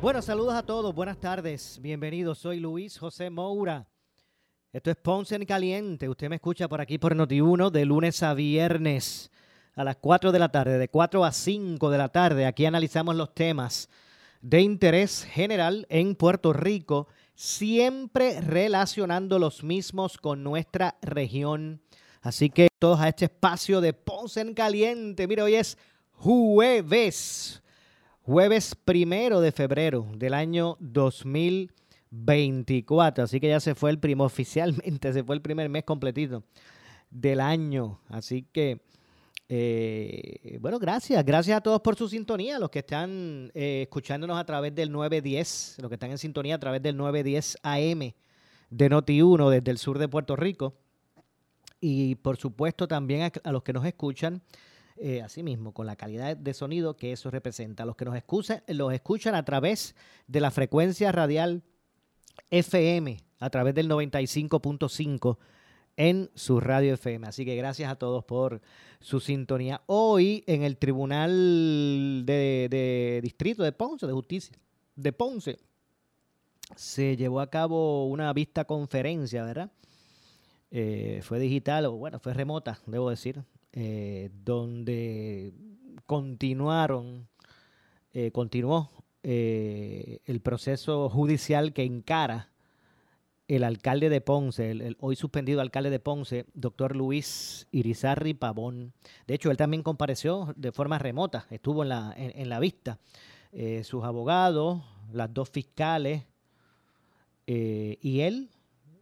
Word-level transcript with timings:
Bueno, 0.00 0.22
saludos 0.22 0.54
a 0.54 0.62
todos, 0.62 0.94
buenas 0.94 1.18
tardes, 1.18 1.80
bienvenidos, 1.82 2.38
soy 2.38 2.60
Luis 2.60 2.96
José 2.96 3.30
Moura. 3.30 3.88
Esto 4.72 4.92
es 4.92 4.96
Ponce 4.96 5.34
en 5.34 5.44
Caliente, 5.44 6.08
usted 6.08 6.28
me 6.28 6.36
escucha 6.36 6.68
por 6.68 6.80
aquí 6.80 6.98
por 6.98 7.16
Noti1 7.16 7.72
de 7.72 7.84
lunes 7.84 8.22
a 8.22 8.32
viernes 8.32 9.32
a 9.74 9.82
las 9.82 9.96
4 9.96 10.30
de 10.30 10.38
la 10.38 10.50
tarde, 10.50 10.78
de 10.78 10.88
4 10.88 11.24
a 11.24 11.32
5 11.32 11.90
de 11.90 11.98
la 11.98 12.10
tarde. 12.10 12.46
Aquí 12.46 12.64
analizamos 12.64 13.16
los 13.16 13.34
temas 13.34 13.90
de 14.40 14.60
interés 14.60 15.24
general 15.24 15.84
en 15.90 16.14
Puerto 16.14 16.52
Rico, 16.52 17.08
siempre 17.34 18.40
relacionando 18.40 19.40
los 19.40 19.64
mismos 19.64 20.16
con 20.16 20.44
nuestra 20.44 20.96
región. 21.02 21.82
Así 22.22 22.50
que 22.50 22.68
todos 22.78 23.00
a 23.00 23.08
este 23.08 23.24
espacio 23.24 23.80
de 23.80 23.94
Ponce 23.94 24.42
en 24.42 24.54
Caliente. 24.54 25.26
Mira, 25.26 25.42
hoy 25.42 25.56
es 25.56 25.76
jueves 26.12 27.64
jueves 28.28 28.74
primero 28.74 29.40
de 29.40 29.52
febrero 29.52 30.06
del 30.14 30.34
año 30.34 30.76
2024. 30.80 33.24
Así 33.24 33.40
que 33.40 33.48
ya 33.48 33.58
se 33.58 33.74
fue 33.74 33.88
el 33.88 33.98
primo, 33.98 34.24
oficialmente 34.24 35.10
se 35.14 35.24
fue 35.24 35.34
el 35.34 35.40
primer 35.40 35.70
mes 35.70 35.84
completito 35.84 36.44
del 37.10 37.40
año. 37.40 38.02
Así 38.10 38.46
que, 38.52 38.82
eh, 39.48 40.58
bueno, 40.60 40.78
gracias. 40.78 41.24
Gracias 41.24 41.56
a 41.56 41.62
todos 41.62 41.80
por 41.80 41.96
su 41.96 42.06
sintonía, 42.06 42.58
los 42.58 42.68
que 42.68 42.80
están 42.80 43.50
eh, 43.54 43.84
escuchándonos 43.84 44.38
a 44.38 44.44
través 44.44 44.74
del 44.74 44.92
910, 44.92 45.76
los 45.78 45.88
que 45.88 45.94
están 45.94 46.10
en 46.10 46.18
sintonía 46.18 46.56
a 46.56 46.60
través 46.60 46.82
del 46.82 46.98
910 46.98 47.56
AM 47.62 48.12
de 48.68 48.90
Noti1 48.90 49.48
desde 49.48 49.70
el 49.70 49.78
sur 49.78 49.98
de 49.98 50.06
Puerto 50.06 50.36
Rico. 50.36 50.74
Y 51.80 52.16
por 52.16 52.36
supuesto 52.36 52.88
también 52.88 53.32
a 53.42 53.52
los 53.52 53.62
que 53.62 53.72
nos 53.72 53.86
escuchan 53.86 54.42
eh, 55.00 55.22
asimismo, 55.22 55.72
con 55.72 55.86
la 55.86 55.96
calidad 55.96 56.36
de 56.36 56.54
sonido 56.54 56.96
que 56.96 57.12
eso 57.12 57.30
representa. 57.30 57.84
Los 57.84 57.96
que 57.96 58.04
nos 58.04 58.16
escuchan, 58.16 58.62
los 58.68 58.92
escuchan 58.92 59.34
a 59.34 59.44
través 59.44 59.94
de 60.26 60.40
la 60.40 60.50
frecuencia 60.50 61.12
radial 61.12 61.62
FM, 62.50 63.18
a 63.38 63.50
través 63.50 63.74
del 63.74 63.88
95.5 63.88 65.38
en 65.96 66.30
su 66.34 66.60
radio 66.60 66.94
FM. 66.94 67.26
Así 67.26 67.44
que 67.44 67.56
gracias 67.56 67.90
a 67.90 67.96
todos 67.96 68.24
por 68.24 68.62
su 69.00 69.20
sintonía. 69.20 69.82
Hoy 69.86 70.44
en 70.46 70.62
el 70.62 70.78
Tribunal 70.78 72.22
de, 72.24 73.20
Distrito 73.22 73.62
de 73.62 73.72
Ponce, 73.72 74.06
de 74.06 74.12
Justicia 74.12 74.56
de 74.94 75.12
Ponce, 75.12 75.58
se 76.76 77.16
llevó 77.16 77.40
a 77.40 77.50
cabo 77.50 78.06
una 78.06 78.32
vista 78.32 78.64
conferencia, 78.64 79.44
¿verdad? 79.44 79.70
Eh, 80.70 81.20
fue 81.22 81.38
digital, 81.38 81.86
o 81.86 81.92
bueno, 81.92 82.18
fue 82.20 82.34
remota, 82.34 82.78
debo 82.86 83.10
decir, 83.10 83.42
eh, 83.72 84.30
donde 84.44 85.52
continuaron, 86.06 87.28
eh, 88.12 88.30
continuó 88.32 88.90
eh, 89.22 90.20
el 90.24 90.40
proceso 90.40 91.10
judicial 91.10 91.74
que 91.74 91.84
encara 91.84 92.50
el 93.46 93.64
alcalde 93.64 94.08
de 94.08 94.20
Ponce, 94.20 94.70
el, 94.70 94.96
hoy 95.00 95.16
suspendido 95.16 95.60
alcalde 95.60 95.90
de 95.90 96.00
Ponce, 96.00 96.46
doctor 96.54 96.96
Luis 96.96 97.66
Irizarri 97.70 98.34
Pavón. 98.34 98.94
De 99.26 99.34
hecho, 99.34 99.50
él 99.50 99.56
también 99.56 99.82
compareció 99.82 100.54
de 100.56 100.72
forma 100.72 100.98
remota, 100.98 101.46
estuvo 101.50 101.82
en 101.82 101.90
la, 101.90 102.14
en, 102.16 102.48
la 102.48 102.60
vista. 102.60 102.98
sus 103.84 104.04
abogados, 104.04 104.82
las 105.12 105.32
dos 105.32 105.48
fiscales 105.50 106.24
y 107.46 108.20
él 108.20 108.50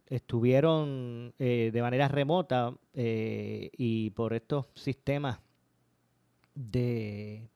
estuvieron 0.09 1.33
eh, 1.37 1.69
de 1.73 1.81
manera 1.81 2.07
remota 2.07 2.73
eh, 2.93 3.69
y 3.77 4.11
por 4.11 4.33
estos 4.33 4.67
sistemas 4.75 5.39
de, 6.55 7.49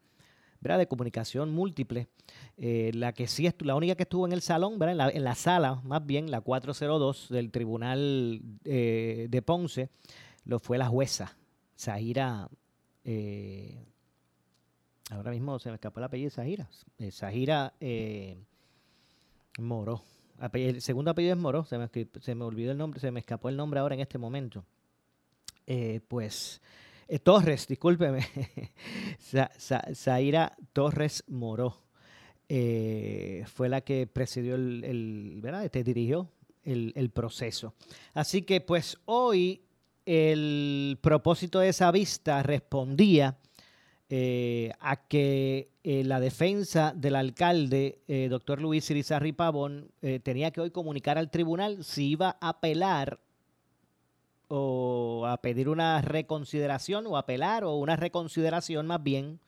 ¿verdad? 0.60 0.80
de 0.80 0.88
comunicación 0.88 1.52
múltiple. 1.52 2.08
Eh, 2.58 2.92
la 2.94 3.14
que 3.14 3.28
sí 3.28 3.50
la 3.60 3.76
única 3.76 3.96
que 3.96 4.04
estuvo 4.04 4.26
en 4.26 4.34
el 4.34 4.42
salón, 4.42 4.80
¿verdad? 4.80 5.12
En, 5.14 5.24
la, 5.24 5.36
sala, 5.36 5.82
más 5.84 6.06
bien, 6.06 6.30
la 6.30 6.42
402 6.42 7.30
del 7.30 7.52
Tribunal 7.52 8.42
de 8.64 9.44
Ponce, 9.46 9.90
lo 10.46 10.60
fue 10.60 10.78
la 10.78 10.88
jueza, 10.88 11.36
Zahira. 11.78 12.50
ahora 15.10 15.32
mismo 15.32 15.60
se 15.60 15.70
me 15.70 15.76
escapó 15.76 16.00
el 16.00 16.06
apellido 16.06 16.30
de 16.30 16.36
Zahira. 16.36 16.70
Zahira 17.12 17.74
Moro 19.58 20.04
el 20.54 20.82
segundo 20.82 21.12
apellido 21.12 21.34
es 21.34 21.40
Moro, 21.40 21.66
se 21.66 21.78
me, 21.78 21.90
se 22.22 22.36
me, 22.36 22.44
olvidó 22.44 22.72
el 22.72 22.78
nombre, 22.78 23.00
se 23.00 23.12
me 23.12 23.20
escapó 23.20 23.50
el 23.50 23.58
nombre 23.58 23.80
ahora 23.80 23.96
en 23.96 24.02
este 24.02 24.18
momento. 24.18 24.66
Eh, 25.68 26.02
pues 26.08 26.62
eh, 27.08 27.20
Torres, 27.20 27.68
discúlpeme, 27.68 28.26
Zaira 29.94 30.56
Torres 30.74 31.24
Moro 31.28 31.82
eh, 32.50 33.46
fue 33.48 33.70
la 33.70 33.82
que 33.82 34.08
presidió 34.08 34.56
el, 34.56 35.40
¿verdad? 35.42 35.66
Este, 35.66 35.84
dirigió 35.84 36.30
el, 36.64 36.92
el 36.96 37.10
proceso. 37.10 37.76
Así 38.14 38.42
que 38.42 38.62
pues 38.62 38.98
hoy 39.06 39.62
el 40.06 40.98
propósito 41.02 41.60
de 41.60 41.70
esa 41.70 41.92
vista 41.92 42.44
respondía 42.44 43.38
eh, 44.14 44.74
a 44.82 45.08
que 45.08 45.70
eh, 45.86 46.04
la 46.04 46.20
defensa 46.20 46.94
del 46.94 47.16
alcalde, 47.16 48.02
eh, 48.10 48.28
doctor 48.30 48.62
Luis 48.62 48.92
Irizarri 48.92 49.32
Pavón, 49.32 49.90
tenía 50.24 50.52
que 50.52 50.60
hoy 50.60 50.70
comunicar 50.70 51.18
al 51.18 51.32
tribunal 51.32 51.86
si 51.86 52.10
iba 52.10 52.36
a 52.42 52.50
apelar 52.50 53.22
o 54.50 55.26
a 55.26 55.38
pedir 55.38 55.70
una 55.70 56.02
reconsideración 56.02 57.08
o 57.08 57.16
apelar 57.16 57.64
o 57.64 57.76
una 57.78 57.96
reconsideración 57.96 58.86
más 58.86 59.02
bien 59.02 59.40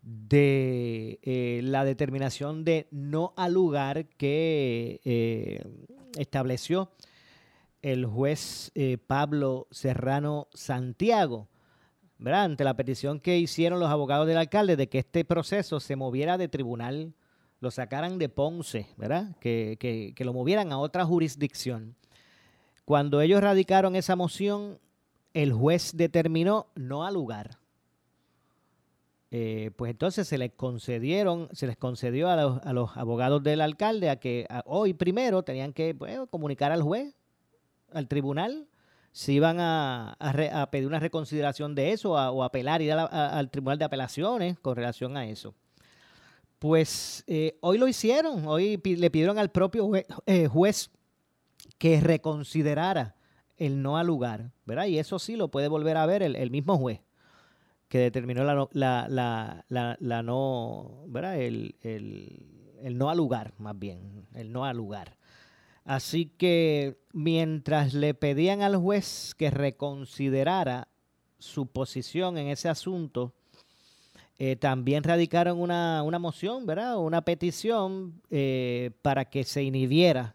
de 0.00 1.60
la 1.62 1.84
determinación 1.84 2.64
de 2.64 2.88
no 2.90 3.34
al 3.36 3.52
lugar 3.52 4.06
que 4.16 5.62
estableció 6.16 6.90
el 7.82 8.06
juez 8.06 8.72
Pablo 9.06 9.68
Serrano 9.70 10.48
Santiago 10.54 11.49
ante 12.26 12.64
la 12.64 12.74
petición 12.74 13.20
que 13.20 13.38
hicieron 13.38 13.80
los 13.80 13.88
abogados 13.88 14.26
del 14.26 14.36
alcalde 14.36 14.76
de 14.76 14.88
que 14.88 14.98
este 14.98 15.24
proceso 15.24 15.80
se 15.80 15.96
moviera 15.96 16.38
de 16.38 16.48
tribunal, 16.48 17.14
lo 17.60 17.70
sacaran 17.70 18.18
de 18.18 18.28
Ponce, 18.28 18.88
¿verdad? 18.96 19.36
Que, 19.40 20.14
lo 20.18 20.32
movieran 20.32 20.72
a 20.72 20.78
otra 20.78 21.04
jurisdicción. 21.04 21.96
Cuando 22.84 23.20
ellos 23.20 23.40
radicaron 23.40 23.96
esa 23.96 24.16
moción, 24.16 24.78
el 25.34 25.52
juez 25.52 25.92
determinó 25.94 26.66
no 26.74 27.04
al 27.04 27.14
lugar. 27.14 27.58
Eh, 29.30 29.70
pues 29.76 29.92
entonces 29.92 30.26
se 30.26 30.38
les 30.38 30.52
concedieron, 30.52 31.48
se 31.52 31.68
les 31.68 31.76
concedió 31.76 32.28
a 32.28 32.72
los, 32.72 32.96
abogados 32.96 33.42
del 33.42 33.60
alcalde 33.60 34.10
a 34.10 34.16
que 34.16 34.46
hoy 34.64 34.92
primero 34.92 35.44
tenían 35.44 35.72
que 35.72 35.96
comunicar 36.30 36.72
al 36.72 36.82
juez, 36.82 37.14
al 37.92 38.08
tribunal, 38.08 38.66
si 39.12 39.34
iban 39.34 39.58
a, 39.60 40.16
pedir 40.70 40.86
una 40.86 41.00
reconsideración 41.00 41.74
de 41.74 41.92
eso 41.92 42.12
o 42.12 42.44
apelar, 42.44 42.82
ir 42.82 42.92
al 42.92 43.50
Tribunal 43.50 43.78
de 43.78 43.84
Apelaciones 43.84 44.58
con 44.58 44.76
relación 44.76 45.16
a 45.16 45.26
eso. 45.26 45.54
Pues 46.58 47.24
eh, 47.26 47.56
hoy 47.60 47.78
lo 47.78 47.88
hicieron, 47.88 48.46
hoy 48.46 48.80
le 48.84 49.10
pidieron 49.10 49.38
al 49.38 49.50
propio 49.50 49.90
eh, 50.26 50.46
juez, 50.46 50.90
que 51.78 52.00
reconsiderara 52.00 53.16
el 53.56 53.80
no 53.82 53.96
al 53.96 54.06
lugar, 54.06 54.52
¿verdad? 54.66 54.86
Y 54.86 54.98
eso 54.98 55.18
sí 55.18 55.36
lo 55.36 55.48
puede 55.48 55.68
volver 55.68 55.96
a 55.96 56.06
ver 56.06 56.22
el, 56.22 56.50
mismo 56.50 56.76
juez 56.76 57.00
que 57.88 57.98
determinó 57.98 58.44
la, 58.44 58.68
la, 58.72 59.64
la, 59.68 59.96
la 59.98 60.22
no, 60.22 61.04
¿verdad? 61.08 61.40
El, 61.40 61.76
el, 61.82 62.76
el 62.82 62.98
no 62.98 63.08
al 63.08 63.16
lugar, 63.16 63.54
más 63.58 63.78
bien, 63.78 64.26
el 64.34 64.52
no 64.52 64.64
al 64.64 64.76
lugar. 64.76 65.16
Así 65.84 66.26
que 66.26 67.00
mientras 67.12 67.94
le 67.94 68.14
pedían 68.14 68.62
al 68.62 68.76
juez 68.76 69.34
que 69.36 69.50
reconsiderara 69.50 70.88
su 71.38 71.66
posición 71.66 72.38
en 72.38 72.48
ese 72.48 72.68
asunto, 72.68 73.32
eh, 74.38 74.56
también 74.56 75.04
radicaron 75.04 75.60
una, 75.60 76.02
moción, 76.18 76.64
¿verdad? 76.64 76.98
Una 76.98 77.22
petición 77.22 78.22
eh, 78.30 78.90
para 79.02 79.26
que 79.26 79.44
se 79.44 79.62
inhibiera 79.62 80.34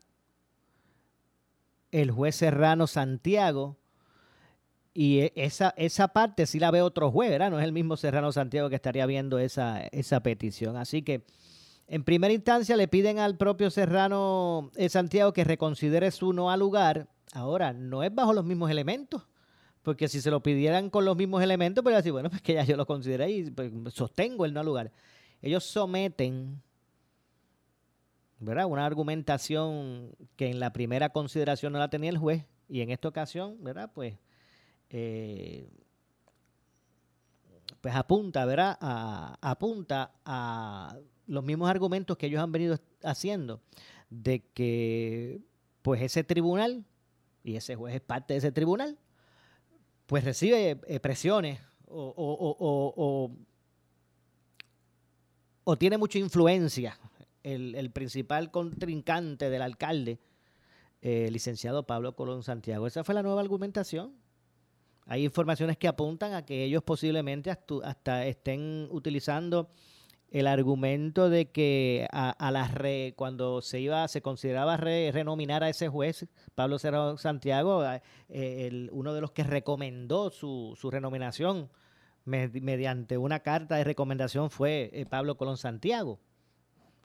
el 1.92 2.12
juez 2.12 2.36
Serrano 2.36 2.86
Santiago. 2.86 3.78
Y 4.94 5.22
e, 5.22 5.34
esa, 5.36 5.74
esa 5.78 6.10
parte 6.10 6.46
sí 6.46 6.60
la 6.60 6.70
ve 6.70 6.82
otro 6.82 7.12
juez, 7.12 7.32
¿verdad? 7.32 7.50
No 7.50 7.60
es 7.60 7.66
el 7.66 7.72
mismo 7.72 7.98
Serrano 7.98 8.32
Santiago 8.32 8.70
que 8.70 8.76
estaría 8.76 9.06
viendo 9.06 9.40
esa, 9.40 9.82
esa 9.88 10.20
petición. 10.22 10.78
Así 10.78 11.02
que 11.02 11.26
En 11.88 12.04
primera 12.04 12.34
instancia 12.34 12.76
le 12.76 12.88
piden 12.88 13.20
al 13.20 13.38
propio 13.38 13.70
Serrano 13.70 14.72
eh, 14.76 14.90
Santiago 14.90 15.34
que 15.34 15.44
reconsidere 15.44 16.10
su 16.12 16.34
no 16.34 16.50
al 16.50 16.60
lugar. 16.60 17.08
Ahora, 17.34 17.74
no 17.74 18.02
es 18.04 18.14
bajo 18.14 18.34
los 18.34 18.44
mismos 18.44 18.72
elementos, 18.72 19.28
porque 19.84 20.08
si 20.08 20.20
se 20.22 20.32
lo 20.32 20.42
pidieran 20.42 20.90
con 20.90 21.06
los 21.06 21.16
mismos 21.16 21.44
elementos, 21.44 21.84
pues 21.84 21.96
decir, 21.96 22.12
bueno, 22.12 22.30
pues 22.30 22.42
que 22.42 22.54
ya 22.54 22.64
yo 22.64 22.76
lo 22.76 22.88
consideré 22.88 23.30
y 23.30 23.52
pues, 23.52 23.72
sostengo 23.94 24.46
el 24.46 24.54
no 24.54 24.62
al 24.62 24.66
lugar. 24.66 24.92
Ellos 25.42 25.64
someten 25.64 26.62
¿verdad? 28.40 28.66
una 28.66 28.86
argumentación 28.86 30.16
que 30.36 30.50
en 30.50 30.60
la 30.60 30.74
primera 30.74 31.10
consideración 31.10 31.74
no 31.74 31.80
la 31.80 31.90
tenía 31.90 32.10
el 32.10 32.18
juez 32.18 32.46
y 32.68 32.82
en 32.82 32.90
esta 32.90 33.10
ocasión, 33.10 33.64
¿verdad? 33.64 33.92
Pues, 33.94 34.16
eh, 34.90 35.70
pues 37.82 37.94
apunta, 37.94 38.46
¿verdad? 38.46 38.78
apunta 39.42 40.14
a 40.26 40.98
los 41.28 41.44
mismos 41.44 41.70
argumentos 41.70 42.18
que 42.18 42.28
ellos 42.28 42.42
han 42.42 42.52
venido 42.52 42.80
haciendo 43.04 43.62
de 44.10 44.44
que 44.54 45.42
pues 45.82 46.02
ese 46.02 46.24
tribunal 46.24 46.86
y 47.44 47.56
ese 47.56 47.76
juez 47.76 47.96
es 47.96 48.02
parte 48.02 48.34
de 48.34 48.40
ese 48.40 48.52
tribunal 48.52 48.98
pues 50.06 50.24
recibe 50.24 50.80
eh, 50.88 51.00
presiones 51.00 51.60
o, 51.88 53.32
o, 55.64 55.78
tiene 55.78 55.98
mucha 55.98 56.20
influencia 56.20 57.00
el, 57.44 57.92
principal 57.92 58.52
contrincante 58.52 59.50
del 59.50 59.62
alcalde, 59.62 60.20
el 61.02 61.34
licenciado 61.34 61.86
Pablo 61.86 62.16
Colón 62.16 62.44
Santiago. 62.44 62.88
Esa 62.88 63.04
fue 63.04 63.16
la 63.16 63.24
nueva 63.24 63.42
argumentación. 63.42 64.14
Hay 65.06 65.24
informaciones 65.24 65.78
que 65.78 65.88
apuntan 65.88 66.34
a 66.34 66.46
que 66.46 66.64
ellos 66.64 66.84
posiblemente 66.84 67.52
hasta 67.52 68.26
estén 68.26 68.88
utilizando 68.90 69.70
el 70.36 70.48
argumento 70.48 71.30
de 71.30 71.50
que 71.50 72.10
a, 72.12 72.52
la 72.52 72.68
re, 72.68 73.14
cuando 73.16 73.62
se 73.62 73.80
iba, 73.80 74.06
se 74.10 74.22
consideraba 74.22 74.76
renominar 74.76 75.64
a 75.64 75.70
ese 75.70 75.88
juez, 75.88 76.28
Pablo 76.56 76.78
Cerro 76.78 77.18
Santiago, 77.18 77.86
eh, 78.28 78.90
uno 78.92 79.14
de 79.14 79.22
los 79.22 79.32
que 79.32 79.44
recomendó 79.44 80.30
su, 80.32 80.74
su 80.76 80.92
renominación 80.92 81.70
mediante 82.26 83.18
una 83.18 83.40
carta 83.40 83.78
de 83.78 83.86
recomendación 83.86 84.50
fue 84.50 84.90
eh, 84.92 85.06
Pablo 85.06 85.38
Colón 85.38 85.56
Santiago. 85.56 86.20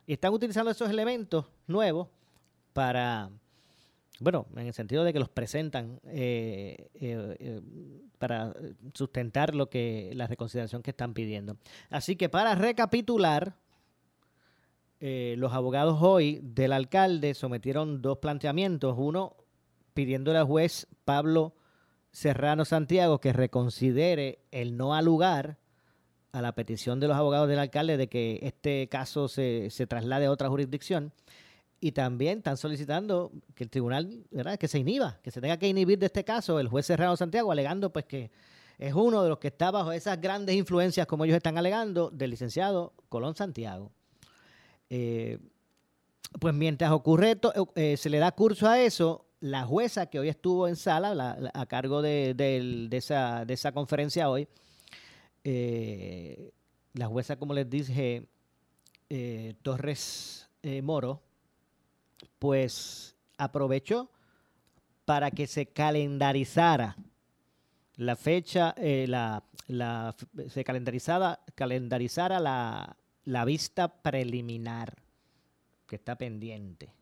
Y 0.08 0.14
están 0.14 0.32
utilizando 0.32 0.72
esos 0.72 0.90
elementos 0.90 1.46
nuevos 1.68 2.08
para 2.72 3.30
bueno, 4.20 4.46
en 4.54 4.66
el 4.66 4.74
sentido 4.74 5.02
de 5.02 5.14
que 5.14 5.18
los 5.18 5.30
presentan 5.30 5.98
eh, 6.04 6.90
eh, 6.94 7.36
eh, 7.40 7.60
para 8.18 8.54
sustentar 8.92 9.54
lo 9.54 9.70
que 9.70 10.12
la 10.14 10.26
reconsideración 10.26 10.82
que 10.82 10.90
están 10.90 11.14
pidiendo. 11.14 11.56
Así 11.88 12.16
que 12.16 12.28
para 12.28 12.54
recapitular, 12.54 13.56
los 15.00 15.54
abogados 15.54 15.98
hoy 16.02 16.40
del 16.42 16.74
alcalde 16.74 17.32
sometieron 17.32 18.02
dos 18.02 18.18
planteamientos. 18.18 18.94
Uno, 18.98 19.36
pidiéndole 19.94 20.38
al 20.38 20.44
juez 20.44 20.86
Pablo 21.06 21.54
Serrano 22.12 22.66
Santiago 22.66 23.22
que 23.22 23.32
reconsidere 23.32 24.40
el 24.50 24.76
no 24.76 24.94
al 24.94 25.06
lugar 25.06 25.56
a 26.32 26.42
la 26.42 26.54
petición 26.54 27.00
de 27.00 27.08
los 27.08 27.16
abogados 27.16 27.48
del 27.48 27.58
alcalde 27.58 27.96
de 27.96 28.08
que 28.08 28.40
este 28.42 28.88
caso 28.88 29.28
se, 29.28 29.70
se 29.70 29.86
traslade 29.86 30.26
a 30.26 30.30
otra 30.30 30.50
jurisdicción 30.50 31.14
y 31.80 31.92
también 31.92 32.38
están 32.38 32.58
solicitando 32.58 33.32
que 33.54 33.64
el 33.64 33.70
tribunal, 33.70 34.24
que 34.58 34.68
se 34.68 34.78
inhiba, 34.78 35.18
que 35.22 35.30
se 35.30 35.40
tenga 35.40 35.56
que 35.56 35.66
inhibir 35.66 35.98
de 35.98 36.06
este 36.06 36.24
caso 36.24 36.60
el 36.60 36.68
juez 36.68 36.84
Serrano 36.84 37.16
Santiago, 37.16 37.50
alegando 37.50 37.90
pues 37.90 38.04
que 38.04 38.30
es 38.78 38.94
uno 38.94 39.22
de 39.22 39.28
los 39.28 39.38
que 39.38 39.48
está 39.48 39.70
bajo 39.70 39.92
esas 39.92 40.20
grandes 40.20 40.56
influencias, 40.56 41.06
como 41.06 41.24
ellos 41.24 41.36
están 41.36 41.58
alegando, 41.58 42.10
del 42.10 42.30
licenciado 42.30 42.92
Colón 43.08 43.34
Santiago. 43.34 43.92
Eh, 44.90 45.38
pues 46.38 46.54
mientras 46.54 46.90
ocurre, 46.90 47.32
esto, 47.32 47.52
eh, 47.74 47.96
se 47.96 48.10
le 48.10 48.18
da 48.18 48.32
curso 48.32 48.68
a 48.68 48.80
eso, 48.80 49.26
la 49.40 49.64
jueza 49.64 50.06
que 50.06 50.18
hoy 50.18 50.28
estuvo 50.28 50.68
en 50.68 50.76
sala, 50.76 51.50
a 51.52 51.66
cargo 51.66 52.02
de, 52.02 52.88
esa, 52.90 53.44
de, 53.44 53.54
esa, 53.54 53.72
conferencia 53.72 54.28
hoy, 54.28 54.48
eh, 55.44 56.50
la 56.92 57.06
jueza, 57.06 57.36
como 57.36 57.54
les 57.54 57.68
dije, 57.68 58.26
Torres 59.62 60.48
Moro, 60.82 61.22
pues 62.38 63.16
aprovechó 63.38 64.10
para 65.04 65.30
que 65.30 65.46
se 65.46 65.66
calendarizara 65.66 66.96
la 67.96 68.16
fecha, 68.16 68.74
eh, 68.78 69.06
la, 69.08 69.44
se 70.48 70.64
calendarizada, 70.64 71.40
calendarizara 71.54 72.40
la, 72.40 72.96
la 73.24 73.44
vista 73.44 74.02
preliminar 74.02 75.02
que 75.86 75.96
está 75.96 76.16
pendiente. 76.16 76.94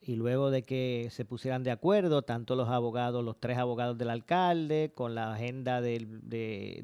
Y 0.00 0.14
luego 0.14 0.50
de 0.50 0.62
que 0.62 1.08
se 1.10 1.24
pusieran 1.24 1.64
de 1.64 1.72
acuerdo, 1.72 2.22
tanto 2.22 2.54
los 2.54 2.68
abogados, 2.68 3.24
los 3.24 3.40
tres 3.40 3.58
abogados 3.58 3.98
del 3.98 4.10
alcalde, 4.10 4.92
con 4.94 5.16
la 5.16 5.34
agenda 5.34 5.80
de, 5.80 6.06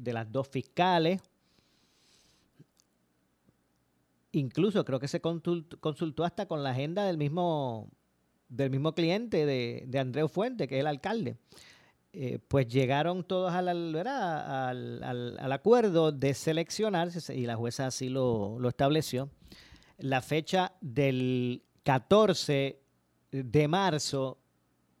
de 0.01 0.13
las 0.13 0.29
dos 0.29 0.49
fiscales, 0.49 1.21
Incluso 4.33 4.83
creo 4.83 4.99
que 4.99 5.07
se 5.07 5.21
consultó 5.21 6.23
hasta 6.23 6.47
con 6.47 6.63
la 6.63 6.71
agenda 6.71 7.05
del 7.05 7.17
mismo, 7.17 7.89
del 8.49 8.71
mismo 8.71 8.93
cliente 8.93 9.45
de, 9.45 9.85
de 9.87 9.99
Andreu 9.99 10.27
Fuente, 10.27 10.67
que 10.67 10.75
es 10.75 10.81
el 10.81 10.87
alcalde. 10.87 11.37
Eh, 12.15 12.39
pues 12.47 12.67
llegaron 12.67 13.23
todos 13.23 13.53
al, 13.53 13.67
al, 13.69 15.51
acuerdo 15.51 16.11
de 16.11 16.33
seleccionar, 16.33 17.09
y 17.29 17.45
la 17.45 17.55
jueza 17.55 17.87
así 17.87 18.09
lo, 18.09 18.57
lo 18.59 18.69
estableció, 18.69 19.29
la 19.97 20.21
fecha 20.21 20.73
del 20.81 21.63
14 21.83 22.79
de 23.31 23.67
marzo 23.67 24.39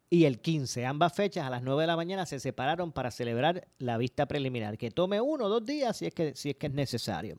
y 0.09 0.25
el 0.25 0.41
15. 0.41 0.85
Ambas 0.85 1.13
fechas 1.13 1.45
a 1.45 1.49
las 1.49 1.63
9 1.63 1.81
de 1.81 1.87
la 1.87 1.95
mañana 1.95 2.25
se 2.27 2.39
separaron 2.39 2.91
para 2.91 3.09
celebrar 3.09 3.67
la 3.79 3.97
vista 3.97 4.27
preliminar, 4.27 4.77
que 4.77 4.91
tome 4.91 5.19
uno 5.19 5.45
o 5.45 5.49
dos 5.49 5.65
días 5.65 5.97
si 5.97 6.05
es 6.05 6.13
que, 6.13 6.35
si 6.35 6.51
es, 6.51 6.55
que 6.55 6.67
es 6.67 6.73
necesario. 6.73 7.37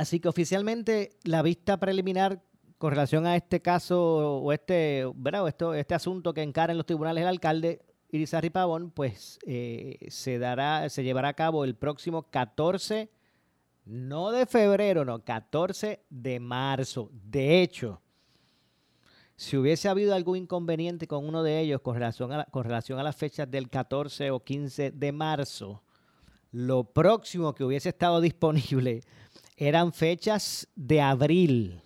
Así 0.00 0.18
que 0.18 0.28
oficialmente 0.28 1.18
la 1.24 1.42
vista 1.42 1.78
preliminar 1.78 2.42
con 2.78 2.90
relación 2.90 3.26
a 3.26 3.36
este 3.36 3.60
caso 3.60 4.40
o 4.40 4.50
este, 4.50 5.04
¿verdad? 5.14 5.46
esto, 5.46 5.74
este 5.74 5.94
asunto 5.94 6.32
que 6.32 6.40
encara 6.40 6.72
en 6.72 6.78
los 6.78 6.86
tribunales 6.86 7.20
el 7.20 7.28
alcalde 7.28 7.82
Irizarry 8.08 8.48
Pavón, 8.48 8.92
pues 8.92 9.38
eh, 9.46 9.98
se 10.08 10.38
dará, 10.38 10.88
se 10.88 11.04
llevará 11.04 11.28
a 11.28 11.34
cabo 11.34 11.64
el 11.64 11.74
próximo 11.74 12.30
14, 12.30 13.10
no 13.84 14.30
de 14.30 14.46
febrero, 14.46 15.04
no, 15.04 15.22
14 15.22 16.02
de 16.08 16.40
marzo. 16.40 17.10
De 17.12 17.60
hecho, 17.60 18.00
si 19.36 19.58
hubiese 19.58 19.90
habido 19.90 20.14
algún 20.14 20.38
inconveniente 20.38 21.06
con 21.06 21.28
uno 21.28 21.42
de 21.42 21.60
ellos 21.60 21.82
con 21.82 21.92
relación 21.92 22.32
a, 22.32 22.46
con 22.46 22.64
relación 22.64 22.98
a 22.98 23.02
las 23.02 23.16
fechas 23.16 23.50
del 23.50 23.68
14 23.68 24.30
o 24.30 24.40
15 24.42 24.92
de 24.92 25.12
marzo, 25.12 25.82
lo 26.52 26.84
próximo 26.84 27.54
que 27.54 27.64
hubiese 27.64 27.90
estado 27.90 28.20
disponible 28.22 29.02
eran 29.60 29.92
fechas 29.92 30.66
de 30.74 31.02
abril. 31.02 31.82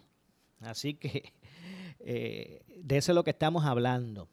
Así 0.61 0.95
que 0.95 1.33
eh, 1.99 2.63
de 2.77 2.97
eso 2.97 3.13
es 3.13 3.17
lo 3.17 3.25
que 3.25 3.31
estamos 3.31 3.65
hablando. 3.65 4.29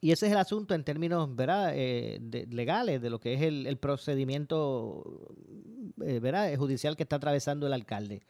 Y 0.00 0.12
ese 0.12 0.26
es 0.26 0.32
el 0.32 0.38
asunto 0.38 0.74
en 0.74 0.84
términos 0.84 1.34
¿verdad? 1.34 1.72
Eh, 1.74 2.20
legales 2.50 3.02
de 3.02 3.10
lo 3.10 3.18
que 3.18 3.34
es 3.34 3.42
el, 3.42 3.76
procedimiento 3.78 5.26
eh, 6.04 6.20
¿verdad? 6.20 6.54
judicial 6.56 6.96
que 6.96 7.02
está 7.02 7.16
atravesando 7.16 7.66
el 7.66 7.72
alcalde. 7.72 8.22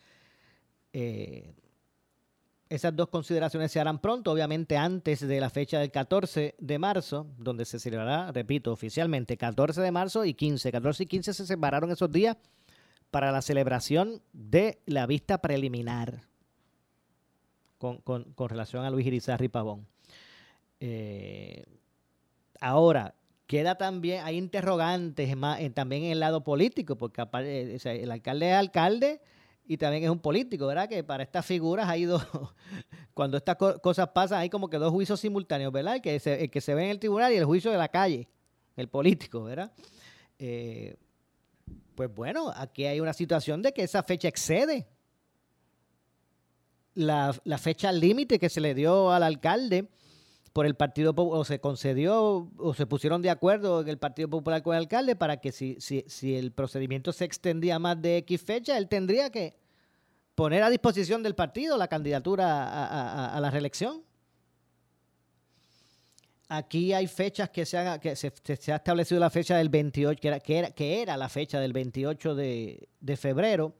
esas 2.71 2.97
dos 2.97 3.09
consideraciones 3.09 3.71
se 3.71 3.81
harán 3.81 3.99
pronto, 3.99 4.33
obviamente 4.33 4.79
antes 4.79 5.21
de 5.21 5.41
la 5.41 5.51
fecha 5.51 5.81
del 5.81 5.91
14 5.91 6.55
de 6.59 6.79
marzo, 6.79 7.27
donde 7.37 7.67
se 7.67 7.79
celebrará, 7.79 8.33
repito, 8.33 8.73
oficialmente 8.73 9.37
14 9.37 9.83
de 9.83 9.91
marzo 9.91 10.25
y 10.25 10.33
15. 10.33 10.73
14 10.73 11.03
y 11.03 11.07
15 11.07 11.35
se 11.35 11.47
separaron 11.47 11.91
esos 11.91 12.11
días 12.11 12.39
para 13.11 13.33
la 13.33 13.43
celebración 13.43 14.23
de 14.33 14.81
la 14.87 15.07
vista 15.07 15.39
preliminar 15.39 16.23
con, 17.79 18.03
relación 18.49 18.85
a 18.85 18.91
Luis 18.91 19.07
Irizarry 19.07 19.49
Pavón. 19.49 19.87
Eh, 20.81 21.65
ahora, 22.61 23.15
queda 23.47 23.77
también, 23.77 24.25
hay 24.25 24.37
interrogantes 24.37 25.35
también 25.75 26.05
en 26.05 26.13
el 26.13 26.21
lado 26.21 26.43
político, 26.43 26.97
porque 26.97 27.23
eh, 27.43 27.79
el 27.85 28.11
alcalde 28.11 28.51
es 28.51 28.57
alcalde 28.57 29.21
y 29.67 29.77
también 29.77 30.05
es 30.05 30.11
un 30.11 30.19
político, 30.19 30.67
¿verdad? 30.67 30.89
Que 30.89 31.03
para 31.05 31.23
estas 31.23 31.45
figuras 31.45 31.89
ha 31.89 31.97
ido, 31.97 32.21
cuando 33.15 33.37
estas 33.37 33.57
cosas 33.57 34.09
pasan, 34.09 34.41
hay 34.41 34.51
como 34.51 34.69
que 34.69 34.79
dos 34.79 34.93
juicios 34.93 35.21
simultáneos, 35.21 35.73
¿verdad? 35.73 35.97
El 35.97 36.03
que, 36.03 36.19
se, 36.21 36.49
que 36.49 36.61
se 36.61 36.75
ve 36.75 36.85
en 36.85 36.91
el 36.91 36.99
tribunal 36.99 37.33
y 37.33 37.37
el 37.37 37.45
juicio 37.45 37.71
de 37.71 37.79
la 37.79 37.89
calle, 37.89 38.29
el 38.77 38.89
político, 38.89 39.45
¿verdad? 39.45 39.73
Eh, 40.39 40.97
pues 41.97 42.15
bueno, 42.15 42.53
aquí 42.55 42.85
hay 42.85 43.01
una 43.01 43.13
situación 43.13 43.63
de 43.63 43.73
que 43.73 43.83
esa 43.83 44.03
fecha 44.05 44.29
excede 44.29 44.87
la, 46.95 47.33
fecha 47.59 47.91
límite 47.93 48.39
que 48.39 48.49
se 48.49 48.61
le 48.61 48.75
dio 48.75 49.11
al 49.11 49.23
alcalde 49.23 49.89
por 50.53 50.65
el 50.65 50.75
Partido 50.75 51.15
o 51.17 51.45
se 51.45 51.61
concedió 51.61 52.51
o 52.57 52.75
se 52.75 52.87
pusieron 52.87 53.21
de 53.21 53.31
acuerdo 53.31 53.83
en 53.83 53.89
el 53.89 53.99
Partido 53.99 54.31
Popular 54.31 54.63
con 54.63 54.75
el 54.75 54.83
alcalde 54.83 55.17
para 55.17 55.39
que 55.39 55.53
si, 55.53 55.77
si, 55.81 56.05
si 56.07 56.37
el 56.37 56.53
procedimiento 56.53 57.13
se 57.13 57.25
extendía 57.25 57.79
más 57.79 58.01
de 58.01 58.19
X 58.19 58.41
fecha, 58.41 58.79
él 58.79 58.89
tendría 58.89 59.31
que 59.31 59.57
poner 60.35 60.63
a 60.63 60.71
disposición 60.71 61.23
del 61.23 61.35
partido 61.35 61.77
la 61.77 61.89
candidatura 61.89 63.35
a, 63.35 63.41
la 63.41 63.51
reelección. 63.51 64.03
Aquí 66.49 66.93
hay 66.93 67.09
fechas 67.09 67.51
que 67.51 67.67
se, 67.67 67.77
que 68.03 68.15
se, 68.15 68.73
ha 68.73 68.77
establecido 68.77 69.21
la 69.21 69.31
fecha 69.31 69.57
del 69.57 69.69
28, 69.69 70.21
que 70.21 70.29
era, 70.29 70.71
que 70.71 71.03
era, 71.03 71.17
la 71.17 71.29
fecha 71.29 71.59
del 71.59 71.73
28 71.73 72.35
de, 72.37 72.89
febrero. 73.17 73.75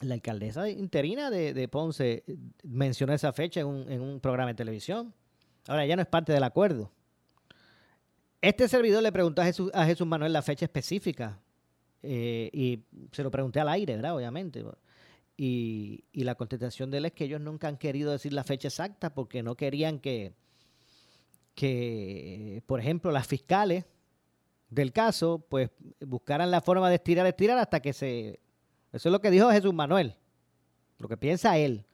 La 0.00 0.14
alcaldesa 0.14 0.68
interina 0.68 1.30
de, 1.30 1.68
Ponce 1.68 2.24
mencionó 2.64 3.12
esa 3.12 3.32
fecha 3.32 3.60
en 3.60 3.66
un, 4.00 4.20
programa 4.20 4.48
de 4.48 4.54
televisión. 4.54 5.14
Ahora 5.68 5.86
ya 5.86 5.94
no 5.94 6.02
es 6.02 6.08
parte 6.08 6.32
del 6.32 6.42
acuerdo. 6.42 6.90
Este 8.40 8.66
servidor 8.66 9.02
le 9.02 9.12
preguntó 9.12 9.42
a 9.42 9.44
Jesús, 9.44 9.70
a 9.74 9.84
Jesús 9.84 10.06
Manuel 10.06 10.32
la 10.32 10.42
fecha 10.42 10.64
específica 10.64 11.38
eh, 12.02 12.50
y 12.52 12.82
se 13.12 13.22
lo 13.22 13.30
pregunté 13.30 13.60
al 13.60 13.68
aire, 13.68 13.96
¿verdad? 13.96 14.16
Obviamente. 14.16 14.64
Y, 15.36 16.04
la 16.12 16.34
contestación 16.34 16.90
de 16.90 16.98
él 16.98 17.06
es 17.06 17.12
que 17.12 17.24
ellos 17.24 17.40
nunca 17.40 17.68
han 17.68 17.78
querido 17.78 18.12
decir 18.12 18.32
la 18.32 18.44
fecha 18.44 18.68
exacta 18.68 19.14
porque 19.14 19.42
no 19.42 19.54
querían 19.56 19.98
que, 19.98 20.34
que 21.60 22.62
por 22.64 22.80
ejemplo, 22.80 23.12
las 23.12 23.26
fiscales 23.26 23.84
del 24.70 24.94
caso, 24.94 25.44
pues 25.46 25.68
buscaran 26.00 26.50
la 26.50 26.62
forma 26.62 26.88
de 26.88 26.94
estirar, 26.94 27.26
estirar 27.26 27.58
hasta 27.58 27.80
que 27.80 27.92
se... 27.92 28.40
Eso 28.94 29.08
es 29.10 29.12
lo 29.12 29.20
que 29.20 29.30
dijo 29.30 29.50
Jesús 29.50 29.74
Manuel, 29.74 30.16
lo 30.96 31.06
que 31.06 31.18
piensa 31.18 31.58
él. 31.58 31.84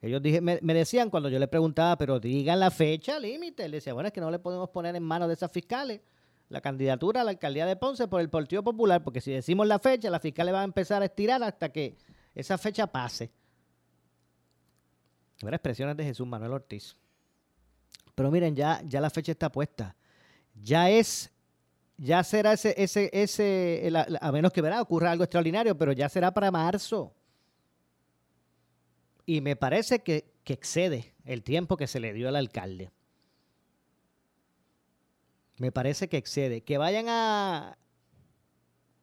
Ellos 0.00 0.22
dije, 0.22 0.40
me, 0.40 0.60
decían 0.60 1.10
cuando 1.10 1.28
yo 1.28 1.40
le 1.40 1.48
preguntaba, 1.48 1.98
pero 1.98 2.20
digan 2.20 2.60
la 2.60 2.70
fecha 2.70 3.18
límite. 3.18 3.64
Él 3.64 3.72
decía, 3.72 3.92
bueno, 3.92 4.06
es 4.06 4.12
que 4.12 4.20
no 4.20 4.30
le 4.30 4.38
podemos 4.38 4.68
poner 4.70 4.94
en 4.94 5.02
manos 5.02 5.26
de 5.26 5.34
esas 5.34 5.50
fiscales 5.50 6.00
la 6.48 6.60
candidatura 6.60 7.22
a 7.22 7.24
la 7.24 7.30
alcaldía 7.30 7.66
de 7.66 7.74
Ponce 7.74 8.06
por 8.06 8.20
el 8.20 8.30
Partido 8.30 8.62
Popular, 8.62 9.02
porque 9.02 9.20
si 9.20 9.32
decimos 9.32 9.66
la 9.66 9.80
fecha, 9.80 10.10
la 10.10 10.20
fiscal 10.20 10.46
le 10.46 10.52
va 10.52 10.60
a 10.60 10.64
empezar 10.64 11.02
a 11.02 11.06
estirar 11.06 11.42
hasta 11.42 11.70
que 11.70 11.96
esa 12.36 12.56
fecha 12.56 12.86
pase. 12.86 13.32
Ver 15.42 15.54
expresiones 15.54 15.96
de 15.96 16.04
Jesús 16.04 16.24
Manuel 16.24 16.52
Ortiz. 16.52 16.96
Pero 18.18 18.32
miren, 18.32 18.56
ya, 18.56 18.82
ya 18.84 19.00
la 19.00 19.10
fecha 19.10 19.30
está 19.30 19.48
puesta. 19.52 19.94
Ya 20.60 20.90
es, 20.90 21.30
ya 21.96 22.24
será 22.24 22.54
ese, 22.54 22.74
ese, 22.76 23.10
ese, 23.12 23.92
a 24.20 24.32
menos 24.32 24.52
que 24.52 24.60
verá, 24.60 24.82
ocurra 24.82 25.12
algo 25.12 25.22
extraordinario, 25.22 25.78
pero 25.78 25.92
ya 25.92 26.08
será 26.08 26.34
para 26.34 26.50
marzo. 26.50 27.14
Y 29.24 29.40
me 29.40 29.54
parece 29.54 30.00
que, 30.00 30.32
que 30.42 30.54
excede 30.54 31.14
el 31.24 31.44
tiempo 31.44 31.76
que 31.76 31.86
se 31.86 32.00
le 32.00 32.12
dio 32.12 32.28
al 32.28 32.34
alcalde 32.34 32.90
me 35.58 35.72
parece 35.72 36.08
que 36.08 36.16
excede. 36.16 36.62
Que 36.62 36.78
vayan 36.78 37.06
a, 37.08 37.76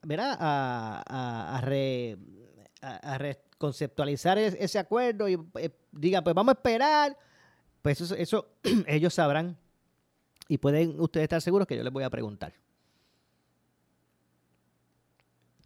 ¿verdad? 0.04 0.38
A, 0.40 1.04
a, 1.08 1.60
a, 2.82 3.18
reconceptualizar 3.18 4.38
ese 4.38 4.80
acuerdo 4.80 5.28
y 5.28 5.38
eh, 5.56 5.70
digan, 5.92 6.24
pues 6.24 6.36
vamos 6.36 6.54
a 6.54 6.58
esperar. 6.58 7.18
Pues 7.86 8.02
eso, 8.02 8.16
eso 8.16 8.48
ellos 8.88 9.14
sabrán 9.14 9.56
y 10.48 10.58
pueden 10.58 11.00
ustedes 11.00 11.26
estar 11.26 11.40
seguros 11.40 11.68
que 11.68 11.78
yo 11.78 11.84
les 11.84 11.94
voy 11.94 12.04
a 12.04 12.10
preguntar. 12.10 12.52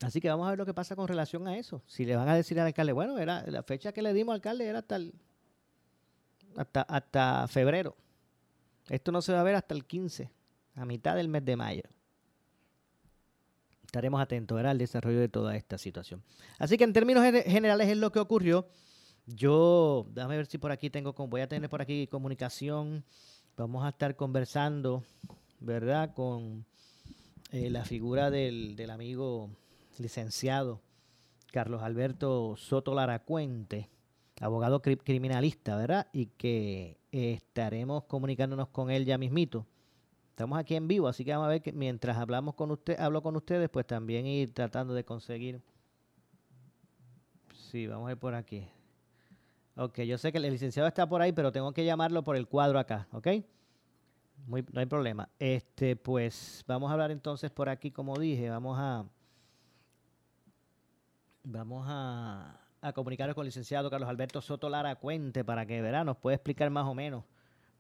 Así 0.01 0.19
que 0.19 0.27
vamos 0.27 0.45
a 0.45 0.49
ver 0.49 0.59
lo 0.59 0.65
que 0.65 0.73
pasa 0.73 0.97
con 0.97 1.07
relación 1.07 1.47
a 1.47 1.57
eso. 1.57 1.81
Si 1.88 2.03
le 2.03 2.17
van 2.17 2.27
a 2.27 2.35
decir 2.35 2.59
al 2.59 2.67
alcalde, 2.67 2.91
bueno, 2.91 3.17
era 3.17 3.45
la 3.47 3.63
fecha 3.63 3.93
que 3.93 4.01
le 4.01 4.11
dimos 4.11 4.33
al 4.33 4.39
alcalde 4.39 4.67
era 4.67 4.79
hasta, 4.79 4.99
hasta, 6.57 6.81
hasta 6.81 7.47
febrero. 7.47 7.95
Esto 8.89 9.13
no 9.13 9.21
se 9.21 9.31
va 9.31 9.39
a 9.39 9.43
ver 9.43 9.55
hasta 9.55 9.73
el 9.73 9.85
15 9.85 10.29
a 10.75 10.83
mitad 10.83 11.15
del 11.15 11.29
mes 11.29 11.45
de 11.45 11.55
mayo. 11.55 11.83
Estaremos 13.85 14.19
atentos 14.19 14.61
al 14.61 14.77
desarrollo 14.77 15.21
de 15.21 15.29
toda 15.29 15.55
esta 15.55 15.77
situación. 15.77 16.21
Así 16.57 16.77
que 16.77 16.83
en 16.83 16.91
términos 16.91 17.23
generales 17.45 17.88
es 17.88 17.95
lo 17.95 18.11
que 18.11 18.19
ocurrió. 18.19 18.67
Yo, 19.36 20.07
déjame 20.13 20.38
ver 20.38 20.48
si 20.48 20.57
por 20.57 20.71
aquí 20.71 20.89
tengo, 20.89 21.13
voy 21.13 21.41
a 21.41 21.48
tener 21.48 21.69
por 21.69 21.81
aquí 21.81 22.07
comunicación. 22.07 23.03
Vamos 23.57 23.83
a 23.83 23.89
estar 23.89 24.15
conversando, 24.15 25.03
¿verdad? 25.59 26.13
Con 26.13 26.65
eh, 27.51 27.69
la 27.69 27.86
figura 27.86 28.31
del, 28.31 28.89
amigo 28.89 29.50
licenciado 29.98 30.81
Carlos 31.51 31.83
Alberto 31.83 32.55
Soto 32.57 32.95
Laracuente, 32.95 33.89
abogado 34.39 34.81
criminalista, 34.81 35.75
¿verdad? 35.75 36.07
Y 36.13 36.27
que 36.27 36.98
estaremos 37.12 38.05
comunicándonos 38.05 38.69
con 38.69 38.89
él 38.89 39.05
ya 39.05 39.17
mismito 39.17 39.65
Estamos 40.39 40.57
aquí 40.57 40.75
en 40.75 40.88
vivo, 40.88 41.09
así 41.09 41.25
que 41.25 41.31
vamos 41.31 41.48
a 41.48 41.50
ver 41.50 41.62
que 41.62 41.74
mientras 41.74 42.15
hablamos 42.15 42.55
con 42.55 42.71
usted, 42.71 42.98
hablo 42.98 43.21
con 43.21 43.36
ustedes, 43.36 43.69
pues 43.69 43.86
también 43.86 44.25
ir 44.25 44.53
tratando 44.53 44.93
de 44.93 45.03
conseguir. 45.03 45.62
Sí, 47.53 47.88
vamos 47.88 48.07
a 48.07 48.13
ir 48.13 48.17
por 48.17 48.33
aquí. 48.33 48.65
Ok, 49.81 50.01
yo 50.01 50.17
sé 50.17 50.33
que 50.33 50.39
el 50.39 50.43
licenciado 50.43 50.89
está 50.89 51.07
por 51.07 51.21
ahí, 51.21 51.31
pero 51.31 51.53
tengo 51.53 51.71
que 51.71 51.86
llamarlo 51.86 52.21
por 52.21 52.36
el 52.36 52.50
cuadro 52.50 52.79
acá, 52.79 53.07
¿ok? 53.13 53.27
No 54.45 54.79
hay 54.81 54.86
problema. 54.86 55.29
Este, 55.39 55.95
pues 55.95 56.65
vamos 56.67 56.89
a 56.89 56.93
hablar 56.93 57.12
entonces 57.12 57.50
por 57.50 57.69
aquí, 57.69 57.89
como 57.89 58.19
dije, 58.19 58.50
vamos 58.50 58.77
a 58.77 59.05
vamos 61.45 61.86
a, 61.88 62.59
comunicarnos 62.93 63.36
con 63.36 63.43
el 63.43 63.48
licenciado 63.48 63.89
Carlos 63.89 64.09
Alberto 64.09 64.41
Soto 64.41 64.67
Lara 64.67 64.95
Cuente 64.95 65.45
para 65.45 65.65
que 65.65 65.81
verá, 65.81 66.03
nos 66.03 66.17
puede 66.17 66.36
explicar 66.36 66.69
más 66.69 66.86
o 66.86 66.93
menos 66.93 67.24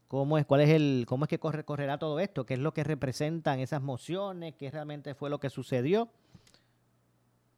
cómo 0.07 0.37
es, 0.37 0.45
cuál 0.45 0.61
es 0.61 0.69
el, 0.69 1.03
cómo 1.05 1.25
es 1.25 1.29
que 1.29 1.37
corre, 1.37 1.65
correrá 1.65 1.97
todo 1.97 2.21
esto, 2.21 2.45
qué 2.45 2.53
es 2.53 2.61
lo 2.61 2.73
que 2.73 2.85
representan 2.85 3.59
esas 3.59 3.81
mociones, 3.81 4.55
qué 4.55 4.71
realmente 4.71 5.15
fue 5.15 5.29
lo 5.29 5.41
que 5.41 5.49
sucedió 5.49 6.07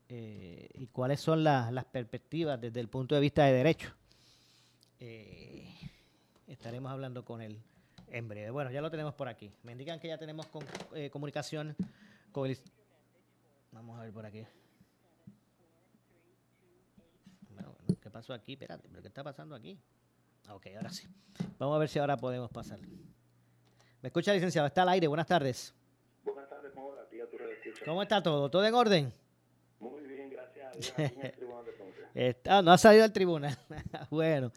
eh, 0.09 0.67
y 0.73 0.87
cuáles 0.87 1.21
son 1.21 1.43
las 1.43 1.85
perspectivas 1.85 2.59
desde 2.59 2.79
el 2.79 2.87
punto 2.87 3.13
de 3.13 3.21
vista 3.21 3.43
de 3.45 3.53
derecho. 3.53 4.00
Eh, 5.03 5.67
estaremos 6.45 6.91
hablando 6.91 7.25
con 7.25 7.41
él 7.41 7.59
en 8.09 8.27
breve. 8.27 8.51
Bueno, 8.51 8.69
ya 8.69 8.81
lo 8.81 8.91
tenemos 8.91 9.15
por 9.15 9.27
aquí. 9.27 9.51
Me 9.63 9.71
indican 9.71 9.99
que 9.99 10.07
ya 10.07 10.19
tenemos 10.19 10.47
eh, 10.93 11.09
comunicación 11.09 11.75
con 12.31 12.47
el... 12.47 12.57
Vamos 13.71 13.99
a 13.99 14.03
ver 14.03 14.13
por 14.13 14.25
aquí. 14.27 14.45
¿qué 17.99 18.09
pasó 18.11 18.33
aquí? 18.33 18.53
Espérate, 18.53 18.87
¿qué 18.89 19.07
está 19.07 19.23
pasando 19.23 19.55
aquí? 19.55 19.77
Ok, 20.49 20.67
ahora 20.75 20.91
sí. 20.91 21.07
Vamos 21.57 21.75
a 21.75 21.79
ver 21.79 21.89
si 21.89 21.97
ahora 21.97 22.15
podemos 22.17 22.51
pasar. 22.51 22.79
¿Me 24.01 24.07
escucha, 24.07 24.33
licenciado? 24.33 24.67
Está 24.67 24.83
al 24.83 24.89
aire. 24.89 25.07
Buenas 25.07 25.27
tardes. 25.27 25.73
Buenas 26.23 26.47
tardes, 26.47 26.73
¿cómo 27.85 28.03
está 28.03 28.21
todo? 28.21 28.51
¿Todo 28.51 28.65
en 28.65 28.73
orden? 28.75 29.13
Muy 29.79 30.03
bien, 30.03 30.29
gracias 30.29 30.93
a 30.95 31.01
Dios. 31.01 32.37
Ah, 32.45 32.61
no 32.63 32.71
ha 32.71 32.77
salido 32.77 33.03
al 33.03 33.11
tribunal. 33.11 33.57
bueno. 34.11 34.51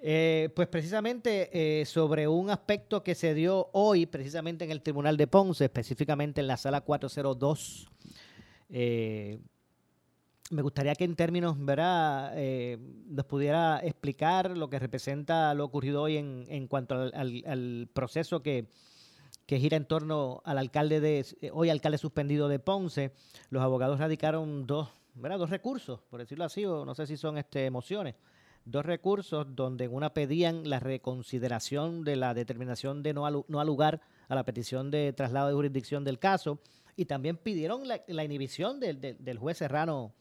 Eh, 0.00 0.50
pues 0.54 0.68
precisamente 0.68 1.50
eh, 1.80 1.84
sobre 1.84 2.28
un 2.28 2.50
aspecto 2.50 3.02
que 3.02 3.14
se 3.14 3.34
dio 3.34 3.68
hoy, 3.72 4.06
precisamente 4.06 4.64
en 4.64 4.70
el 4.70 4.80
Tribunal 4.80 5.16
de 5.16 5.26
Ponce, 5.26 5.64
específicamente 5.64 6.40
en 6.40 6.46
la 6.46 6.56
sala 6.56 6.82
402, 6.82 7.88
eh, 8.70 9.40
me 10.50 10.62
gustaría 10.62 10.94
que 10.94 11.04
en 11.04 11.14
términos, 11.14 11.56
¿verdad?, 11.58 12.32
eh, 12.36 12.78
nos 13.06 13.26
pudiera 13.26 13.80
explicar 13.80 14.56
lo 14.56 14.70
que 14.70 14.78
representa 14.78 15.52
lo 15.54 15.64
ocurrido 15.64 16.02
hoy 16.02 16.16
en, 16.16 16.46
en 16.48 16.68
cuanto 16.68 16.94
al, 16.94 17.88
proceso 17.92 18.42
que, 18.42 18.66
gira 19.46 19.76
en 19.76 19.84
torno 19.84 20.42
al 20.44 20.58
alcalde 20.58 21.00
de, 21.00 21.26
hoy 21.52 21.70
alcalde 21.70 21.98
suspendido 21.98 22.48
de 22.48 22.58
Ponce. 22.58 23.12
Los 23.50 23.62
abogados 23.62 23.98
radicaron 23.98 24.66
dos, 24.66 24.88
¿verdad?, 25.14 25.38
dos 25.38 25.50
recursos, 25.50 26.00
por 26.08 26.20
decirlo 26.20 26.44
así, 26.44 26.64
o 26.64 26.84
no 26.84 26.94
sé 26.94 27.06
si 27.06 27.16
son 27.16 27.36
este, 27.36 27.66
emociones, 27.66 28.14
dos 28.70 28.84
recursos 28.84 29.46
donde 29.54 29.88
una 29.88 30.12
pedían 30.12 30.68
la 30.68 30.80
reconsideración 30.80 32.04
de 32.04 32.16
la 32.16 32.34
determinación 32.34 33.02
de 33.02 33.14
no, 33.14 33.44
no 33.48 33.64
lugar 33.64 34.00
a 34.28 34.34
la 34.34 34.44
petición 34.44 34.90
de 34.90 35.12
traslado 35.12 35.48
de 35.48 35.54
jurisdicción 35.54 36.04
del 36.04 36.18
caso 36.18 36.58
y 36.96 37.06
también 37.06 37.36
pidieron 37.36 37.86
la, 37.86 38.24
inhibición 38.24 38.80
del, 38.80 39.00
del 39.00 39.38
juez 39.38 39.58
Serrano 39.58 40.12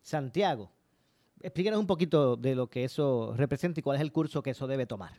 Santiago. 0.00 0.70
Explíquenos 1.40 1.78
un 1.78 1.86
poquito 1.86 2.36
de 2.36 2.54
lo 2.54 2.68
que 2.68 2.84
eso 2.84 3.34
representa 3.36 3.80
y 3.80 3.82
cuál 3.82 3.96
es 3.96 4.02
el 4.02 4.12
curso 4.12 4.42
que 4.42 4.50
eso 4.50 4.66
debe 4.66 4.86
tomar. 4.86 5.12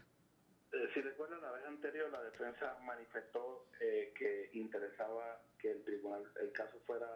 Eh, 0.74 0.90
si 0.94 1.02
recuerdan, 1.02 1.42
la 1.42 1.52
vez 1.52 1.66
anterior 1.68 2.10
la 2.12 2.22
defensa 2.24 2.78
manifestó 2.84 3.68
eh, 3.80 4.12
que 4.18 4.50
interesaba 4.54 5.40
que 5.60 5.72
el 5.72 5.84
tribunal, 5.84 6.24
el 6.42 6.52
caso 6.52 6.78
fuera 6.88 7.08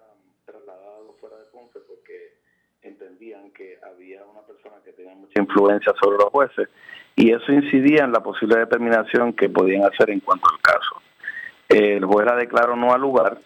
trasladado 0.45 1.13
fuera 1.19 1.37
de 1.37 1.45
Ponce 1.45 1.79
porque 1.79 2.37
entendían 2.81 3.48
que 3.59 3.77
había 3.83 4.23
una 4.23 4.39
persona 4.41 4.77
que 4.85 4.93
tenía 4.93 5.13
mucha 5.15 5.41
influencia 5.41 5.93
sobre 6.01 6.17
los 6.17 6.29
jueces 6.29 6.69
y 7.13 7.33
eso 7.33 7.51
incidía 7.51 8.05
en 8.05 8.13
la 8.13 8.23
posible 8.23 8.57
determinación 8.57 9.33
que 9.33 9.49
podían 9.49 9.83
hacer 9.83 10.09
en 10.11 10.21
cuanto 10.21 10.47
al 10.49 10.61
caso. 10.61 11.01
El 11.67 12.05
juez 12.05 12.25
la 12.25 12.37
declaró 12.37 12.77
no 12.77 12.93
al 12.93 13.01
lugar 13.01 13.37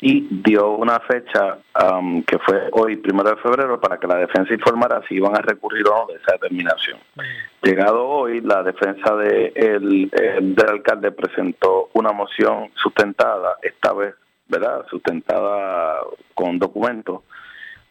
y 0.00 0.28
dio 0.30 0.70
una 0.70 1.00
fecha 1.00 1.58
um, 1.80 2.22
que 2.22 2.38
fue 2.38 2.68
hoy, 2.72 2.96
primero 2.96 3.30
de 3.30 3.36
febrero, 3.36 3.80
para 3.80 3.98
que 3.98 4.06
la 4.06 4.16
defensa 4.16 4.54
informara 4.54 5.02
si 5.08 5.16
iban 5.16 5.34
a 5.36 5.40
recurrir 5.40 5.86
o 5.88 5.90
no 5.90 6.06
de 6.06 6.14
esa 6.14 6.32
determinación. 6.32 6.98
Llegado 7.62 8.08
hoy, 8.08 8.40
la 8.40 8.62
defensa 8.62 9.14
de 9.16 9.52
el, 9.56 10.10
del 10.10 10.68
alcalde 10.68 11.10
presentó 11.10 11.90
una 11.94 12.12
moción 12.12 12.70
sustentada, 12.74 13.56
esta 13.62 13.92
vez, 13.92 14.14
¿verdad? 14.48 14.86
Sustentada 14.88 15.98
con 16.34 16.58
documentos, 16.58 17.22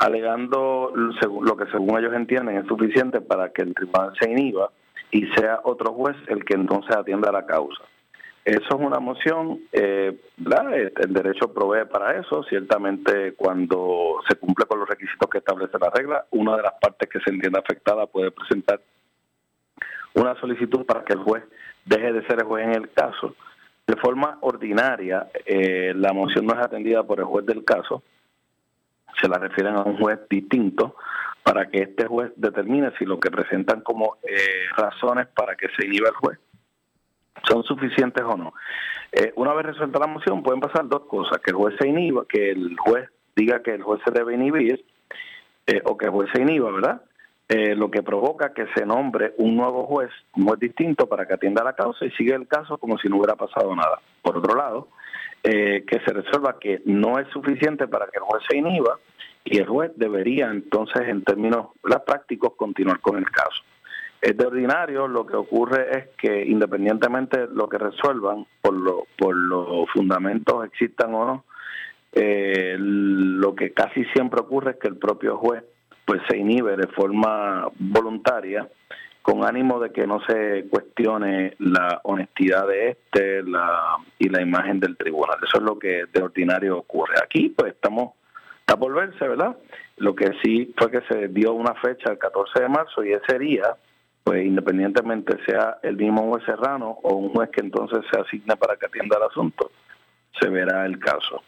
alegando 0.02 0.92
lo 0.96 1.56
que 1.56 1.68
según 1.68 2.00
ellos 2.00 2.14
entienden 2.14 2.58
es 2.58 2.66
suficiente 2.66 3.22
para 3.22 3.52
que 3.52 3.62
el 3.62 3.76
tribunal 3.76 4.12
se 4.20 4.32
inhiba 4.32 4.72
y 5.12 5.28
sea 5.28 5.60
otro 5.64 5.94
juez 5.94 6.18
el 6.28 6.44
que 6.44 6.56
entonces 6.56 6.96
atienda 6.96 7.32
la 7.32 7.46
causa. 7.46 7.84
Eso 8.44 8.68
es 8.68 8.76
una 8.76 9.00
moción, 9.00 9.60
eh, 9.72 10.20
el 10.40 11.14
derecho 11.14 11.54
provee 11.54 11.86
para 11.86 12.20
eso, 12.20 12.44
ciertamente 12.46 13.34
cuando 13.34 14.16
se 14.28 14.38
cumple 14.38 14.66
con 14.66 14.80
los 14.80 14.90
requisitos 14.90 15.30
que 15.30 15.38
establece 15.38 15.78
la 15.80 15.92
regla, 15.92 16.26
una 16.32 16.58
de 16.58 16.64
las 16.64 16.74
partes 16.82 17.08
que 17.08 17.20
se 17.20 17.30
entiende 17.30 17.60
afectada 17.60 18.08
puede 18.08 18.32
presentar 18.32 18.82
una 20.16 20.34
solicitud 20.40 20.84
para 20.84 21.06
que 21.06 21.14
el 21.14 21.20
juez 21.20 21.44
deje 21.86 22.12
de 22.12 22.26
ser 22.26 22.40
el 22.40 22.46
juez 22.46 22.66
en 22.66 22.74
el 22.74 22.90
caso. 22.90 23.36
De 23.86 23.96
forma 23.98 24.40
ordinaria, 24.42 25.28
eh, 25.46 25.94
la 25.96 26.12
moción 26.12 26.48
no 26.48 26.54
es 26.54 26.60
atendida 26.66 27.04
por 27.04 27.20
el 27.20 27.26
juez 27.26 27.46
del 27.46 27.64
caso, 27.64 28.02
se 29.22 29.30
la 29.30 29.38
refieren 29.38 29.76
a 29.76 29.84
un 29.84 29.98
juez 29.98 30.20
distinto 30.30 30.96
para 31.44 31.70
que 31.70 31.84
este 31.84 32.08
juez 32.08 32.32
determine 32.36 32.92
si 32.98 33.06
lo 33.06 33.20
que 33.20 33.32
presentan 33.32 33.82
como 33.82 34.18
eh, 34.24 34.66
razones 34.76 35.28
para 35.28 35.56
que 35.56 35.68
se 35.78 35.86
inhiba 35.86 36.10
el 36.10 36.16
juez 36.16 36.40
son 37.48 37.64
suficientes 37.64 38.24
o 38.24 38.38
no. 38.38 38.54
Eh, 39.12 39.34
una 39.36 39.54
vez 39.54 39.66
resuelta 39.66 40.00
la 40.00 40.08
moción 40.08 40.44
pueden 40.44 40.62
pasar 40.62 40.88
dos 40.88 41.04
cosas, 41.04 41.40
que 41.40 41.52
el 41.52 41.58
juez 41.58 41.76
se 41.80 41.88
inhiba, 41.88 42.26
que 42.28 42.52
el 42.52 42.76
juez 42.78 43.10
diga 43.36 43.62
que 43.62 43.74
el 43.74 43.84
juez 43.84 44.02
se 44.06 44.12
debe 44.12 44.36
inhibir 44.36 44.84
eh, 45.68 45.82
o 45.86 45.98
que 45.98 46.06
el 46.06 46.12
juez 46.12 46.30
se 46.34 46.42
inhiba, 46.42 46.72
¿verdad? 46.72 47.02
Eh, 47.50 47.76
lo 47.76 47.92
que 47.92 48.02
provoca 48.02 48.54
que 48.54 48.68
se 48.76 48.86
nombre 48.86 49.34
un 49.38 49.58
nuevo 49.58 49.86
juez, 49.86 50.10
un 50.38 50.46
juez 50.46 50.60
distinto 50.60 51.08
para 51.08 51.26
que 51.26 51.34
atienda 51.34 51.64
la 51.64 51.74
causa 51.74 52.06
y 52.06 52.12
siga 52.12 52.36
el 52.36 52.48
caso 52.48 52.78
como 52.78 52.98
si 52.98 53.10
no 53.10 53.18
hubiera 53.18 53.36
pasado 53.36 53.76
nada. 53.76 54.00
Por 54.22 54.38
otro 54.38 54.56
lado, 54.56 54.88
que 55.44 56.00
se 56.06 56.14
resuelva 56.14 56.60
que 56.60 56.84
no 56.86 57.18
es 57.18 57.28
suficiente 57.30 57.88
para 57.88 58.06
que 58.06 58.20
el 58.20 58.24
juez 58.24 58.44
se 58.48 58.58
inhiba 58.58 59.00
y 59.44 59.58
el 59.58 59.68
juez 59.68 59.92
debería 59.96 60.50
entonces 60.50 61.08
en 61.08 61.24
términos 61.24 61.68
prácticos 62.06 62.54
continuar 62.56 63.00
con 63.00 63.18
el 63.18 63.30
caso. 63.30 63.64
Es 64.22 64.38
de 64.38 64.46
ordinario, 64.46 65.08
lo 65.08 65.26
que 65.26 65.36
ocurre 65.36 65.98
es 65.98 66.08
que 66.18 66.46
independientemente 66.46 67.48
de 67.48 67.48
lo 67.54 67.68
que 67.68 67.80
resuelvan, 67.80 68.46
por, 68.62 68.74
lo, 68.74 69.08
por 69.18 69.36
los 69.36 69.90
fundamentos 69.92 70.64
existan 70.66 71.16
o 71.16 71.26
no, 71.26 71.46
eh, 72.14 72.76
lo 72.78 73.56
que 73.56 73.74
casi 73.74 74.04
siempre 74.14 74.42
ocurre 74.42 74.72
es 74.72 74.78
que 74.78 74.90
el 74.90 74.98
propio 74.98 75.38
juez 75.38 75.64
pues 76.06 76.22
se 76.30 76.38
inhibe 76.38 76.76
de 76.76 76.88
forma 76.88 77.68
voluntaria 77.80 78.68
con 79.22 79.46
ánimo 79.46 79.80
de 79.80 79.92
que 79.92 80.08
no 80.08 80.20
se 80.28 80.66
cuestione 80.70 81.56
la 81.60 82.02
honestidad 82.04 82.68
de 82.68 82.90
este 82.90 83.44
la, 83.44 83.98
y 84.18 84.30
la 84.30 84.42
imagen 84.42 84.80
del 84.80 84.98
tribunal. 84.98 85.38
Eso 85.44 85.58
es 85.58 85.64
lo 85.64 85.78
que 85.78 86.06
de 86.12 86.22
ordinario 86.22 86.80
ocurre. 86.80 87.16
Aquí 87.24 87.50
pues 87.50 87.74
estamos, 87.74 88.14
está 88.62 88.78
por 88.78 88.94
verse, 88.94 89.28
¿verdad? 89.28 89.58
Lo 89.98 90.16
que 90.16 90.32
sí 90.44 90.74
fue 90.78 90.90
que 90.90 91.02
se 91.02 91.28
dio 91.28 91.54
una 91.54 91.76
fecha 91.76 92.12
el 92.12 92.18
14 92.18 92.62
de 92.62 92.70
marzo 92.70 93.04
y 93.04 93.14
ese 93.14 93.38
día 93.38 93.76
pues 94.24 94.46
independientemente 94.46 95.38
sea 95.46 95.80
el 95.82 95.98
mismo 95.98 96.30
juez 96.30 96.44
serrano 96.46 97.00
o 97.04 97.16
un 97.16 97.30
juez 97.30 97.50
que 97.50 97.62
entonces 97.62 98.00
se 98.12 98.20
asigne 98.20 98.56
para 98.56 98.78
que 98.78 98.86
atienda 98.86 99.18
el 99.18 99.24
asunto, 99.24 99.72
se 100.40 100.48
verá 100.50 100.86
el 100.86 101.00
caso. 101.00 101.42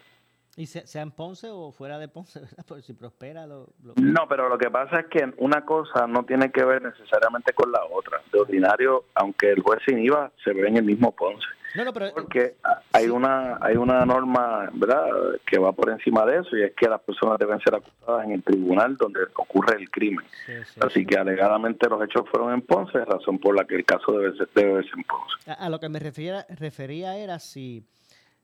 ¿Y 0.56 0.66
sea 0.66 1.02
en 1.02 1.10
Ponce 1.10 1.48
o 1.50 1.72
fuera 1.72 1.98
de 1.98 2.08
Ponce, 2.08 2.40
Por 2.68 2.82
si 2.82 2.92
prospera. 2.92 3.46
Lo, 3.46 3.68
No, 3.96 4.28
pero 4.28 4.48
lo 4.48 4.58
que 4.58 4.70
pasa 4.70 5.00
es 5.00 5.06
que 5.06 5.32
una 5.38 5.64
cosa 5.64 6.06
no 6.06 6.24
tiene 6.24 6.50
que 6.52 6.64
ver 6.64 6.82
necesariamente 6.82 7.52
con 7.52 7.72
la 7.72 7.84
otra. 7.84 8.20
De 8.32 8.40
ordinario, 8.40 9.06
aunque 9.14 9.50
el 9.50 9.62
juez 9.62 9.80
se 9.84 9.92
inhiba, 9.92 10.30
se 10.42 10.52
ve 10.52 10.68
en 10.68 10.76
el 10.76 10.84
mismo 10.84 11.12
Ponce. 11.12 11.46
No, 11.74 11.84
no, 11.84 11.92
pero, 11.92 12.12
porque 12.14 12.54
hay 12.92 13.08
una 13.08 13.58
hay 13.60 13.76
una 13.76 14.06
norma 14.06 14.70
verdad 14.74 15.08
que 15.44 15.58
va 15.58 15.72
por 15.72 15.90
encima 15.90 16.24
de 16.24 16.38
eso 16.38 16.56
y 16.56 16.62
es 16.62 16.72
que 16.74 16.88
las 16.88 17.00
personas 17.00 17.36
deben 17.36 17.58
ser 17.58 17.74
acusadas 17.74 18.24
en 18.26 18.32
el 18.32 18.44
tribunal 18.44 18.96
donde 18.96 19.20
ocurre 19.34 19.76
el 19.78 19.90
crimen 19.90 20.24
así 20.80 21.04
que 21.04 21.18
alegadamente 21.18 21.88
los 21.88 22.00
hechos 22.04 22.28
fueron 22.30 22.54
en 22.54 22.62
Ponce 22.62 23.04
razón 23.04 23.40
por 23.40 23.56
la 23.56 23.64
que 23.64 23.74
el 23.74 23.84
caso 23.84 24.12
debe 24.12 24.36
ser, 24.36 24.48
debe 24.54 24.84
ser 24.84 24.92
en 24.98 25.02
Ponce 25.02 25.50
a, 25.50 25.68
lo 25.68 25.80
que 25.80 25.88
me 25.88 25.98
refería 25.98 26.46
refería 26.48 27.16
era 27.16 27.40
si 27.40 27.84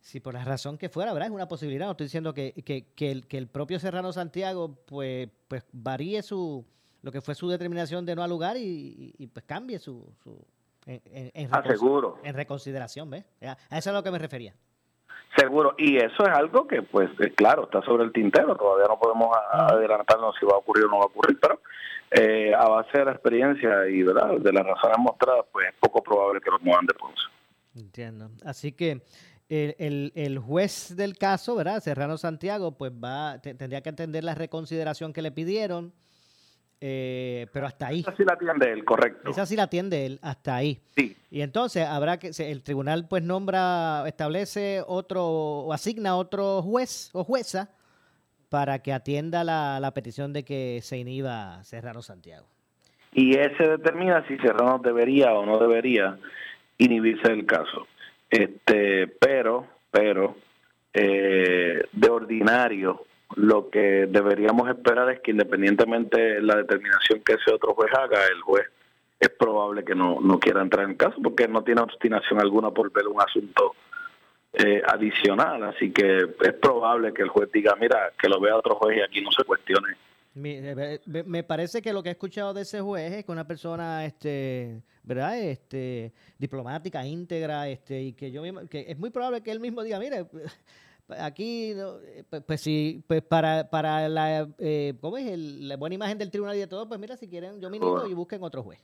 si 0.01 0.21
por 0.21 0.35
la 0.35 0.45
razón 0.45 0.79
que 0.79 0.89
fuera, 0.89 1.13
¿verdad? 1.13 1.29
Es 1.29 1.35
una 1.35 1.49
posibilidad. 1.49 1.87
No 1.87 1.93
estoy 1.93 2.07
diciendo 2.07 2.35
que, 2.35 2.53
que, 2.65 2.87
que, 2.95 3.11
el, 3.11 3.27
que 3.27 3.39
el 3.39 3.49
propio 3.49 3.79
Serrano 3.79 4.13
Santiago 4.13 4.77
pues, 4.87 5.29
pues 5.49 5.65
varíe 5.73 6.23
su 6.23 6.65
lo 7.03 7.13
que 7.13 7.21
fue 7.21 7.35
su 7.35 7.49
determinación 7.49 8.05
de 8.05 8.15
no 8.15 8.23
al 8.23 8.31
lugar 8.31 8.57
y, 8.57 9.15
y, 9.17 9.27
pues 9.29 9.45
cambie 9.47 9.79
su, 9.79 10.13
su 10.23 10.45
en, 10.87 11.01
en, 11.35 11.49
ah, 11.53 11.63
en 12.23 12.35
reconsideración, 12.35 13.09
¿ves? 13.11 13.25
A 13.41 13.53
eso 13.53 13.59
es 13.71 13.87
a 13.89 13.93
lo 13.93 14.03
que 14.03 14.11
me 14.11 14.19
refería. 14.19 14.55
Seguro, 15.37 15.75
y 15.79 15.97
eso 15.97 16.25
es 16.25 16.29
algo 16.29 16.67
que, 16.67 16.83
pues, 16.83 17.09
eh, 17.21 17.33
claro, 17.35 17.65
está 17.65 17.81
sobre 17.83 18.05
el 18.05 18.13
tintero, 18.13 18.57
todavía 18.57 18.89
no 18.89 18.99
podemos 18.99 19.29
adelantarnos 19.53 20.35
si 20.39 20.45
va 20.45 20.55
a 20.55 20.59
ocurrir 20.59 20.85
o 20.87 20.89
no 20.89 20.99
va 20.99 21.05
a 21.05 21.07
ocurrir, 21.07 21.39
pero 21.41 21.61
eh, 22.11 22.53
a 22.53 22.69
base 22.69 22.99
de 22.99 23.05
la 23.05 23.13
experiencia 23.13 23.89
y 23.89 24.03
¿verdad? 24.03 24.39
de 24.39 24.53
las 24.53 24.67
razones 24.67 24.99
mostradas, 24.99 25.47
pues 25.53 25.69
es 25.69 25.75
poco 25.79 26.03
probable 26.03 26.41
que 26.41 26.51
lo 26.51 26.59
muevan 26.59 26.85
de 26.85 26.95
Ponce. 26.95 27.23
Entiendo. 27.77 28.31
Así 28.45 28.73
que 28.73 29.03
el, 29.51 29.75
el, 29.79 30.13
el, 30.15 30.39
juez 30.39 30.97
del 30.97 31.19
caso, 31.19 31.55
¿verdad? 31.55 31.83
Serrano 31.83 32.17
Santiago, 32.17 32.79
pues 32.79 32.93
va, 32.93 33.39
tendría 33.43 33.83
que 33.83 33.91
entender 33.91 34.25
la 34.25 34.35
reconsideración 34.35 35.13
que 35.13 35.21
le 35.21 35.31
pidieron 35.31 35.93
eh, 36.83 37.47
pero 37.53 37.67
hasta 37.67 37.89
ahí. 37.89 38.01
Esa 38.01 38.17
sí 38.17 38.25
la 38.25 38.33
atiende 38.35 38.73
él, 38.73 38.85
correcto. 38.85 39.31
Esa 39.31 39.45
sí 39.45 39.55
la 39.55 39.65
atiende 39.65 40.07
él, 40.07 40.19
hasta 40.23 40.57
ahí. 40.57 40.81
Sí. 40.97 41.15
Y 41.31 41.43
entonces 41.43 41.85
habrá 41.87 42.19
que, 42.19 42.31
el 42.39 42.63
tribunal 42.63 43.07
pues 43.07 43.23
nombra, 43.23 44.05
establece 44.07 44.83
otro, 44.87 45.27
o 45.27 45.73
asigna 45.75 46.17
otro 46.17 46.63
juez 46.63 47.11
o 47.13 47.23
jueza 47.23 47.71
para 48.49 48.81
que 48.81 48.95
atienda 48.95 49.45
la, 49.45 49.79
la 49.79 49.93
petición 49.93 50.33
de 50.33 50.45
que 50.45 50.81
se 50.83 50.97
inhiba 50.97 51.63
Serrano 51.65 52.01
Santiago. 52.01 52.47
Y 53.13 53.37
ese 53.37 53.69
determina 53.69 54.27
si 54.27 54.39
Serrano 54.39 54.81
debería 54.83 55.35
o 55.35 55.45
no 55.45 55.59
debería 55.59 56.19
inhibirse 56.79 57.29
del 57.29 57.45
caso. 57.45 57.87
Este, 58.31 59.09
pero, 59.09 59.67
pero, 59.91 60.37
eh, 60.95 61.83
de 61.93 62.09
ordinario, 62.09 63.05
lo 63.37 63.69
que 63.71 64.07
deberíamos 64.09 64.69
esperar 64.69 65.11
es 65.11 65.21
que 65.21 65.33
independientemente 65.33 66.21
de 66.21 66.43
la 66.43 66.57
determinación 66.57 67.21
que 67.21 67.35
ese 67.35 67.53
otro 67.53 67.75
juez 67.75 67.93
haga, 67.95 68.27
el 68.27 68.41
juez 68.41 68.67
es 69.19 69.29
probable 69.31 69.85
que 69.85 69.95
no, 69.95 70.21
no 70.21 70.39
quiera 70.39 70.63
entrar 70.63 70.89
en 70.89 70.97
caso 70.97 71.17
porque 71.23 71.47
no 71.47 71.63
tiene 71.63 71.83
obstinación 71.83 72.41
alguna 72.41 72.71
por 72.71 72.91
ver 72.91 73.07
un 73.07 73.21
asunto 73.21 73.75
eh, 74.55 74.83
adicional. 74.87 75.63
Así 75.65 75.93
que 75.93 76.27
es 76.41 76.53
probable 76.55 77.13
que 77.13 77.23
el 77.23 77.29
juez 77.29 77.51
diga, 77.53 77.77
mira, 77.79 78.13
que 78.19 78.29
lo 78.29 78.41
vea 78.41 78.57
otro 78.57 78.77
juez 78.77 78.99
y 78.99 79.03
aquí 79.03 79.21
no 79.21 79.31
se 79.31 79.45
cuestione. 79.45 79.97
Me, 80.35 81.01
me 81.27 81.43
parece 81.43 81.83
que 81.83 81.93
lo 81.93 82.03
que 82.03 82.09
he 82.09 82.13
escuchado 82.13 82.55
de 82.55 82.63
ese 82.63 82.81
juez 82.81 83.13
es 83.13 83.25
que 83.25 83.33
una 83.33 83.47
persona, 83.47 84.07
este, 84.07 84.81
¿verdad? 85.11 85.41
Este, 85.41 86.13
diplomática, 86.39 87.05
íntegra, 87.05 87.69
este, 87.69 88.01
y 88.01 88.13
que 88.13 88.31
yo 88.31 88.45
que 88.71 88.87
es 88.89 88.97
muy 88.97 89.11
probable 89.11 89.43
que 89.43 89.51
él 89.51 89.59
mismo 89.59 89.83
diga, 89.83 89.99
mire, 89.99 90.25
aquí, 91.21 91.73
eh, 91.73 92.23
pues, 92.31 92.43
pues, 92.47 92.61
sí, 92.61 93.03
pues 93.09 93.21
para, 93.21 93.69
para 93.69 94.09
la, 94.09 94.47
eh, 94.59 94.95
¿cómo 95.01 95.19
es? 95.19 95.37
la 95.37 95.77
buena 95.77 95.97
imagen 95.97 96.17
del 96.17 96.31
tribunal 96.31 96.55
y 96.55 96.61
de 96.61 96.69
todo, 96.69 96.87
pues 96.87 97.01
mira, 97.01 97.17
si 97.17 97.29
quieren, 97.29 97.61
yo 97.61 97.71
ministro 97.71 98.07
y 98.07 98.15
busquen 98.15 98.41
otro 98.45 98.63
juez. 98.63 98.79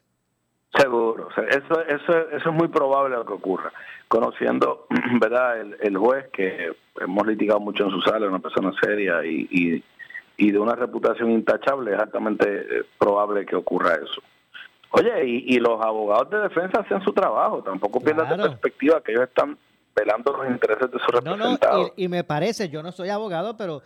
Seguro, 0.77 1.29
eso, 1.49 1.81
eso, 1.87 2.29
eso 2.31 2.51
es 2.51 2.55
muy 2.55 2.67
probable 2.67 3.15
lo 3.15 3.25
que 3.25 3.35
ocurra. 3.35 3.73
Conociendo, 4.09 4.89
¿verdad? 5.21 5.61
El, 5.61 5.97
juez, 5.97 6.27
que 6.33 6.73
hemos 7.01 7.25
litigado 7.25 7.61
mucho 7.61 7.85
en 7.85 7.91
su 7.91 8.01
sala, 8.01 8.27
una 8.27 8.41
persona 8.41 8.73
seria 8.83 9.25
y, 9.25 9.47
y, 9.49 9.85
y 10.39 10.51
de 10.51 10.59
una 10.59 10.75
reputación 10.75 11.31
intachable, 11.31 11.95
es 11.95 12.01
altamente 12.01 12.79
eh, 12.81 12.85
probable 12.99 13.47
que 13.47 13.55
ocurra 13.55 13.95
eso. 13.95 14.21
Oye, 14.99 15.27
y, 15.27 15.55
y 15.55 15.59
los 15.59 15.81
abogados 15.81 16.31
de 16.31 16.39
defensa 16.39 16.81
hacen 16.81 17.03
su 17.03 17.13
trabajo, 17.13 17.63
tampoco 17.63 18.01
pierdan 18.01 18.29
de 18.31 18.49
perspectiva 18.49 19.03
que 19.03 19.13
ellos 19.13 19.25
están 19.25 19.59
velando 19.95 20.33
los 20.37 20.51
intereses 20.51 20.91
de 20.91 20.99
su 20.99 21.07
representado. 21.07 21.83
No, 21.83 21.93
y, 21.97 22.09
me 22.09 22.23
parece, 22.23 22.69
yo 22.69 22.83
no 22.83 22.93
soy 22.93 23.09
abogado, 23.09 23.57
pero... 23.57 23.83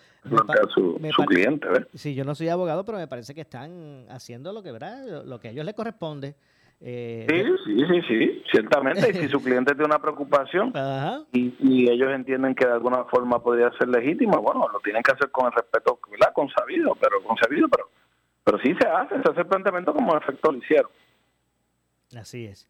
su, 0.74 0.98
cliente, 1.26 1.68
¿ves? 1.68 1.86
Sí, 1.94 2.14
yo 2.14 2.24
no 2.24 2.34
soy 2.34 2.48
abogado, 2.48 2.84
pero 2.84 2.98
me 2.98 3.06
parece 3.06 3.34
que 3.34 3.42
están 3.42 4.06
haciendo 4.08 4.52
lo 4.52 4.62
que, 4.62 4.72
¿verdad? 4.72 5.24
Lo 5.24 5.38
que 5.38 5.48
a 5.48 5.50
ellos 5.52 5.64
les 5.64 5.74
corresponde. 5.74 6.34
Eh, 6.82 7.26
sí, 7.28 7.44
sí, 7.66 7.84
sí, 7.86 8.02
sí, 8.08 8.42
ciertamente. 8.50 9.10
y 9.10 9.14
si 9.14 9.28
su 9.28 9.42
cliente 9.42 9.74
tiene 9.74 9.84
una 9.84 9.98
preocupación 9.98 10.72
Y, 11.32 11.54
y, 11.60 11.90
ellos 11.90 12.10
entienden 12.10 12.54
que 12.54 12.64
de 12.64 12.72
alguna 12.72 13.04
forma 13.04 13.42
podría 13.42 13.70
ser 13.72 13.88
legítima, 13.88 14.38
bueno, 14.38 14.66
lo 14.72 14.80
tienen 14.80 15.02
que 15.02 15.12
hacer 15.12 15.30
con 15.30 15.46
el 15.46 15.52
respeto, 15.52 15.98
¿verdad? 16.10 16.32
Consabido, 16.32 16.96
pero 16.98 17.22
consabido, 17.22 17.68
pero, 17.68 17.90
pero 18.44 18.58
sí 18.58 18.74
se 18.80 18.88
hace, 18.88 19.22
se 19.22 19.30
hace 19.30 19.40
el 19.40 19.46
planteamiento 19.46 19.92
como 19.92 20.12
en 20.12 20.22
efecto 20.22 20.52
lo 20.52 20.58
hicieron. 20.58 20.90
Así 22.16 22.46
es. 22.46 22.68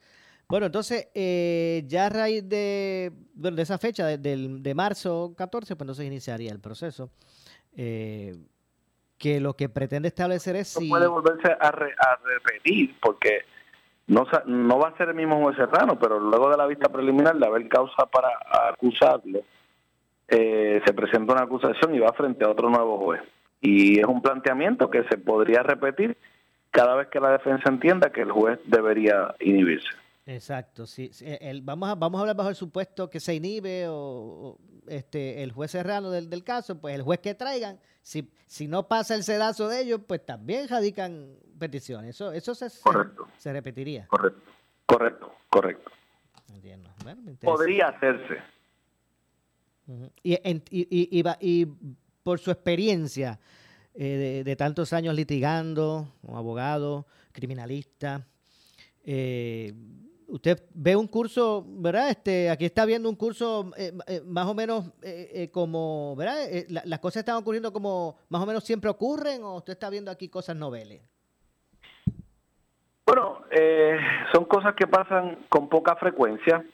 Bueno, 0.48 0.66
entonces, 0.66 1.08
eh, 1.14 1.84
ya 1.86 2.06
a 2.06 2.08
raíz 2.08 2.48
de, 2.48 3.12
de 3.34 3.62
esa 3.62 3.78
fecha, 3.78 4.04
de, 4.04 4.18
de, 4.18 4.74
marzo 4.74 5.32
14, 5.36 5.76
pues 5.76 5.82
entonces 5.82 6.06
iniciaría 6.06 6.50
el 6.50 6.60
proceso. 6.60 7.10
Eh, 7.76 8.34
que 9.16 9.38
lo 9.38 9.54
que 9.54 9.68
pretende 9.68 10.08
establecer 10.08 10.56
es 10.56 10.68
si... 10.68 10.88
puede 10.88 11.06
volverse 11.06 11.52
a, 11.52 11.70
repetir, 11.70 12.96
porque 13.00 13.44
no, 14.08 14.26
no 14.46 14.78
va 14.78 14.88
a 14.88 14.96
ser 14.96 15.10
el 15.10 15.14
mismo 15.14 15.40
juez 15.40 15.56
Serrano, 15.56 15.98
pero 16.00 16.18
luego 16.18 16.50
de 16.50 16.56
la 16.56 16.66
vista 16.66 16.88
preliminar, 16.88 17.36
de 17.36 17.46
haber 17.46 17.68
causa 17.68 18.06
para 18.06 18.30
acusarlo, 18.70 19.42
eh, 20.26 20.80
se 20.84 20.94
presenta 20.94 21.34
una 21.34 21.42
acusación 21.42 21.94
y 21.94 22.00
va 22.00 22.12
frente 22.14 22.44
a 22.44 22.48
otro 22.48 22.70
nuevo 22.70 22.98
juez. 22.98 23.20
Y 23.60 23.98
es 23.98 24.06
un 24.06 24.22
planteamiento 24.22 24.90
que 24.90 25.04
se 25.04 25.18
podría 25.18 25.62
repetir 25.62 26.16
cada 26.70 26.94
vez 26.96 27.08
que 27.08 27.20
la 27.20 27.32
defensa 27.32 27.68
entienda 27.68 28.10
que 28.10 28.22
el 28.22 28.30
juez 28.30 28.58
debería 28.64 29.34
inhibirse. 29.40 29.88
Exacto, 30.26 30.86
sí. 30.86 31.10
El, 31.22 31.62
vamos, 31.62 31.88
a, 31.88 31.94
vamos 31.94 32.18
a 32.18 32.20
hablar 32.22 32.36
bajo 32.36 32.50
el 32.50 32.54
supuesto 32.54 33.10
que 33.10 33.18
se 33.18 33.34
inhibe 33.34 33.86
o, 33.88 34.58
este, 34.86 35.42
el 35.42 35.50
juez 35.50 35.72
serrano 35.72 36.10
del, 36.10 36.30
del, 36.30 36.44
caso, 36.44 36.80
pues 36.80 36.94
el 36.94 37.02
juez 37.02 37.18
que 37.20 37.34
traigan, 37.34 37.80
si, 38.02 38.30
si 38.46 38.68
no 38.68 38.86
pasa 38.86 39.14
el 39.14 39.24
sedazo 39.24 39.68
de 39.68 39.80
ellos, 39.80 40.00
pues 40.06 40.24
también 40.24 40.68
radican 40.68 41.34
peticiones. 41.58 42.10
Eso, 42.10 42.32
eso 42.32 42.54
se, 42.54 42.70
se, 42.70 43.52
repetiría. 43.52 44.06
Correcto, 44.06 44.40
correcto, 44.86 45.34
correcto. 45.48 45.90
Entiendo. 46.54 46.90
Podría 47.40 47.88
hacerse. 47.88 48.38
y, 50.22 50.34
y, 50.34 50.62
y, 50.70 51.24
y, 51.40 51.68
por 52.22 52.38
su 52.38 52.50
experiencia 52.50 53.40
eh, 53.94 54.42
de, 54.44 54.56
tantos 54.56 54.92
años 54.92 55.14
litigando, 55.14 56.08
como 56.20 56.38
abogado, 56.38 57.06
criminalista, 57.32 58.26
eh, 59.04 59.72
usted 60.28 60.62
ve 60.74 60.94
un 60.94 61.08
curso, 61.08 61.64
¿verdad? 61.66 62.10
Este, 62.10 62.50
aquí 62.50 62.64
está 62.64 62.84
viendo 62.84 63.08
un 63.08 63.16
curso 63.16 63.72
eh, 63.76 63.92
eh, 64.06 64.22
más 64.24 64.46
o 64.46 64.54
menos 64.54 64.92
como, 65.52 66.14
¿verdad? 66.16 66.36
las 66.68 67.00
cosas 67.00 67.20
están 67.20 67.36
ocurriendo 67.36 67.72
como 67.72 68.16
más 68.28 68.42
o 68.42 68.46
menos 68.46 68.64
siempre 68.64 68.90
ocurren 68.90 69.42
o 69.42 69.56
usted 69.56 69.72
está 69.72 69.90
viendo 69.90 70.10
aquí 70.10 70.28
cosas 70.28 70.56
noveles. 70.56 71.02
Bueno, 73.06 73.40
son 74.32 74.44
cosas 74.44 74.74
que 74.76 74.86
pasan 74.86 75.46
con 75.48 75.68
poca 75.68 75.96
frecuencia. 75.96 76.64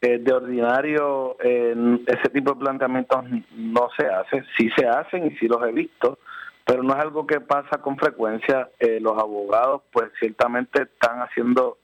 De 0.00 0.32
ordinario, 0.32 1.36
ese 1.40 2.28
tipo 2.32 2.54
de 2.54 2.60
planteamientos 2.60 3.22
no 3.54 3.88
se 3.98 4.06
hace. 4.06 4.44
Sí 4.56 4.70
se 4.76 4.86
hacen 4.86 5.26
y 5.26 5.36
sí 5.36 5.46
los 5.46 5.62
he 5.62 5.72
visto, 5.72 6.18
pero 6.64 6.82
no 6.82 6.94
es 6.94 7.00
algo 7.00 7.26
que 7.26 7.40
pasa 7.40 7.82
con 7.82 7.98
frecuencia. 7.98 8.70
los 9.00 9.18
abogados, 9.18 9.82
pues 9.92 10.10
ciertamente 10.18 10.82
están 10.82 11.20
haciendo 11.20 11.76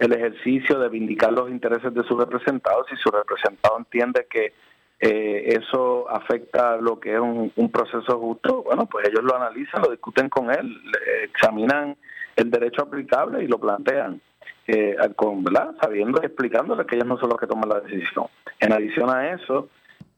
el 0.00 0.14
ejercicio 0.14 0.78
de 0.78 0.88
vindicar 0.88 1.32
los 1.32 1.50
intereses 1.50 1.92
de 1.92 2.02
sus 2.04 2.18
representados 2.18 2.86
si 2.88 2.96
su 2.96 3.10
representado 3.10 3.76
entiende 3.78 4.26
que 4.28 4.54
eh, 4.98 5.58
eso 5.58 6.10
afecta 6.10 6.76
lo 6.76 6.98
que 6.98 7.14
es 7.14 7.20
un, 7.20 7.70
proceso 7.70 8.18
justo, 8.18 8.62
bueno, 8.62 8.86
pues 8.86 9.08
ellos 9.08 9.22
lo 9.24 9.36
analizan, 9.36 9.82
lo 9.82 9.90
discuten 9.90 10.28
con 10.28 10.50
él, 10.50 10.76
examinan 11.22 11.96
el 12.36 12.50
derecho 12.50 12.82
aplicable 12.82 13.42
y 13.42 13.46
lo 13.46 13.58
plantean, 13.58 14.20
eh, 14.66 14.96
con, 15.16 15.42
¿verdad? 15.42 15.74
sabiendo 15.80 16.20
y 16.22 16.26
explicándole 16.26 16.86
que 16.86 16.96
ellos 16.96 17.08
no 17.08 17.18
son 17.18 17.30
los 17.30 17.38
que 17.38 17.46
toman 17.46 17.68
la 17.68 17.80
decisión. 17.80 18.26
En 18.58 18.72
adición 18.72 19.10
a 19.10 19.30
eso, 19.32 19.68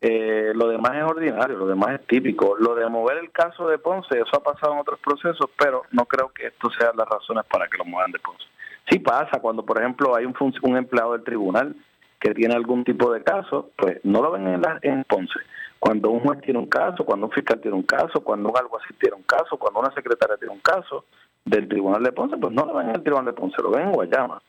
eh, 0.01 0.53
lo 0.55 0.69
demás 0.69 0.97
es 0.97 1.05
ordinario, 1.05 1.57
lo 1.57 1.67
demás 1.67 2.01
es 2.01 2.07
típico. 2.07 2.57
Lo 2.59 2.75
de 2.75 2.89
mover 2.89 3.19
el 3.19 3.31
caso 3.31 3.69
de 3.69 3.79
Ponce, 3.79 4.19
eso 4.19 4.37
ha 4.37 4.43
pasado 4.43 4.75
en 4.75 4.81
otros 4.81 4.99
procesos, 5.01 5.49
pero 5.57 5.85
no 5.93 6.05
creo 6.07 6.31
que 6.35 6.49
esto 6.49 6.71
sea 6.71 6.93
las 6.95 7.09
razones 7.09 7.45
para 7.47 7.69
que 7.69 7.79
lo 7.79 7.85
muevan 7.85 8.11
de 8.11 8.19
Ponce. 8.19 8.45
Sí 8.91 8.99
pasa 8.99 9.41
cuando, 9.41 9.65
por 9.65 9.79
ejemplo, 9.79 10.17
hay 10.17 10.25
un, 10.25 10.35
un 10.41 10.77
empleado 10.77 11.13
del 11.13 11.23
tribunal 11.23 11.77
que 12.19 12.35
tiene 12.35 12.55
algún 12.55 12.85
tipo 12.85 13.13
de 13.13 13.23
caso, 13.23 13.71
pues 13.77 14.01
no 14.05 14.23
lo 14.23 14.33
ven 14.33 14.49
en, 14.49 14.61
la, 14.61 14.79
en 14.83 15.05
Ponce. 15.05 15.39
Cuando 15.79 16.11
un 16.11 16.21
juez 16.21 16.41
tiene 16.41 16.59
un 16.59 16.67
caso, 16.67 17.05
cuando 17.05 17.27
un 17.27 17.33
fiscal 17.33 17.61
tiene 17.61 17.77
un 17.77 17.83
caso, 17.85 18.21
cuando 18.23 18.51
un 18.51 18.57
alguacil 18.57 18.97
tiene 18.99 19.17
un 19.17 19.23
caso, 19.23 19.57
cuando 19.57 19.81
una 19.81 19.95
secretaria 19.95 20.37
tiene 20.37 20.53
un 20.53 20.61
caso 20.61 21.05
del 21.45 21.69
tribunal 21.69 22.03
de 22.03 22.13
Ponce, 22.13 22.37
pues 22.37 22.53
no 22.53 22.65
lo 22.65 22.75
ven 22.75 22.91
en 22.91 22.97
el 22.97 23.03
tribunal 23.03 23.27
de 23.27 23.33
Ponce, 23.33 23.63
lo 23.63 23.71
ven 23.71 23.87
en 23.87 23.93
Guayama. 23.93 24.43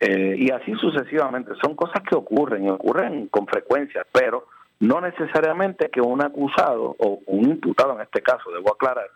Eh, 0.00 0.36
y 0.38 0.50
así 0.50 0.72
sucesivamente. 0.74 1.52
Son 1.62 1.74
cosas 1.74 2.02
que 2.08 2.16
ocurren 2.16 2.64
y 2.64 2.70
ocurren 2.70 3.28
con 3.28 3.46
frecuencia, 3.46 4.04
pero 4.12 4.46
no 4.80 5.00
necesariamente 5.00 5.88
que 5.88 6.00
un 6.00 6.22
acusado 6.22 6.96
o 6.98 7.20
un 7.26 7.44
imputado 7.48 7.94
en 7.94 8.02
este 8.02 8.20
caso, 8.22 8.50
debo 8.50 8.72
aclarar, 8.72 9.06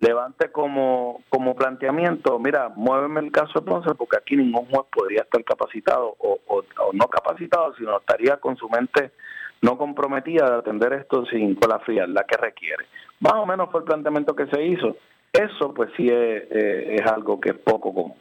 levante 0.00 0.50
como, 0.50 1.22
como 1.28 1.54
planteamiento, 1.54 2.38
mira, 2.38 2.70
muéveme 2.74 3.20
el 3.20 3.30
caso 3.30 3.60
entonces 3.60 3.94
porque 3.96 4.18
aquí 4.18 4.36
ningún 4.36 4.66
juez 4.66 4.86
podría 4.92 5.22
estar 5.22 5.42
capacitado 5.44 6.16
o, 6.18 6.62
no 6.92 7.06
capacitado, 7.08 7.74
sino 7.76 7.96
estaría 7.98 8.36
con 8.38 8.56
su 8.56 8.68
mente 8.68 9.12
no 9.62 9.78
comprometida 9.78 10.50
de 10.50 10.56
atender 10.56 10.92
esto 10.92 11.24
sin 11.26 11.54
con 11.54 11.70
la 11.70 11.78
frialdad 11.78 12.26
que 12.26 12.36
requiere. 12.36 12.84
Más 13.20 13.34
o 13.34 13.46
menos 13.46 13.70
fue 13.70 13.80
el 13.80 13.86
planteamiento 13.86 14.36
que 14.36 14.46
se 14.48 14.62
hizo. 14.62 14.96
Eso 15.32 15.74
pues 15.74 15.90
sí 15.96 16.08
es, 16.08 16.44
eh, 16.50 16.96
es 16.96 17.06
algo 17.06 17.40
que 17.40 17.50
es 17.50 17.56
poco 17.56 17.92
común. 17.92 18.14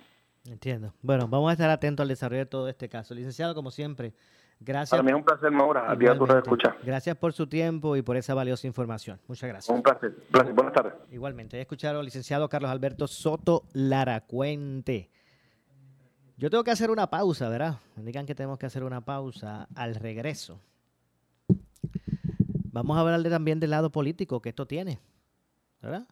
Entiendo. 0.46 0.94
Bueno, 1.02 1.28
vamos 1.28 1.50
a 1.50 1.54
estar 1.54 1.70
atentos 1.70 2.04
al 2.04 2.10
desarrollo 2.10 2.40
de 2.40 2.46
todo 2.46 2.70
este 2.70 2.88
caso. 2.88 3.16
Licenciado, 3.16 3.56
como 3.56 3.72
siempre, 3.72 4.14
Gracias. 4.60 4.92
Para 4.92 5.04
mí 5.04 5.10
es 5.12 5.16
un 5.16 5.24
placer, 5.24 5.52
Maura. 5.52 5.92
A 5.92 5.98
ti 5.98 6.08
a 6.08 6.18
tu 6.18 6.26
escuchar. 6.26 6.78
Gracias 6.84 7.16
por 7.18 7.34
su 7.34 7.48
tiempo 7.48 7.96
y 7.96 8.02
por 8.02 8.18
esa 8.18 8.34
valiosa 8.34 8.68
información. 8.68 9.20
Muchas 9.28 9.50
gracias. 9.50 9.76
Un 9.76 9.84
placer. 9.84 10.16
Buenas 10.54 10.74
tardes. 10.74 10.94
Igualmente. 11.12 11.58
He 11.58 11.62
escuchado 11.62 12.00
al 12.00 12.06
licenciado 12.06 12.48
Carlos 12.50 12.72
Alberto 12.72 13.08
Soto 13.08 13.64
Laracuente. 13.74 15.10
Yo 16.38 16.50
tengo 16.50 16.64
que 16.64 16.72
hacer 16.72 16.90
una 16.90 17.10
pausa, 17.10 17.48
¿verdad? 17.50 17.80
Me 17.96 18.02
indican 18.02 18.26
que 18.26 18.36
tenemos 18.36 18.58
que 18.58 18.66
hacer 18.66 18.84
una 18.84 19.02
pausa 19.02 19.68
al 19.76 19.96
regreso. 19.96 20.60
Vamos 22.72 22.98
a 22.98 23.02
hablarle 23.02 23.30
también 23.30 23.60
del 23.60 23.70
lado 23.70 23.90
político 23.90 24.42
que 24.42 24.50
esto 24.50 24.66
tiene, 24.66 25.00
¿verdad? 25.82 26.06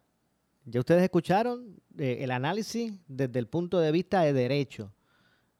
Ya 0.65 0.79
ustedes 0.79 1.03
escucharon 1.03 1.81
eh, 1.97 2.19
el 2.21 2.31
análisis 2.31 2.93
desde 3.07 3.39
el 3.39 3.47
punto 3.47 3.79
de 3.79 3.91
vista 3.91 4.21
de 4.21 4.31
derecho 4.31 4.93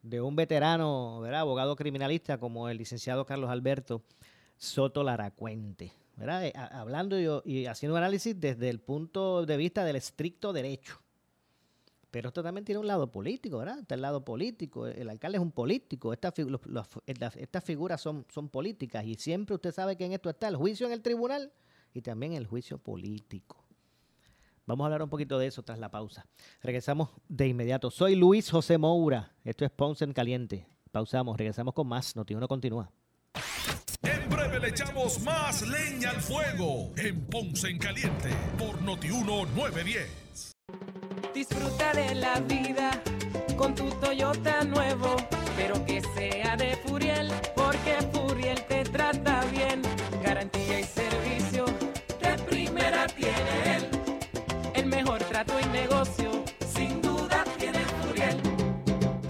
de 0.01 0.21
un 0.21 0.35
veterano, 0.35 1.19
¿verdad? 1.21 1.41
abogado 1.41 1.75
criminalista 1.75 2.37
como 2.37 2.69
el 2.69 2.77
licenciado 2.77 3.25
Carlos 3.25 3.49
Alberto 3.49 4.03
Soto 4.57 5.03
Laracuente, 5.03 5.91
¿verdad? 6.15 6.45
Eh, 6.45 6.53
hablando 6.55 7.41
y 7.43 7.65
haciendo 7.65 7.95
un 7.95 7.97
análisis 7.97 8.39
desde 8.39 8.69
el 8.69 8.79
punto 8.79 9.45
de 9.45 9.57
vista 9.57 9.83
del 9.83 9.97
estricto 9.97 10.53
derecho. 10.53 11.03
Pero 12.13 12.27
esto 12.27 12.43
también 12.43 12.63
tiene 12.63 12.79
un 12.79 12.85
lado 12.85 13.11
político, 13.11 13.57
¿verdad? 13.57 13.79
Está 13.79 13.95
el 13.95 14.01
lado 14.01 14.23
político. 14.23 14.85
El 14.85 15.09
alcalde 15.09 15.39
es 15.39 15.41
un 15.41 15.51
político. 15.51 16.13
Estas, 16.13 16.31
figuras 17.63 17.99
son, 17.99 18.23
son 18.29 18.49
políticas. 18.49 19.03
Y 19.03 19.15
siempre 19.15 19.55
usted 19.55 19.71
sabe 19.71 19.97
que 19.97 20.05
en 20.05 20.13
esto 20.13 20.29
está 20.29 20.47
el 20.47 20.55
juicio 20.55 20.85
en 20.85 20.93
el 20.93 21.01
tribunal 21.01 21.51
y 21.91 22.03
también 22.03 22.33
el 22.33 22.45
juicio 22.45 22.77
político. 22.77 23.62
Vamos 24.65 24.86
a 24.86 24.88
hablar 24.88 25.04
un 25.04 25.10
poquito 25.10 25.38
de 25.39 25.47
eso 25.47 25.63
tras 25.63 25.78
la 25.78 25.91
pausa. 25.91 26.26
Regresamos 26.62 27.10
de 27.28 27.47
inmediato. 27.47 27.91
Soy 27.91 28.15
Luis 28.15 28.49
José 28.49 28.78
Moura. 28.78 29.34
Esto 29.43 29.65
es 29.65 29.71
Ponce 29.71 30.06
en 30.06 30.13
Caliente. 30.13 30.67
Pausamos, 30.91 31.38
regresamos 31.38 31.73
con 31.73 31.88
más. 31.88 32.15
Noti1 32.15 32.47
continúa. 32.47 32.89
En 34.04 34.30
breve 34.30 34.60
le 34.60 34.69
echamos 34.69 35.19
más 35.21 35.67
leña 35.67 36.12
al 36.12 36.21
fuego 36.21 36.91
en 36.95 37.26
Ponce 37.26 37.69
en 37.69 37.78
Caliente 37.78 38.30
por 38.58 38.80
Noti1 38.82 39.47
910. 39.54 40.52
Disfruta 41.34 41.93
de 41.93 42.15
la 42.15 42.39
vida 42.39 43.02
con 43.58 43.76
tu 43.76 43.89
Toyota 43.99 44.63
nuevo, 44.63 45.17
pero 45.58 45.86
que 45.86 46.02
sea 46.15 46.56
de 46.56 46.78
Furiel, 46.86 47.32
porque 47.56 47.97
Furiel 48.13 48.63
te 48.67 48.84
trata 48.84 49.43
bien. 49.52 49.72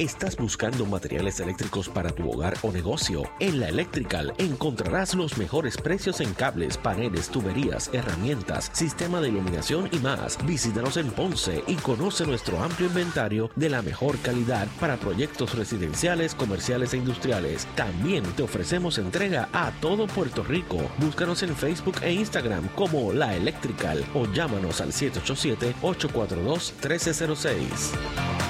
¿Estás 0.00 0.34
buscando 0.34 0.86
materiales 0.86 1.40
eléctricos 1.40 1.90
para 1.90 2.10
tu 2.10 2.30
hogar 2.30 2.54
o 2.62 2.72
negocio? 2.72 3.24
En 3.38 3.60
la 3.60 3.68
Electrical 3.68 4.32
encontrarás 4.38 5.14
los 5.14 5.36
mejores 5.36 5.76
precios 5.76 6.22
en 6.22 6.32
cables, 6.32 6.78
paneles, 6.78 7.28
tuberías, 7.28 7.90
herramientas, 7.92 8.70
sistema 8.72 9.20
de 9.20 9.28
iluminación 9.28 9.90
y 9.92 9.98
más. 9.98 10.38
Visítanos 10.46 10.96
en 10.96 11.10
Ponce 11.10 11.62
y 11.66 11.74
conoce 11.74 12.24
nuestro 12.24 12.62
amplio 12.62 12.88
inventario 12.88 13.50
de 13.56 13.68
la 13.68 13.82
mejor 13.82 14.16
calidad 14.20 14.68
para 14.80 14.96
proyectos 14.96 15.54
residenciales, 15.54 16.34
comerciales 16.34 16.94
e 16.94 16.96
industriales. 16.96 17.68
También 17.74 18.24
te 18.36 18.42
ofrecemos 18.42 18.96
entrega 18.96 19.50
a 19.52 19.70
todo 19.82 20.06
Puerto 20.06 20.42
Rico. 20.42 20.78
Búscanos 20.96 21.42
en 21.42 21.54
Facebook 21.54 21.96
e 22.00 22.10
Instagram 22.14 22.68
como 22.68 23.12
La 23.12 23.36
Electrical 23.36 24.02
o 24.14 24.24
llámanos 24.24 24.80
al 24.80 24.94
787 24.94 25.76
842 25.82 26.72
1306. 26.82 28.49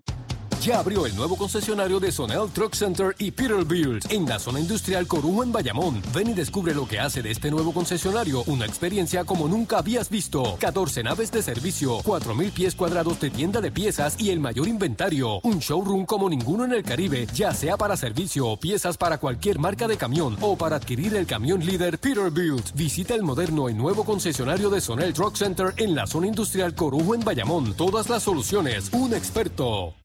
Ya 0.61 0.77
abrió 0.77 1.07
el 1.07 1.15
nuevo 1.15 1.37
concesionario 1.37 1.99
de 1.99 2.11
Sonel 2.11 2.51
Truck 2.53 2.75
Center 2.75 3.15
y 3.17 3.31
Peterbilt 3.31 4.11
en 4.11 4.27
la 4.27 4.37
zona 4.37 4.59
industrial 4.59 5.07
Corujo 5.07 5.41
en 5.41 5.51
Bayamón. 5.51 6.03
Ven 6.13 6.29
y 6.29 6.33
descubre 6.33 6.75
lo 6.75 6.87
que 6.87 6.99
hace 6.99 7.23
de 7.23 7.31
este 7.31 7.49
nuevo 7.49 7.73
concesionario 7.73 8.43
una 8.45 8.67
experiencia 8.67 9.23
como 9.23 9.47
nunca 9.47 9.79
habías 9.79 10.11
visto. 10.11 10.57
14 10.59 11.01
naves 11.01 11.31
de 11.31 11.41
servicio, 11.41 11.97
4.000 12.03 12.51
pies 12.51 12.75
cuadrados 12.75 13.19
de 13.19 13.31
tienda 13.31 13.59
de 13.59 13.71
piezas 13.71 14.21
y 14.21 14.29
el 14.29 14.39
mayor 14.39 14.67
inventario. 14.67 15.39
Un 15.41 15.57
showroom 15.57 16.05
como 16.05 16.29
ninguno 16.29 16.65
en 16.65 16.73
el 16.73 16.83
Caribe, 16.83 17.25
ya 17.33 17.55
sea 17.55 17.75
para 17.75 17.97
servicio 17.97 18.47
o 18.47 18.59
piezas 18.59 18.97
para 18.97 19.17
cualquier 19.17 19.57
marca 19.57 19.87
de 19.87 19.97
camión 19.97 20.37
o 20.41 20.55
para 20.55 20.75
adquirir 20.75 21.15
el 21.15 21.25
camión 21.25 21.65
líder 21.65 21.97
Peterbilt. 21.97 22.75
Visita 22.75 23.15
el 23.15 23.23
moderno 23.23 23.67
y 23.67 23.73
nuevo 23.73 24.03
concesionario 24.03 24.69
de 24.69 24.79
Sonel 24.79 25.13
Truck 25.13 25.37
Center 25.37 25.73
en 25.77 25.95
la 25.95 26.05
zona 26.05 26.27
industrial 26.27 26.75
Corujo 26.75 27.15
en 27.15 27.21
Bayamón. 27.21 27.73
Todas 27.73 28.09
las 28.09 28.21
soluciones, 28.21 28.91
un 28.93 29.15
experto. 29.15 29.95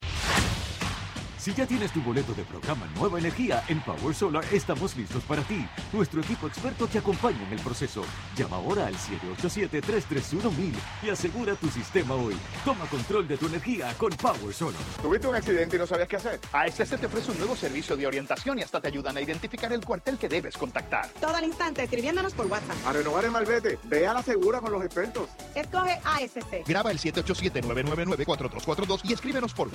Si 1.46 1.54
ya 1.54 1.64
tienes 1.64 1.92
tu 1.92 2.02
boleto 2.02 2.34
de 2.34 2.42
programa 2.42 2.88
Nueva 2.96 3.20
Energía, 3.20 3.62
en 3.68 3.80
Power 3.80 4.12
Solar 4.12 4.44
estamos 4.50 4.96
listos 4.96 5.22
para 5.22 5.42
ti. 5.42 5.64
Nuestro 5.92 6.20
equipo 6.20 6.48
experto 6.48 6.88
te 6.88 6.98
acompaña 6.98 7.40
en 7.46 7.52
el 7.52 7.60
proceso. 7.60 8.04
Llama 8.34 8.56
ahora 8.56 8.88
al 8.88 8.96
787-331-1000 8.96 10.72
y 11.04 11.08
asegura 11.08 11.54
tu 11.54 11.68
sistema 11.68 12.16
hoy. 12.16 12.34
Toma 12.64 12.84
control 12.86 13.28
de 13.28 13.36
tu 13.36 13.46
energía 13.46 13.94
con 13.96 14.10
Power 14.10 14.52
Solar. 14.52 14.82
¿Tuviste 15.00 15.28
un 15.28 15.36
accidente 15.36 15.76
y 15.76 15.78
no 15.78 15.86
sabías 15.86 16.08
qué 16.08 16.16
hacer? 16.16 16.40
ASC 16.52 16.98
te 16.98 17.06
ofrece 17.06 17.30
un 17.30 17.38
nuevo 17.38 17.54
servicio 17.54 17.96
de 17.96 18.08
orientación 18.08 18.58
y 18.58 18.62
hasta 18.62 18.80
te 18.80 18.88
ayudan 18.88 19.16
a 19.16 19.20
identificar 19.20 19.72
el 19.72 19.84
cuartel 19.84 20.18
que 20.18 20.28
debes 20.28 20.56
contactar. 20.56 21.06
Todo 21.20 21.36
al 21.36 21.44
instante, 21.44 21.84
escribiéndonos 21.84 22.34
por 22.34 22.46
WhatsApp. 22.46 22.76
A 22.84 22.92
renovar 22.92 23.24
el 23.24 23.30
malvete, 23.30 23.78
ve 23.84 24.04
a 24.04 24.14
la 24.14 24.22
segura 24.24 24.60
con 24.60 24.72
los 24.72 24.84
expertos. 24.84 25.28
Escoge 25.54 26.00
ASC. 26.02 26.66
Graba 26.66 26.90
el 26.90 26.98
787-999-4242 26.98 29.02
y 29.04 29.12
escríbenos 29.12 29.54
por 29.54 29.70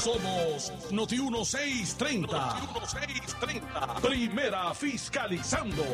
somos 0.00 0.72
Noti 0.90 1.16
1630. 1.18 2.26
Noti 2.26 2.66
1630. 2.80 4.00
Primera 4.00 4.74
fiscalizando. 4.74 5.84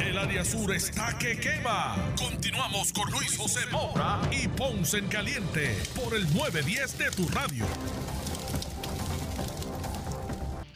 El 0.00 0.16
área 0.16 0.44
sur 0.44 0.72
está 0.72 1.18
que 1.18 1.38
quema. 1.38 1.96
Continuamos 2.16 2.92
con 2.92 3.10
Luis 3.10 3.36
José 3.36 3.60
Moura 3.70 4.20
y 4.30 4.46
Ponce 4.48 4.98
en 4.98 5.08
Caliente 5.08 5.76
por 5.94 6.14
el 6.14 6.22
910 6.34 6.98
de 6.98 7.10
tu 7.10 7.28
radio. 7.28 7.64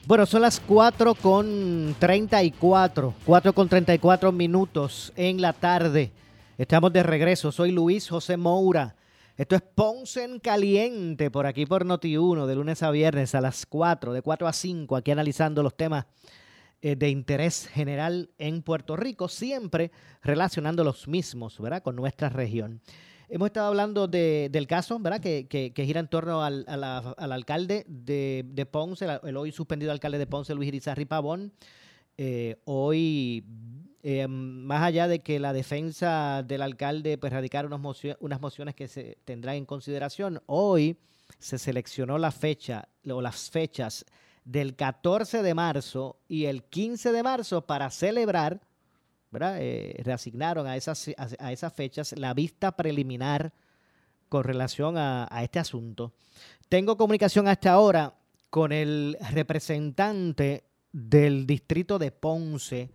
Bueno, 0.07 0.27
son 0.27 0.43
las 0.43 0.61
4 0.61 1.15
con 1.15 1.95
34, 1.99 3.15
4 3.25 3.53
con 3.53 3.69
34 3.69 4.33
minutos 4.33 5.13
en 5.17 5.41
la 5.41 5.53
tarde. 5.53 6.13
Estamos 6.59 6.93
de 6.93 7.03
regreso. 7.03 7.53
Soy 7.53 7.71
Luis 7.71 8.09
José 8.09 8.37
Moura 8.37 8.97
esto 9.37 9.55
es 9.55 9.63
Ponce 9.63 10.25
en 10.25 10.39
Caliente 10.41 11.31
por 11.31 11.47
aquí 11.47 11.67
por 11.67 11.85
Noti1 11.85 12.47
de 12.47 12.55
lunes 12.55 12.83
a 12.83 12.91
viernes 12.91 13.35
a 13.35 13.43
las 13.43 13.67
4, 13.67 14.15
de 14.15 14.23
4 14.23 14.49
a 14.49 14.53
5, 14.53 14.97
aquí 14.97 15.11
analizando 15.11 15.63
los 15.63 15.77
temas 15.77 16.07
eh, 16.81 16.97
de 16.97 17.11
interés 17.11 17.69
general 17.69 18.31
en 18.39 18.63
Puerto 18.63 18.97
Rico, 18.97 19.29
siempre 19.29 19.91
relacionando 20.23 20.85
los 20.85 21.07
mismos, 21.07 21.61
¿verdad? 21.61 21.83
Con 21.83 21.97
nuestra 21.97 22.31
región. 22.31 22.81
Hemos 23.29 23.47
estado 23.47 23.67
hablando 23.67 24.07
del 24.09 24.67
caso, 24.67 24.99
¿verdad? 25.01 25.21
Que, 25.21 25.49
que, 25.49 25.85
gira 25.85 26.01
en 26.01 26.09
torno 26.09 26.43
al, 26.43 26.65
alcalde 27.19 27.85
de, 27.89 28.69
Ponce, 28.71 29.07
el, 29.25 29.37
hoy 29.37 29.53
suspendido 29.53 29.91
alcalde 29.91 30.19
de 30.19 30.27
Ponce, 30.27 30.55
Luis 30.55 30.69
Irizarri 30.69 31.07
Pavón. 31.07 31.53
Eh, 32.17 32.57
hoy 32.65 33.45
eh, 34.09 34.29
más 34.29 34.85
allá 34.85 35.09
de 35.09 35.19
que 35.19 35.41
la 35.41 35.53
defensa 35.53 36.45
del 36.47 36.63
alcalde 36.63 37.19
pues 37.19 37.33
radicar 37.33 37.67
unas, 37.67 37.81
unas 38.21 38.41
mociones 38.41 38.77
que 38.77 38.87
se 38.87 39.19
tendrán 39.25 39.57
en 39.57 39.67
consideración, 39.67 40.41
hoy 40.47 40.97
se 41.41 41.59
seleccionó 41.59 42.17
la 42.17 42.31
fecha 42.31 42.89
o 43.11 43.21
las 43.21 43.51
fechas 43.51 44.05
del 44.45 44.77
14 44.77 45.43
de 45.43 45.55
marzo 45.55 46.21
y 46.29 46.45
el 46.45 46.63
15 46.63 47.11
de 47.11 47.23
marzo 47.25 47.67
para 47.67 47.91
celebrar, 47.91 48.61
¿verdad? 49.33 49.57
Eh, 49.59 50.01
reasignaron 50.05 50.69
a 50.69 50.77
esas, 50.77 51.11
a, 51.41 51.51
esas 51.51 51.73
fechas 51.73 52.15
la 52.17 52.33
vista 52.33 52.77
preliminar 52.77 53.53
con 54.29 54.45
relación 54.45 54.99
a, 54.99 55.27
a 55.29 55.43
este 55.43 55.59
asunto. 55.59 56.13
Tengo 56.69 56.97
comunicación 56.97 57.49
hasta 57.49 57.73
ahora 57.73 58.15
con 58.51 58.71
el 58.71 59.17
representante 59.33 60.63
del 60.93 61.45
distrito 61.45 61.99
de 61.99 62.13
Ponce, 62.13 62.93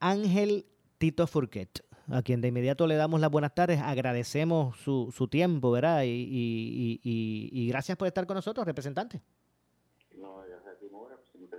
Ángel 0.00 0.66
Tito 0.98 1.26
Furquet, 1.26 1.84
a 2.08 2.22
quien 2.22 2.40
de 2.40 2.48
inmediato 2.48 2.86
le 2.86 2.96
damos 2.96 3.20
las 3.20 3.30
buenas 3.30 3.54
tardes, 3.54 3.80
agradecemos 3.80 4.76
su, 4.78 5.12
su 5.16 5.28
tiempo, 5.28 5.70
¿verdad? 5.70 6.02
Y, 6.04 7.00
y, 7.02 7.68
gracias 7.68 7.96
por 7.96 8.08
estar 8.08 8.26
con 8.26 8.34
nosotros, 8.34 8.66
representante. 8.66 9.20
No, 10.16 10.38
gracias 10.38 10.74
a 10.74 10.78
ti, 10.78 10.86
siempre 11.30 11.58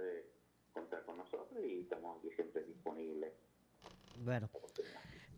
contar 0.74 1.04
con 1.06 1.18
nosotros 1.18 1.60
y 1.66 1.82
estamos 1.82 2.18
aquí 2.18 2.30
siempre 2.36 2.64
disponibles. 2.64 3.32
Bueno, 4.18 4.50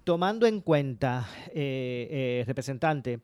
tomando 0.04 0.48
en 0.48 0.62
cuenta, 0.62 1.28
eh, 1.50 2.08
eh, 2.10 2.44
representante, 2.48 3.22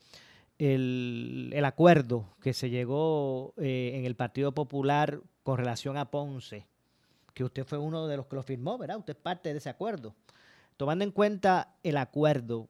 el, 0.57 1.51
el, 1.53 1.65
acuerdo 1.65 2.35
que 2.41 2.53
se 2.53 2.69
llegó 2.69 3.53
eh, 3.57 3.93
en 3.95 4.05
el 4.05 4.15
Partido 4.15 4.53
Popular 4.53 5.21
con 5.43 5.57
relación 5.57 5.97
a 5.97 6.11
Ponce, 6.11 6.67
que 7.39 7.45
usted 7.45 7.65
fue 7.65 7.77
uno 7.77 8.05
de 8.05 8.17
los 8.17 8.27
que 8.27 8.35
lo 8.35 8.43
firmó, 8.43 8.77
¿verdad? 8.77 8.97
Usted 8.97 9.15
es 9.15 9.21
parte 9.21 9.53
de 9.53 9.59
ese 9.59 9.69
acuerdo. 9.69 10.13
Tomando 10.75 11.05
en 11.05 11.11
cuenta 11.11 11.77
el 11.83 11.95
acuerdo, 11.95 12.67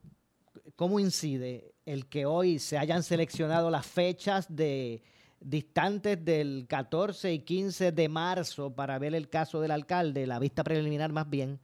¿cómo 0.75 0.99
incide 0.99 1.73
el 1.88 2.05
que 2.08 2.27
hoy 2.27 2.60
se 2.60 2.77
hayan 2.77 3.01
seleccionado 3.01 3.71
las 3.71 3.88
fechas 3.88 4.45
de 4.47 5.01
distantes 5.39 6.23
del 6.23 6.67
14 6.69 7.34
y 7.34 7.39
15 7.39 7.91
de 7.91 8.10
marzo 8.10 8.75
para 8.75 8.99
ver 8.99 9.15
el 9.15 9.27
caso 9.27 9.60
del 9.60 9.71
alcalde, 9.71 10.27
la 10.27 10.38
vista 10.38 10.63
preliminar 10.63 11.12
más 11.12 11.27
bien? 11.27 11.60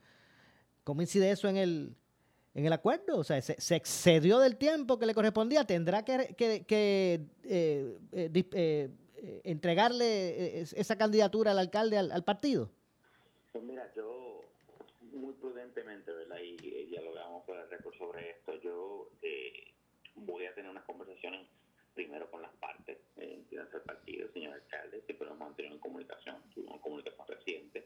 ¿Cómo 0.83 1.03
incide 1.03 1.29
eso 1.29 1.47
en 1.47 1.57
el, 1.57 1.95
en 2.55 2.65
el 2.65 2.73
acuerdo? 2.73 3.19
O 3.19 3.23
sea, 3.23 3.39
se, 3.39 3.75
excedió 3.75 4.39
del 4.39 4.55
tiempo 4.55 4.97
que 4.97 5.05
le 5.05 5.13
correspondía. 5.13 5.63
¿Tendrá 5.63 6.03
que, 6.03 6.33
que, 6.35 6.65
eh, 7.43 7.99
eh, 8.13 8.45
eh, 8.53 8.89
entregarle 9.43 10.61
esa 10.61 10.95
candidatura 10.95 11.51
al 11.51 11.59
alcalde 11.59 11.99
al 11.99 12.23
partido? 12.23 12.71
Pues 13.55 13.63
mira, 13.63 13.89
yo 13.95 14.41
muy 15.13 15.31
prudentemente, 15.35 16.11
¿verdad? 16.11 16.39
Y, 16.43 16.57
y 16.61 16.87
dialogamos 16.87 17.45
por 17.45 17.55
el 17.55 17.69
récord 17.69 17.95
sobre 17.95 18.31
esto. 18.31 18.53
Yo 18.61 19.07
eh, 19.21 19.71
voy 20.13 20.45
a 20.45 20.53
tener 20.53 20.69
unas 20.69 20.83
conversaciones 20.83 21.47
primero 21.93 22.29
con 22.29 22.41
las 22.41 22.51
partes, 22.59 22.97
eh, 23.15 23.39
del 23.49 23.81
partido, 23.83 24.27
señor 24.33 24.55
alcalde, 24.55 25.01
siempre 25.05 25.29
nos 25.29 25.39
mantenido 25.39 25.73
en 25.73 25.79
comunicación, 25.79 26.35
tuvimos 26.53 26.81
comunicación 26.81 27.25
reciente, 27.29 27.85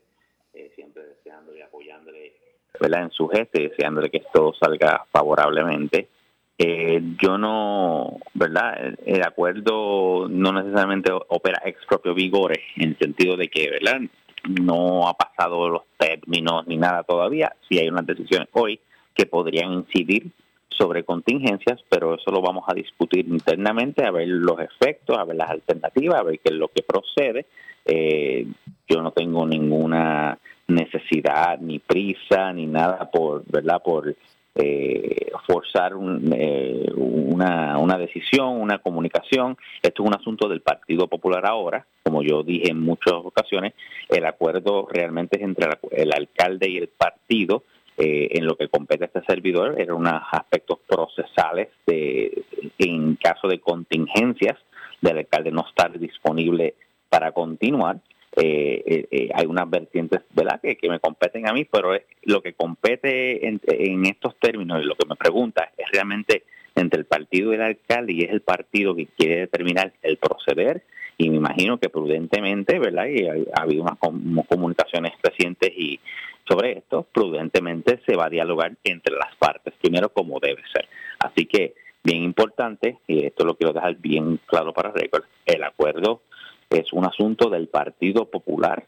eh, 0.55 0.71
siempre 0.73 1.03
deseándole 1.05 1.61
apoyándole 1.61 2.33
¿verdad? 2.81 3.03
en 3.03 3.11
su 3.11 3.27
gesto 3.27 3.61
y 3.61 3.67
deseándole 3.67 4.09
que 4.09 4.17
esto 4.17 4.55
salga 4.59 5.05
favorablemente. 5.11 6.09
Eh, 6.57 6.99
yo 7.21 7.37
no, 7.37 8.17
¿verdad? 8.33 8.97
El, 9.05 9.21
acuerdo 9.21 10.27
no 10.27 10.51
necesariamente 10.51 11.11
opera 11.11 11.61
ex 11.63 11.85
propio 11.85 12.15
vigores, 12.15 12.57
en 12.75 12.89
el 12.89 12.97
sentido 12.97 13.37
de 13.37 13.49
que, 13.49 13.69
¿verdad? 13.69 14.01
No 14.47 15.07
ha 15.07 15.13
pasado 15.13 15.69
los 15.69 15.83
términos 15.97 16.67
ni 16.67 16.77
nada 16.77 17.03
todavía. 17.03 17.55
Sí 17.67 17.79
hay 17.79 17.89
unas 17.89 18.05
decisiones 18.05 18.47
hoy 18.53 18.79
que 19.13 19.25
podrían 19.25 19.73
incidir 19.73 20.31
sobre 20.69 21.03
contingencias, 21.03 21.81
pero 21.89 22.15
eso 22.15 22.31
lo 22.31 22.41
vamos 22.41 22.63
a 22.67 22.73
discutir 22.73 23.27
internamente, 23.27 24.05
a 24.05 24.11
ver 24.11 24.27
los 24.27 24.59
efectos, 24.59 25.17
a 25.17 25.25
ver 25.25 25.35
las 25.35 25.49
alternativas, 25.49 26.19
a 26.19 26.23
ver 26.23 26.39
qué 26.39 26.53
es 26.53 26.55
lo 26.55 26.69
que 26.69 26.83
procede. 26.83 27.47
Eh, 27.85 28.47
yo 28.87 29.01
no 29.01 29.11
tengo 29.11 29.45
ninguna 29.45 30.37
necesidad, 30.67 31.59
ni 31.59 31.79
prisa, 31.79 32.53
ni 32.53 32.65
nada 32.65 33.09
por, 33.11 33.43
¿verdad? 33.47 33.81
Por 33.83 34.15
eh, 34.61 35.31
forzar 35.47 35.93
eh, 35.93 36.91
una, 36.95 37.77
una 37.77 37.97
decisión, 37.97 38.61
una 38.61 38.79
comunicación. 38.79 39.57
Esto 39.81 40.03
es 40.03 40.07
un 40.07 40.15
asunto 40.15 40.47
del 40.47 40.61
Partido 40.61 41.07
Popular 41.07 41.45
ahora, 41.45 41.85
como 42.03 42.21
yo 42.21 42.43
dije 42.43 42.71
en 42.71 42.79
muchas 42.79 43.13
ocasiones, 43.13 43.73
el 44.09 44.25
acuerdo 44.25 44.87
realmente 44.91 45.37
es 45.37 45.43
entre 45.43 45.69
el 45.91 46.11
alcalde 46.13 46.69
y 46.69 46.77
el 46.77 46.89
partido. 46.89 47.63
eh, 47.99 48.37
en 48.37 48.45
lo 48.45 48.55
que 48.55 48.69
compete 48.69 49.03
a 49.03 49.07
este 49.07 49.21
servidor 49.27 49.79
eran 49.79 49.97
unos 49.97 50.21
aspectos 50.31 50.79
procesales 50.87 51.67
de, 51.85 52.43
en 52.77 53.15
caso 53.17 53.49
de 53.49 53.59
contingencias 53.59 54.57
del 55.01 55.17
alcalde 55.17 55.51
no 55.51 55.65
estar 55.67 55.99
disponible 55.99 56.75
para 57.09 57.33
continuar. 57.33 57.99
Eh, 58.41 58.83
eh, 58.85 59.07
eh, 59.11 59.29
hay 59.33 59.45
unas 59.47 59.69
vertientes 59.69 60.21
¿verdad? 60.33 60.61
Que, 60.61 60.75
que 60.77 60.87
me 60.89 60.99
competen 60.99 61.47
a 61.47 61.53
mí, 61.53 61.65
pero 61.65 61.93
es- 61.93 62.03
lo 62.23 62.41
que 62.41 62.53
compete 62.53 63.47
en, 63.47 63.59
estos 64.05 64.35
términos 64.39 64.81
y 64.81 64.85
lo 64.85 64.95
que 64.95 65.07
me 65.07 65.15
pregunta 65.15 65.71
es 65.77 65.85
realmente 65.91 66.43
entre 66.75 66.99
el 66.99 67.05
partido 67.05 67.51
y 67.51 67.55
el 67.55 67.61
alcalde 67.61 68.13
y 68.13 68.21
es 68.21 68.31
el 68.31 68.41
partido 68.41 68.95
que 68.95 69.07
quiere 69.07 69.41
determinar 69.41 69.91
el 70.03 70.17
proceder 70.17 70.83
y 71.17 71.29
me 71.29 71.35
imagino 71.37 71.77
que 71.79 71.89
prudentemente, 71.89 72.79
¿verdad? 72.79 73.07
Y 73.07 73.27
ha, 73.27 73.33
ha 73.55 73.63
habido 73.63 73.83
unas 73.83 73.97
com- 73.97 74.41
comunicaciones 74.47 75.11
recientes 75.21 75.71
y 75.75 75.99
sobre 76.47 76.77
esto, 76.77 77.05
prudentemente 77.13 77.99
se 78.07 78.15
va 78.15 78.27
a 78.27 78.29
dialogar 78.29 78.71
entre 78.83 79.15
las 79.15 79.35
partes, 79.35 79.73
primero 79.81 80.09
como 80.09 80.39
debe 80.39 80.61
ser. 80.73 80.87
Así 81.19 81.45
que, 81.45 81.73
bien 82.03 82.23
importante, 82.23 82.97
y 83.07 83.25
esto 83.25 83.43
lo 83.45 83.55
quiero 83.55 83.73
dejar 83.73 83.95
bien 83.97 84.39
claro 84.45 84.71
para 84.73 84.91
récord, 84.91 85.23
el 85.45 85.63
acuerdo 85.63 86.21
es 86.69 86.91
un 86.93 87.05
asunto 87.05 87.49
del 87.49 87.67
Partido 87.67 88.25
Popular, 88.25 88.85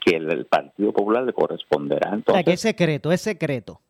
que 0.00 0.16
el, 0.16 0.30
el 0.30 0.46
Partido 0.46 0.92
Popular 0.92 1.22
le 1.24 1.32
corresponderá 1.32 2.08
O 2.08 2.10
sea, 2.10 2.14
entonces 2.16 2.44
que 2.44 2.52
es 2.52 2.60
secreto, 2.60 3.12
es 3.12 3.20
secreto. 3.20 3.80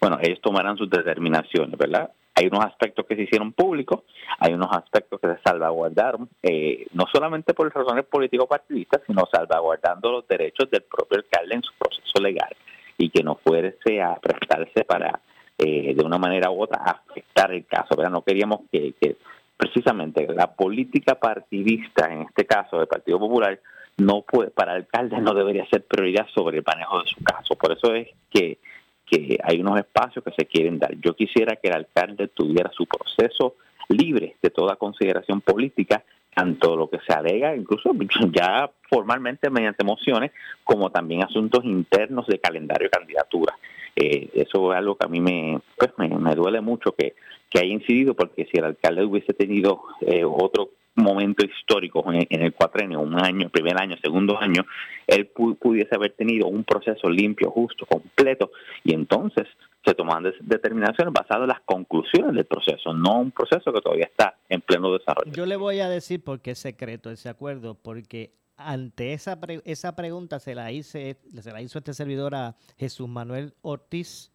bueno, 0.00 0.18
ellos 0.22 0.40
tomarán 0.40 0.76
sus 0.76 0.90
determinaciones, 0.90 1.78
¿verdad? 1.78 2.10
Hay 2.36 2.46
unos 2.48 2.64
aspectos 2.64 3.06
que 3.06 3.14
se 3.14 3.22
hicieron 3.22 3.52
públicos, 3.52 4.00
hay 4.40 4.52
unos 4.52 4.68
aspectos 4.72 5.20
que 5.20 5.28
se 5.28 5.38
salvaguardaron, 5.44 6.28
eh, 6.42 6.86
no 6.92 7.04
solamente 7.12 7.54
por 7.54 7.72
razones 7.72 8.04
político-partidistas, 8.06 9.02
sino 9.06 9.22
salvaguardando 9.32 10.10
los 10.10 10.26
derechos 10.26 10.68
del 10.68 10.82
propio 10.82 11.18
alcalde 11.18 11.54
en 11.54 11.62
su 11.62 11.72
proceso 11.78 12.20
legal 12.20 12.50
y 12.98 13.08
que 13.10 13.22
no 13.22 13.36
fuese 13.36 14.02
a 14.02 14.16
prestarse 14.16 14.84
para, 14.84 15.20
eh, 15.58 15.94
de 15.94 16.04
una 16.04 16.18
manera 16.18 16.50
u 16.50 16.60
otra, 16.62 16.78
afectar 16.78 17.52
el 17.52 17.64
caso, 17.66 17.94
¿verdad? 17.96 18.10
No 18.10 18.22
queríamos 18.22 18.62
que, 18.72 18.94
que 19.00 19.16
precisamente 19.64 20.26
la 20.34 20.54
política 20.54 21.14
partidista, 21.14 22.12
en 22.12 22.22
este 22.22 22.44
caso 22.46 22.78
del 22.78 22.86
Partido 22.86 23.18
Popular, 23.18 23.58
no 23.96 24.22
puede, 24.22 24.50
para 24.50 24.72
el 24.72 24.82
alcalde 24.82 25.20
no 25.20 25.34
debería 25.34 25.66
ser 25.66 25.84
prioridad 25.84 26.26
sobre 26.34 26.58
el 26.58 26.64
manejo 26.66 27.00
de 27.00 27.08
su 27.08 27.22
caso. 27.22 27.54
Por 27.54 27.72
eso 27.72 27.94
es 27.94 28.08
que 28.30 28.58
que 29.06 29.38
hay 29.42 29.60
unos 29.60 29.78
espacios 29.78 30.24
que 30.24 30.32
se 30.32 30.46
quieren 30.46 30.78
dar. 30.78 30.94
Yo 31.00 31.14
quisiera 31.14 31.56
que 31.56 31.68
el 31.68 31.74
alcalde 31.74 32.28
tuviera 32.28 32.70
su 32.72 32.86
proceso 32.86 33.56
libre 33.88 34.36
de 34.42 34.50
toda 34.50 34.76
consideración 34.76 35.40
política, 35.42 36.02
tanto 36.34 36.74
lo 36.74 36.88
que 36.88 36.98
se 37.06 37.12
alega, 37.12 37.54
incluso 37.54 37.90
ya 38.32 38.70
formalmente 38.88 39.50
mediante 39.50 39.84
mociones, 39.84 40.32
como 40.64 40.90
también 40.90 41.22
asuntos 41.22 41.64
internos 41.64 42.26
de 42.26 42.38
calendario 42.38 42.86
de 42.86 42.98
candidatura. 42.98 43.54
Eh, 43.96 44.30
eso 44.34 44.72
es 44.72 44.78
algo 44.78 44.96
que 44.96 45.06
a 45.06 45.08
mí 45.08 45.20
me, 45.20 45.60
pues 45.76 45.92
me, 45.98 46.08
me 46.08 46.34
duele 46.34 46.60
mucho 46.60 46.92
que, 46.92 47.14
que 47.54 47.60
haya 47.60 47.72
incidido, 47.72 48.14
porque 48.14 48.46
si 48.50 48.58
el 48.58 48.64
alcalde 48.64 49.04
hubiese 49.04 49.32
tenido 49.32 49.82
eh, 50.00 50.24
otro 50.24 50.70
momento 50.96 51.44
histórico 51.46 52.04
en, 52.12 52.26
en 52.28 52.42
el 52.42 52.52
cuatrenio, 52.52 53.00
un 53.00 53.14
año, 53.14 53.48
primer 53.48 53.80
año, 53.80 53.96
segundo 54.02 54.36
año, 54.38 54.64
él 55.06 55.32
pu- 55.32 55.56
pudiese 55.56 55.94
haber 55.94 56.12
tenido 56.12 56.48
un 56.48 56.64
proceso 56.64 57.08
limpio, 57.08 57.50
justo, 57.50 57.86
completo, 57.86 58.50
y 58.82 58.92
entonces 58.92 59.46
se 59.84 59.94
toman 59.94 60.24
determinaciones 60.40 61.12
basadas 61.12 61.42
en 61.42 61.48
las 61.48 61.60
conclusiones 61.60 62.34
del 62.34 62.44
proceso, 62.46 62.92
no 62.92 63.20
un 63.20 63.30
proceso 63.30 63.72
que 63.72 63.80
todavía 63.80 64.06
está 64.06 64.36
en 64.48 64.60
pleno 64.60 64.92
desarrollo. 64.92 65.30
Yo 65.32 65.46
le 65.46 65.56
voy 65.56 65.78
a 65.80 65.88
decir 65.88 66.24
por 66.24 66.40
qué 66.40 66.52
es 66.52 66.58
secreto 66.58 67.10
ese 67.10 67.28
acuerdo, 67.28 67.74
porque 67.74 68.32
ante 68.56 69.12
esa, 69.12 69.40
pre- 69.40 69.62
esa 69.64 69.94
pregunta 69.94 70.38
se 70.40 70.54
la, 70.54 70.72
hice, 70.72 71.18
se 71.40 71.52
la 71.52 71.60
hizo 71.60 71.78
este 71.78 71.92
servidor 71.94 72.34
a 72.34 72.56
Jesús 72.78 73.08
Manuel 73.08 73.52
Ortiz, 73.62 74.32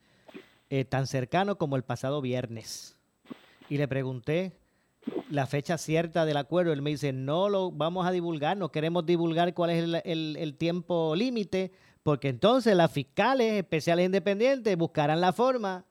eh, 0.69 0.86
tan 0.86 1.08
cercano 1.08 1.58
como 1.58 1.75
el 1.77 1.84
pasado 1.84 2.21
viernes. 2.21 2.95
Y 3.69 3.77
le 3.77 3.88
pregunté 3.88 4.53
la 5.29 5.45
fecha 5.45 5.77
cierta 5.77 6.25
del 6.25 6.38
acuerdo. 6.38 6.73
Él 6.73 6.82
me 6.82 6.91
dice, 6.91 7.13
no 7.13 7.49
lo 7.49 7.71
vamos 7.71 8.05
a 8.08 8.12
divulgar, 8.12 8.58
no 8.58 8.71
queremos 8.71 9.05
divulgar 9.05 9.53
cuál 9.53 9.69
es 9.69 10.03
el, 10.05 10.55
tiempo 10.58 11.15
límite, 11.15 11.71
porque 12.03 12.29
entonces 12.29 12.75
las 12.75 12.91
fiscales 12.91 13.53
especiales 13.53 14.05
independientes 14.05 14.75
buscarán 14.75 15.21
la 15.21 15.34
forma 15.34 15.86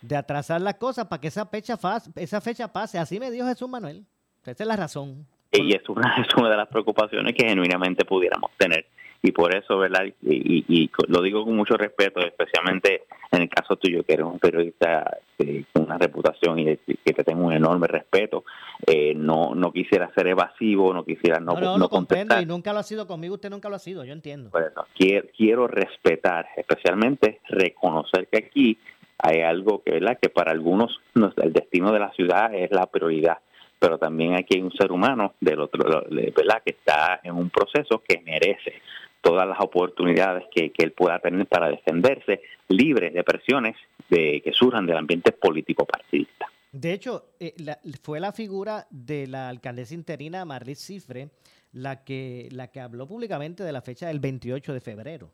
de 0.00 0.16
atrasar 0.16 0.60
las 0.60 0.74
cosas 0.74 1.06
para 1.06 1.20
que 1.20 1.28
esa 1.28 1.46
fecha, 1.46 1.78
esa 2.16 2.40
fecha 2.40 2.72
pase. 2.72 2.98
Así 2.98 3.20
me 3.20 3.30
dijo 3.30 3.46
Jesús 3.46 3.68
Manuel. 3.68 4.06
Esa 4.44 4.64
es 4.64 4.66
la 4.66 4.76
razón. 4.76 5.26
Y 5.52 5.74
es 5.74 5.82
es 5.82 6.34
una 6.36 6.50
de 6.50 6.56
las 6.56 6.68
preocupaciones 6.68 7.34
que 7.34 7.46
genuinamente 7.46 8.04
pudiéramos 8.04 8.50
tener. 8.56 8.86
Y 9.24 9.30
por 9.30 9.54
eso, 9.54 9.78
¿verdad? 9.78 10.04
Y, 10.22 10.64
y- 10.68 10.90
lo 11.06 11.22
digo 11.22 11.44
con 11.44 11.54
mucho 11.54 11.74
respeto, 11.74 12.20
especialmente 12.20 13.04
en 13.30 13.42
el 13.42 13.48
caso 13.48 13.76
tuyo, 13.76 14.02
que 14.02 14.14
eres 14.14 14.26
un 14.26 14.40
periodista 14.40 15.18
eh, 15.38 15.62
con 15.72 15.84
una 15.84 15.96
reputación 15.96 16.58
y 16.58 16.64
que 16.76 17.12
te 17.12 17.22
tengo 17.22 17.46
un 17.46 17.52
enorme 17.52 17.86
respeto. 17.86 18.44
Eh, 18.84 19.14
no 19.14 19.54
no 19.54 19.72
quisiera 19.72 20.10
ser 20.14 20.26
evasivo, 20.26 20.92
no 20.92 21.04
quisiera 21.04 21.38
no, 21.38 21.52
No, 21.54 21.78
no, 21.78 21.88
comprendo 21.88 22.40
y 22.40 22.46
nunca 22.46 22.72
lo 22.72 22.80
ha 22.80 22.82
sido 22.82 23.06
conmigo, 23.06 23.34
usted 23.34 23.48
nunca 23.50 23.68
lo 23.68 23.76
ha 23.76 23.78
sido, 23.78 24.04
yo 24.04 24.12
entiendo. 24.12 24.50
Eso, 24.58 24.86
quiero, 24.96 25.28
quiero 25.36 25.68
respetar, 25.68 26.46
especialmente 26.56 27.40
reconocer 27.48 28.26
que 28.26 28.38
aquí 28.38 28.78
hay 29.18 29.40
algo 29.42 29.82
que, 29.84 29.92
¿verdad? 29.92 30.18
que 30.20 30.30
para 30.30 30.50
algunos 30.50 31.00
no- 31.14 31.32
el 31.36 31.52
destino 31.52 31.92
de 31.92 32.00
la 32.00 32.10
ciudad 32.12 32.52
es 32.52 32.72
la 32.72 32.86
prioridad, 32.86 33.38
pero 33.78 33.98
también 33.98 34.34
aquí 34.34 34.56
hay 34.56 34.62
un 34.62 34.72
ser 34.72 34.90
humano 34.90 35.34
del 35.40 35.60
otro, 35.60 35.84
¿verdad? 36.10 36.62
que 36.64 36.72
está 36.72 37.20
en 37.22 37.34
un 37.36 37.48
proceso 37.50 38.02
que 38.06 38.20
merece 38.24 38.82
todas 39.22 39.48
las 39.48 39.58
oportunidades 39.60 40.44
que, 40.54 40.70
que 40.70 40.84
él 40.84 40.92
pueda 40.92 41.18
tener 41.20 41.46
para 41.46 41.68
defenderse, 41.70 42.42
libre 42.68 43.10
de 43.10 43.24
presiones 43.24 43.76
de, 44.10 44.42
que 44.44 44.52
surjan 44.52 44.84
del 44.86 44.98
ambiente 44.98 45.32
político 45.32 45.86
partidista. 45.86 46.46
De 46.72 46.92
hecho, 46.92 47.26
eh, 47.40 47.54
la- 47.58 47.78
fue 48.02 48.20
la 48.20 48.32
figura 48.32 48.86
de 48.90 49.26
la 49.26 49.48
alcaldesa 49.48 49.94
interina 49.94 50.44
Marlis 50.44 50.78
Cifre 50.80 51.28
la 51.72 52.04
que, 52.04 52.48
la 52.50 52.68
que 52.68 52.80
habló 52.80 53.06
públicamente 53.06 53.62
de 53.62 53.72
la 53.72 53.80
fecha 53.80 54.08
del 54.08 54.20
28 54.20 54.74
de 54.74 54.80
febrero. 54.80 55.30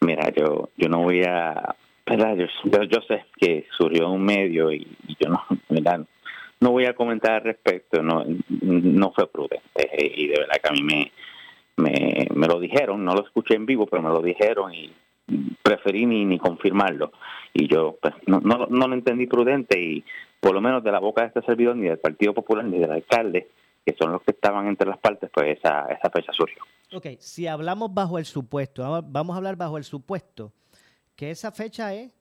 Mira, 0.00 0.30
yo 0.30 0.70
yo 0.76 0.88
no 0.88 1.02
voy 1.02 1.22
a, 1.24 1.74
¿verdad? 2.06 2.36
Yo, 2.36 2.46
yo, 2.84 3.00
sé 3.08 3.24
que 3.38 3.66
surgió 3.76 4.10
un 4.10 4.24
medio 4.24 4.70
y, 4.72 4.86
y 5.08 5.16
yo 5.20 5.30
no, 5.30 5.42
¿verdad? 5.68 6.06
no 6.60 6.70
voy 6.70 6.86
a 6.86 6.94
comentar 6.94 7.32
al 7.34 7.42
respecto, 7.42 8.02
no, 8.02 8.24
no 8.60 9.12
fue 9.12 9.26
prudente 9.28 9.62
eh, 9.76 10.12
y 10.16 10.28
de 10.28 10.38
verdad 10.40 10.60
que 10.62 10.68
a 10.68 10.72
mí 10.72 10.82
me, 10.82 11.12
me, 11.76 12.26
me 12.34 12.46
lo 12.46 12.58
dijeron, 12.60 13.04
no 13.04 13.14
lo 13.14 13.24
escuché 13.24 13.54
en 13.54 13.66
vivo, 13.66 13.86
pero 13.86 14.02
me 14.02 14.08
lo 14.10 14.20
dijeron 14.20 14.72
y 14.74 14.92
preferí 15.62 16.04
ni, 16.04 16.24
ni 16.24 16.38
confirmarlo 16.38 17.12
y 17.54 17.68
yo 17.68 17.96
pues, 18.02 18.12
no, 18.26 18.40
no, 18.40 18.66
no 18.66 18.88
lo 18.88 18.94
entendí 18.94 19.26
prudente 19.26 19.80
y 19.80 20.04
por 20.40 20.52
lo 20.52 20.60
menos 20.60 20.82
de 20.82 20.90
la 20.90 20.98
boca 20.98 21.22
de 21.22 21.28
este 21.28 21.42
servidor 21.42 21.76
ni 21.76 21.86
del 21.88 21.98
Partido 21.98 22.34
Popular 22.34 22.64
ni 22.64 22.78
del 22.78 22.90
alcalde 22.90 23.48
que 23.86 23.94
son 23.98 24.12
los 24.12 24.22
que 24.22 24.32
estaban 24.32 24.66
entre 24.66 24.88
las 24.88 24.98
partes 24.98 25.30
pues 25.32 25.58
esa, 25.58 25.86
esa 25.86 26.10
fecha 26.10 26.32
surgió. 26.32 26.62
Ok, 26.92 27.06
si 27.20 27.46
hablamos 27.46 27.94
bajo 27.94 28.18
el 28.18 28.24
supuesto, 28.26 28.82
vamos- 29.06 29.34
a 29.34 29.36
hablar 29.38 29.56
bajo 29.56 29.78
el 29.78 29.84
supuesto 29.84 30.52
que 31.16 31.30
esa 31.30 31.52
fecha 31.52 31.94
es, 31.94 32.12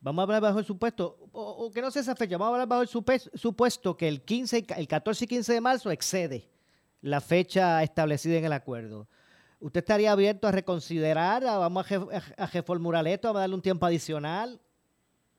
vamos 0.00 0.20
a 0.20 0.24
hablar 0.24 0.42
bajo 0.42 0.58
el 0.58 0.64
supuesto, 0.64 1.16
o, 1.32 1.70
que 1.72 1.80
no 1.80 1.90
sea 1.90 2.02
esa 2.02 2.14
fecha, 2.16 2.36
vamos 2.36 2.52
a 2.52 2.62
hablar 2.62 2.68
bajo 2.68 2.82
el 2.82 2.88
supuesto 3.34 3.96
que 3.96 4.06
el 4.08 4.20
15, 4.22 4.58
y 4.58 4.62
ca- 4.64 4.74
el 4.76 4.86
14 4.86 5.24
y 5.24 5.28
15 5.28 5.52
de 5.54 5.60
marzo 5.60 5.90
excede 5.90 6.46
la 7.02 7.20
fecha 7.20 7.82
establecida 7.82 8.36
en 8.38 8.44
el 8.44 8.52
acuerdo. 8.52 9.06
¿Usted 9.60 9.80
estaría 9.80 10.12
abierto 10.12 10.48
a 10.48 10.52
reconsiderar, 10.52 11.44
a, 11.44 11.58
vamos 11.58 11.86
a, 11.92 12.46
reformular 12.52 13.06
esto, 13.06 13.28
a 13.30 13.32
darle 13.40 13.54
un 13.54 13.62
tiempo 13.62 13.86
adicional? 13.86 14.58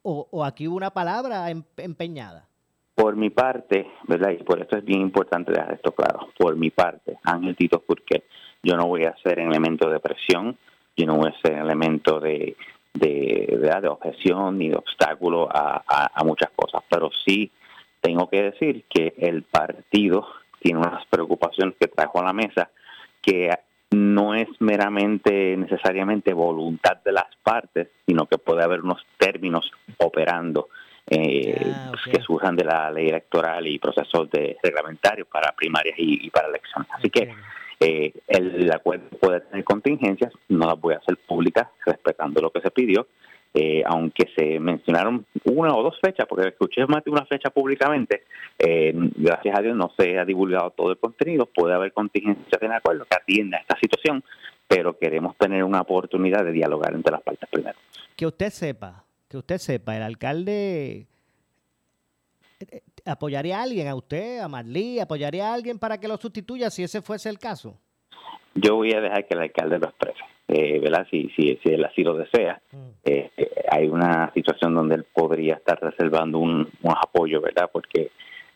¿O, 0.03 0.27
o 0.31 0.43
aquí 0.45 0.67
hubo 0.67 0.77
una 0.77 0.91
palabra 0.91 1.49
em- 1.49 1.63
empeñada? 1.77 2.47
Por 2.95 3.15
mi 3.15 3.29
parte, 3.29 3.87
¿verdad? 4.07 4.31
Y 4.31 4.43
por 4.43 4.61
eso 4.61 4.77
es 4.77 4.85
bien 4.85 5.01
importante 5.01 5.51
dejar 5.51 5.73
esto 5.73 5.91
claro. 5.91 6.27
Por 6.37 6.55
mi 6.55 6.69
parte, 6.69 7.17
Ángel 7.23 7.55
Tito 7.55 7.81
porque 7.81 8.23
yo 8.63 8.75
no 8.75 8.85
voy 8.87 9.05
a 9.05 9.15
ser 9.23 9.39
elemento 9.39 9.89
de 9.89 9.99
presión, 9.99 10.57
yo 10.95 11.05
no 11.05 11.15
voy 11.15 11.29
a 11.31 11.41
ser 11.41 11.57
elemento 11.57 12.19
de, 12.19 12.55
de, 12.93 13.57
de 13.81 13.87
objeción 13.87 14.57
ni 14.59 14.69
de 14.69 14.75
obstáculo 14.75 15.47
a- 15.51 16.11
a 16.13 16.23
muchas 16.23 16.49
cosas. 16.55 16.83
Pero 16.89 17.09
sí 17.25 17.51
tengo 18.01 18.29
que 18.29 18.43
decir 18.43 18.85
que 18.89 19.13
el 19.17 19.43
partido 19.43 20.27
tiene 20.61 20.79
unas 20.79 21.05
preocupaciones 21.07 21.75
que 21.79 21.87
trajo 21.87 22.19
a 22.19 22.25
la 22.25 22.33
mesa 22.33 22.69
que 23.21 23.49
no 23.91 24.33
es 24.33 24.47
meramente 24.59 25.57
necesariamente 25.57 26.33
voluntad 26.33 26.97
de 27.03 27.11
las 27.11 27.27
partes, 27.43 27.89
sino 28.05 28.25
que 28.25 28.37
puede 28.37 28.63
haber 28.63 28.81
unos 28.81 29.05
términos 29.17 29.69
operando 29.97 30.69
eh, 31.07 31.73
que 32.05 32.21
surjan 32.21 32.55
de 32.55 32.63
la 32.63 32.89
ley 32.91 33.09
electoral 33.09 33.67
y 33.67 33.79
procesos 33.79 34.29
de 34.31 34.57
reglamentarios 34.63 35.27
para 35.27 35.51
primarias 35.51 35.95
y, 35.97 36.27
y 36.27 36.29
para 36.29 36.47
elecciones. 36.47 36.89
Así 36.93 37.09
que 37.09 37.33
eh, 37.79 38.13
el, 38.27 38.63
el 38.63 38.71
acuerdo 38.71 39.09
puede 39.19 39.41
tener 39.41 39.63
contingencias, 39.65 40.31
no 40.47 40.67
las 40.67 40.79
voy 40.79 40.93
a 40.93 40.97
hacer 40.97 41.17
públicas 41.17 41.67
respetando 41.85 42.41
lo 42.41 42.51
que 42.51 42.61
se 42.61 42.71
pidió, 42.71 43.07
eh, 43.53 43.83
aunque 43.85 44.29
se 44.35 44.59
mencionaron 44.59 45.25
una 45.43 45.75
o 45.75 45.83
dos 45.83 45.99
fechas, 46.01 46.25
porque 46.27 46.49
escuché 46.49 46.85
más 46.87 47.03
de 47.03 47.11
una 47.11 47.25
fecha 47.25 47.49
públicamente, 47.49 48.23
eh, 48.57 48.93
gracias 48.95 49.57
a 49.57 49.61
Dios 49.61 49.75
no 49.75 49.91
se 49.97 50.17
ha 50.17 50.25
divulgado 50.25 50.71
todo 50.71 50.91
el 50.91 50.97
contenido, 50.97 51.47
puede 51.47 51.73
haber 51.73 51.91
contingencias 51.91 52.61
en 52.61 52.71
acuerdo 52.71 53.05
que 53.05 53.17
atienda 53.17 53.57
esta 53.57 53.77
situación, 53.77 54.23
pero 54.67 54.97
queremos 54.97 55.35
tener 55.37 55.65
una 55.65 55.81
oportunidad 55.81 56.45
de 56.45 56.53
dialogar 56.53 56.93
entre 56.93 57.11
las 57.11 57.21
partes 57.21 57.49
primero. 57.49 57.77
Que 58.15 58.25
usted 58.25 58.49
sepa, 58.49 59.03
que 59.27 59.37
usted 59.37 59.57
sepa, 59.57 59.97
el 59.97 60.03
alcalde 60.03 61.07
eh, 62.59 62.81
apoyaría 63.05 63.59
a 63.59 63.63
alguien, 63.63 63.89
a 63.89 63.95
usted, 63.95 64.39
a 64.39 64.47
Marlí, 64.47 64.99
apoyaría 64.99 65.49
a 65.49 65.53
alguien 65.53 65.77
para 65.77 65.97
que 65.97 66.07
lo 66.07 66.15
sustituya 66.15 66.69
si 66.69 66.83
ese 66.83 67.01
fuese 67.01 67.27
el 67.27 67.37
caso. 67.37 67.77
Yo 68.53 68.75
voy 68.75 68.91
a 68.93 69.01
dejar 69.01 69.27
que 69.27 69.33
el 69.33 69.41
alcalde 69.41 69.79
lo 69.79 69.87
exprese, 69.87 70.19
eh, 70.47 70.79
¿verdad? 70.79 71.07
Si, 71.09 71.29
si, 71.35 71.57
si 71.63 71.69
él 71.69 71.85
así 71.85 72.03
lo 72.03 72.15
desea. 72.15 72.61
Eh, 73.03 73.31
eh, 73.37 73.51
hay 73.71 73.87
una 73.87 74.31
situación 74.33 74.75
donde 74.75 74.95
él 74.95 75.05
podría 75.05 75.55
estar 75.55 75.79
reservando 75.81 76.37
un, 76.39 76.69
un 76.81 76.91
apoyo, 76.91 77.41
¿verdad? 77.41 77.69
Porque 77.71 78.11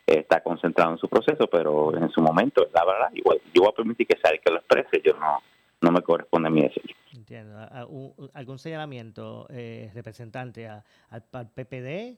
está 0.05 0.41
concentrado 0.41 0.91
en 0.91 0.97
su 0.99 1.07
proceso, 1.07 1.47
pero 1.47 1.95
en 1.97 2.09
su 2.11 2.21
momento, 2.21 2.67
la 2.73 2.85
verdad, 2.85 3.09
igual, 3.13 3.39
yo 3.53 3.61
voy 3.63 3.69
a 3.71 3.75
permitir 3.75 4.05
que 4.05 4.17
sea 4.21 4.31
el 4.31 4.39
que 4.39 4.51
lo 4.51 4.57
exprese, 4.59 5.01
yo 5.03 5.13
no, 5.17 5.39
no 5.81 5.91
me 5.91 6.01
corresponde 6.01 6.47
a 6.47 6.51
mí 6.51 6.61
decirlo. 6.61 6.93
Entiendo. 7.15 7.57
¿A- 7.57 7.63
a- 7.81 7.85
un- 7.87 8.13
¿Algún 8.33 8.59
señalamiento, 8.59 9.47
eh, 9.49 9.89
representante, 9.95 10.67
a- 10.67 10.83
al, 11.09 11.23
al 11.31 11.49
PPD, 11.49 12.17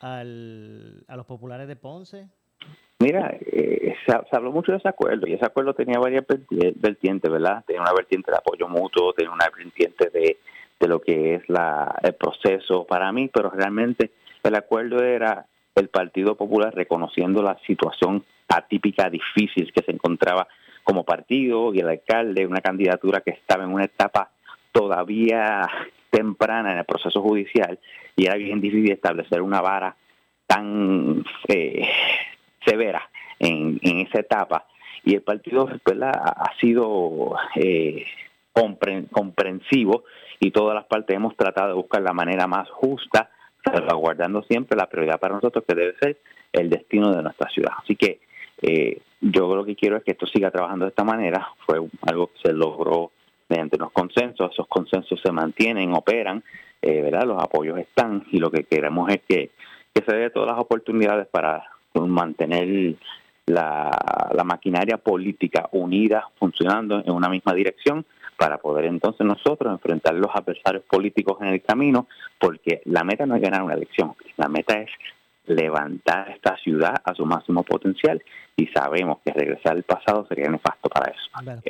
al, 0.00 1.04
a 1.08 1.16
los 1.16 1.26
populares 1.26 1.68
de 1.68 1.76
Ponce? 1.76 2.28
Mira, 3.00 3.36
eh, 3.40 3.94
se, 4.04 4.36
habló 4.36 4.50
mucho 4.50 4.72
de 4.72 4.78
ese 4.78 4.88
acuerdo 4.88 5.28
y 5.28 5.34
ese 5.34 5.44
acuerdo 5.46 5.72
tenía 5.72 6.00
varias 6.00 6.26
verti- 6.26 6.74
vertientes, 6.76 7.30
¿verdad? 7.30 7.62
Tenía 7.64 7.82
una 7.82 7.92
vertiente 7.92 8.30
de 8.32 8.36
apoyo 8.38 8.68
mutuo, 8.68 9.12
tenía 9.12 9.30
una 9.30 9.48
vertiente 9.56 10.10
de, 10.10 10.38
de 10.80 10.88
lo 10.88 11.00
que 11.00 11.36
es 11.36 11.48
la, 11.48 11.94
el 12.02 12.14
proceso 12.14 12.84
para 12.86 13.12
mí, 13.12 13.30
pero 13.32 13.50
realmente 13.50 14.10
el 14.42 14.54
acuerdo 14.56 15.04
era 15.04 15.46
el 15.76 15.88
Partido 15.88 16.34
Popular 16.34 16.74
reconociendo 16.74 17.40
la 17.40 17.56
situación 17.66 18.24
atípica, 18.48 19.08
difícil 19.08 19.72
que 19.72 19.82
se 19.82 19.92
encontraba 19.92 20.48
como 20.82 21.04
partido 21.04 21.72
y 21.72 21.78
el 21.78 21.88
alcalde, 21.88 22.46
una 22.46 22.60
candidatura 22.60 23.20
que 23.20 23.30
estaba 23.30 23.62
en 23.62 23.70
una 23.70 23.84
etapa 23.84 24.30
todavía 24.72 25.62
temprana 26.10 26.72
en 26.72 26.78
el 26.78 26.84
proceso 26.84 27.20
judicial 27.22 27.78
y 28.16 28.26
era 28.26 28.36
bien 28.36 28.60
difícil 28.60 28.90
establecer 28.90 29.42
una 29.42 29.60
vara 29.60 29.94
tan 30.46 31.22
eh, 31.46 31.86
severa 32.68 33.08
en, 33.38 33.78
en 33.82 33.98
esa 34.06 34.20
etapa. 34.20 34.66
Y 35.04 35.14
el 35.14 35.22
partido 35.22 35.68
¿verdad? 35.84 36.12
ha 36.14 36.52
sido 36.60 37.36
eh, 37.54 38.04
compren- 38.52 39.08
comprensivo 39.10 40.04
y 40.40 40.50
todas 40.50 40.74
las 40.74 40.84
partes 40.84 41.16
hemos 41.16 41.36
tratado 41.36 41.68
de 41.68 41.74
buscar 41.74 42.02
la 42.02 42.12
manera 42.12 42.46
más 42.46 42.68
justa 42.70 43.30
salvaguardando 43.64 44.42
siempre 44.42 44.76
la 44.76 44.86
prioridad 44.86 45.18
para 45.20 45.34
nosotros 45.34 45.64
que 45.66 45.74
debe 45.74 45.94
ser 45.98 46.18
el 46.52 46.68
destino 46.70 47.14
de 47.14 47.22
nuestra 47.22 47.48
ciudad. 47.50 47.72
Así 47.82 47.96
que 47.96 48.20
eh, 48.62 49.00
yo 49.20 49.54
lo 49.54 49.64
que 49.64 49.76
quiero 49.76 49.96
es 49.96 50.04
que 50.04 50.12
esto 50.12 50.26
siga 50.26 50.50
trabajando 50.50 50.84
de 50.84 50.90
esta 50.90 51.04
manera. 51.04 51.48
Fue 51.66 51.80
algo 52.02 52.28
que 52.28 52.48
se 52.48 52.52
logró 52.52 53.10
mediante 53.48 53.76
unos 53.76 53.92
consensos. 53.92 54.52
Esos 54.52 54.66
consensos 54.68 55.20
se 55.20 55.32
mantienen 55.32 55.94
operan 55.94 56.42
eh, 56.82 57.02
verdad 57.02 57.24
los 57.24 57.42
apoyos 57.42 57.78
están 57.78 58.24
y 58.30 58.38
lo 58.38 58.50
que 58.50 58.64
queremos 58.64 59.10
es 59.10 59.20
que 59.28 59.50
que 59.94 60.04
se 60.04 60.16
dé 60.16 60.30
todas 60.30 60.50
las 60.50 60.60
oportunidades 60.60 61.26
para 61.26 61.64
mantener 61.94 62.96
la, 63.46 63.90
la 64.32 64.44
maquinaria 64.44 64.98
política 64.98 65.68
unida, 65.72 66.28
funcionando 66.38 67.02
en 67.04 67.12
una 67.12 67.28
misma 67.28 67.54
dirección, 67.54 68.04
para 68.36 68.58
poder 68.58 68.84
entonces 68.84 69.26
nosotros 69.26 69.72
enfrentar 69.72 70.14
los 70.14 70.30
adversarios 70.32 70.84
políticos 70.84 71.38
en 71.40 71.48
el 71.48 71.62
camino, 71.62 72.06
porque 72.38 72.82
la 72.84 73.02
meta 73.02 73.26
no 73.26 73.34
es 73.34 73.42
ganar 73.42 73.62
una 73.62 73.74
elección, 73.74 74.14
la 74.36 74.48
meta 74.48 74.80
es 74.80 74.90
levantar 75.46 76.30
esta 76.30 76.56
ciudad 76.58 76.94
a 77.02 77.14
su 77.14 77.24
máximo 77.26 77.64
potencial 77.64 78.22
y 78.56 78.66
sabemos 78.68 79.18
que 79.24 79.32
regresar 79.32 79.72
al 79.72 79.82
pasado 79.82 80.26
sería 80.28 80.48
nefasto 80.48 80.88
para 80.88 81.10
eso. 81.10 81.22
Bueno, 81.42 81.62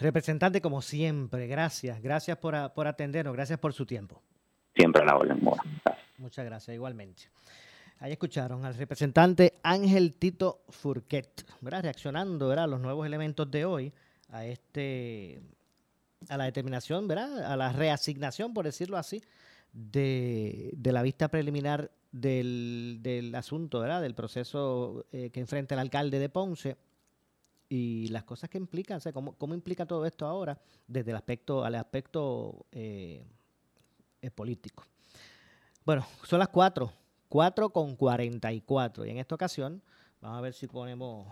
representante, 0.00 0.60
como 0.60 0.82
siempre, 0.82 1.46
gracias. 1.46 2.02
Gracias 2.02 2.36
por, 2.36 2.54
por 2.74 2.86
atendernos, 2.86 3.34
gracias 3.34 3.58
por 3.58 3.72
su 3.72 3.86
tiempo. 3.86 4.20
Siempre 4.74 5.02
a 5.02 5.06
la 5.06 5.16
orden. 5.16 5.40
Muchas 6.18 6.44
gracias, 6.44 6.74
igualmente. 6.74 7.22
Ahí 8.00 8.12
escucharon 8.12 8.64
al 8.64 8.74
representante 8.74 9.54
Ángel 9.62 10.14
Tito 10.14 10.62
Furquet, 10.68 11.44
¿verdad? 11.60 11.82
reaccionando 11.82 12.50
a 12.52 12.66
los 12.66 12.80
nuevos 12.80 13.04
elementos 13.04 13.50
de 13.50 13.64
hoy, 13.64 13.92
a 14.28 14.44
este 14.44 15.42
a 16.28 16.36
la 16.36 16.44
determinación, 16.44 17.08
¿verdad? 17.08 17.52
a 17.52 17.56
la 17.56 17.72
reasignación, 17.72 18.52
por 18.54 18.64
decirlo 18.64 18.96
así, 18.96 19.22
de, 19.72 20.76
la 20.82 21.02
vista 21.02 21.28
preliminar 21.28 21.90
del, 22.12 23.32
asunto, 23.36 23.80
¿verdad? 23.80 24.02
del 24.02 24.14
proceso 24.14 25.06
eh, 25.12 25.30
que 25.30 25.40
enfrenta 25.40 25.74
el 25.74 25.80
alcalde 25.80 26.18
de 26.18 26.28
Ponce 26.28 26.76
y 27.68 28.08
las 28.08 28.24
cosas 28.24 28.48
que 28.48 28.58
implican, 28.58 29.00
cómo, 29.12 29.34
cómo 29.34 29.54
implica 29.54 29.86
todo 29.86 30.06
esto 30.06 30.26
ahora 30.26 30.58
desde 30.86 31.10
el 31.10 31.16
aspecto, 31.16 31.64
al 31.64 31.74
aspecto 31.74 32.66
eh, 32.72 33.24
eh, 34.22 34.30
político. 34.30 34.84
Bueno, 35.84 36.06
son 36.24 36.38
las 36.38 36.48
4, 36.48 36.92
4 37.28 37.70
con 37.70 37.96
44. 37.96 39.06
Y 39.06 39.10
en 39.10 39.18
esta 39.18 39.34
ocasión, 39.34 39.82
vamos 40.20 40.38
a 40.38 40.40
ver 40.40 40.54
si 40.54 40.66
ponemos, 40.66 41.26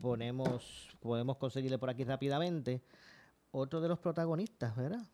ponemos, 0.00 0.88
podemos 1.00 1.36
conseguirle 1.36 1.78
por 1.78 1.90
aquí 1.90 2.04
rápidamente 2.04 2.82
otro 3.50 3.80
de 3.80 3.88
los 3.88 3.98
protagonistas, 3.98 4.74
¿verdad? 4.76 5.06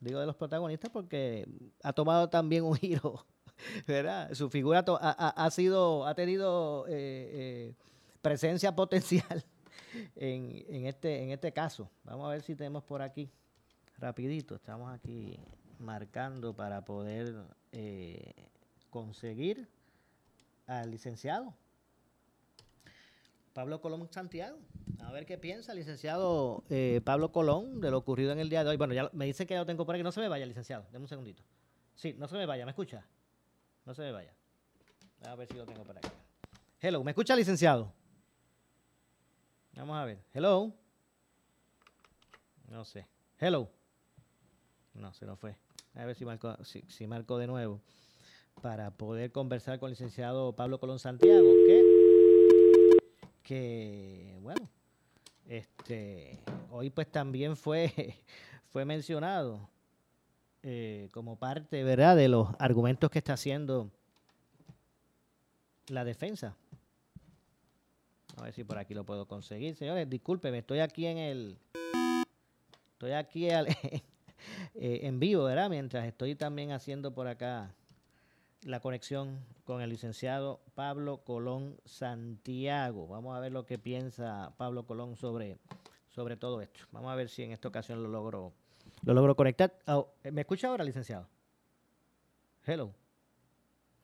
Digo 0.00 0.20
de 0.20 0.26
los 0.26 0.36
protagonistas 0.36 0.90
porque 0.90 1.48
ha 1.82 1.92
tomado 1.92 2.28
también 2.28 2.64
un 2.64 2.76
giro, 2.76 3.24
¿verdad? 3.86 4.32
Su 4.34 4.50
figura 4.50 4.84
ha, 4.86 5.50
sido, 5.50 6.06
ha 6.06 6.14
tenido 6.14 6.86
eh, 6.88 6.92
eh, 6.92 7.74
presencia 8.20 8.76
potencial 8.76 9.44
en, 10.16 10.64
en 10.68 10.86
este, 10.86 11.22
en 11.22 11.30
este 11.30 11.52
caso. 11.52 11.90
Vamos 12.04 12.26
a 12.26 12.30
ver 12.30 12.42
si 12.42 12.54
tenemos 12.54 12.84
por 12.84 13.00
aquí, 13.00 13.30
rapidito, 13.98 14.54
estamos 14.54 14.92
aquí 14.92 15.38
marcando 15.78 16.54
para 16.54 16.84
poder 16.84 17.34
eh, 17.72 18.32
conseguir 18.96 19.68
al 20.66 20.90
licenciado 20.90 21.54
Pablo 23.52 23.82
Colón 23.82 24.08
Santiago. 24.10 24.58
A 25.00 25.12
ver 25.12 25.26
qué 25.26 25.36
piensa 25.36 25.74
licenciado 25.74 26.64
eh, 26.70 27.02
Pablo 27.04 27.30
Colón 27.30 27.82
de 27.82 27.90
lo 27.90 27.98
ocurrido 27.98 28.32
en 28.32 28.38
el 28.38 28.48
día 28.48 28.64
de 28.64 28.70
hoy. 28.70 28.78
Bueno, 28.78 28.94
ya 28.94 29.10
me 29.12 29.26
dice 29.26 29.46
que 29.46 29.52
ya 29.52 29.60
lo 29.60 29.66
tengo 29.66 29.84
por 29.84 29.94
aquí. 29.94 30.02
No 30.02 30.12
se 30.12 30.20
me 30.20 30.28
vaya, 30.28 30.46
licenciado. 30.46 30.86
Deme 30.92 31.04
un 31.04 31.08
segundito. 31.08 31.42
Sí, 31.94 32.14
no 32.16 32.26
se 32.26 32.36
me 32.36 32.46
vaya. 32.46 32.64
¿Me 32.64 32.70
escucha? 32.70 33.04
No 33.84 33.94
se 33.94 34.00
me 34.00 34.12
vaya. 34.12 34.32
A 35.26 35.34
ver 35.34 35.46
si 35.46 35.58
lo 35.58 35.66
tengo 35.66 35.84
por 35.84 35.98
aquí. 35.98 36.08
Hello, 36.80 37.04
¿me 37.04 37.10
escucha, 37.10 37.36
licenciado? 37.36 37.92
Vamos 39.74 39.98
a 39.98 40.06
ver. 40.06 40.22
Hello. 40.32 40.72
No 42.68 42.82
sé. 42.86 43.06
Hello. 43.38 43.70
No, 44.94 45.12
se 45.12 45.26
nos 45.26 45.38
fue. 45.38 45.54
A 45.94 46.06
ver 46.06 46.16
si 46.16 46.24
marco, 46.24 46.64
si, 46.64 46.82
si 46.88 47.06
marco 47.06 47.36
de 47.36 47.46
nuevo. 47.46 47.82
Para 48.62 48.90
poder 48.90 49.32
conversar 49.32 49.78
con 49.78 49.88
el 49.88 49.92
licenciado 49.92 50.54
Pablo 50.54 50.80
Colón 50.80 50.98
Santiago, 50.98 51.52
que, 53.42 54.36
bueno, 54.40 54.68
este, 55.46 56.40
hoy 56.70 56.90
pues 56.90 57.10
también 57.10 57.56
fue, 57.56 57.92
fue 58.72 58.84
mencionado 58.84 59.68
eh, 60.62 61.08
como 61.12 61.36
parte, 61.36 61.84
¿verdad?, 61.84 62.16
de 62.16 62.28
los 62.28 62.48
argumentos 62.58 63.10
que 63.10 63.18
está 63.18 63.34
haciendo 63.34 63.90
la 65.88 66.04
defensa. 66.04 66.56
A 68.36 68.42
ver 68.42 68.52
si 68.52 68.64
por 68.64 68.78
aquí 68.78 68.94
lo 68.94 69.04
puedo 69.04 69.26
conseguir. 69.28 69.76
Señores, 69.76 70.10
discúlpeme, 70.10 70.58
estoy 70.58 70.80
aquí 70.80 71.06
en 71.06 71.18
el... 71.18 71.58
Estoy 72.92 73.12
aquí 73.12 73.48
al- 73.50 73.68
eh, 74.74 75.00
en 75.02 75.20
vivo, 75.20 75.44
¿verdad? 75.44 75.70
Mientras 75.70 76.04
estoy 76.06 76.34
también 76.34 76.72
haciendo 76.72 77.14
por 77.14 77.28
acá 77.28 77.70
la 78.66 78.80
conexión 78.80 79.38
con 79.64 79.80
el 79.80 79.90
licenciado 79.90 80.60
Pablo 80.74 81.18
Colón 81.18 81.80
Santiago. 81.84 83.06
Vamos 83.06 83.36
a 83.36 83.40
ver 83.40 83.52
lo 83.52 83.64
que 83.64 83.78
piensa 83.78 84.52
Pablo 84.56 84.84
Colón 84.84 85.14
sobre, 85.14 85.58
sobre 86.08 86.36
todo 86.36 86.60
esto. 86.60 86.80
Vamos 86.90 87.12
a 87.12 87.14
ver 87.14 87.28
si 87.28 87.44
en 87.44 87.52
esta 87.52 87.68
ocasión 87.68 88.02
lo 88.02 88.08
logro, 88.08 88.52
lo 89.04 89.14
logro 89.14 89.36
conectar. 89.36 89.72
Oh, 89.86 90.08
¿Me 90.32 90.40
escucha 90.40 90.66
ahora, 90.66 90.82
licenciado? 90.82 91.28
Hello. 92.64 92.92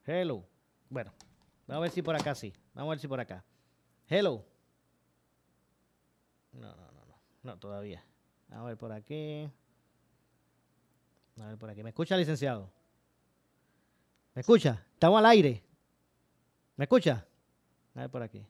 Hello. 0.05 0.45
Bueno, 0.89 1.11
vamos 1.67 1.81
a 1.81 1.81
ver 1.81 1.91
si 1.91 2.01
por 2.01 2.15
acá 2.15 2.33
sí. 2.33 2.53
Vamos 2.73 2.91
a 2.91 2.93
ver 2.93 2.99
si 2.99 3.07
por 3.09 3.19
acá. 3.19 3.43
Hello. 4.07 4.45
No, 6.53 6.73
no, 6.73 6.91
no, 6.93 7.05
no. 7.05 7.15
No, 7.43 7.59
todavía. 7.59 8.01
A 8.49 8.63
ver 8.63 8.77
por 8.77 8.93
aquí. 8.93 9.49
A 11.37 11.47
ver 11.47 11.57
por 11.57 11.69
aquí. 11.69 11.83
¿Me 11.83 11.89
escucha, 11.89 12.15
licenciado? 12.15 12.69
¿Me 14.33 14.41
escucha? 14.41 14.83
Estamos 14.93 15.19
al 15.19 15.25
aire. 15.27 15.63
¿Me 16.75 16.85
escucha? 16.85 17.25
A 17.95 18.01
ver 18.01 18.09
por 18.09 18.23
aquí. 18.23 18.43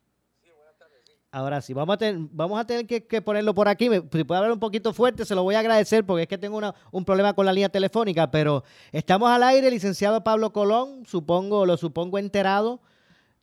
Ahora 1.31 1.61
sí, 1.61 1.73
vamos 1.73 1.95
a 1.95 1.97
tener, 1.97 2.27
vamos 2.31 2.59
a 2.59 2.65
tener 2.65 2.85
que, 2.85 3.21
ponerlo 3.21 3.55
por 3.55 3.67
aquí. 3.67 3.89
Si 4.11 4.23
puede 4.23 4.37
hablar 4.37 4.51
un 4.51 4.59
poquito 4.59 4.93
fuerte, 4.93 5.25
se 5.25 5.33
lo 5.33 5.41
voy 5.41 5.55
a 5.55 5.59
agradecer 5.59 6.05
porque 6.05 6.23
es 6.23 6.27
que 6.27 6.37
tengo 6.37 6.61
un 6.91 7.05
problema 7.05 7.33
con 7.33 7.47
la 7.47 7.51
línea 7.51 7.69
telefónica. 7.69 8.29
Pero 8.29 8.63
estamos 8.91 9.31
al 9.31 9.41
aire, 9.41 9.71
licenciado 9.71 10.23
Pablo 10.23 10.53
Colón, 10.53 11.05
supongo, 11.07 11.65
lo 11.65 11.75
supongo 11.75 12.19
enterado 12.19 12.81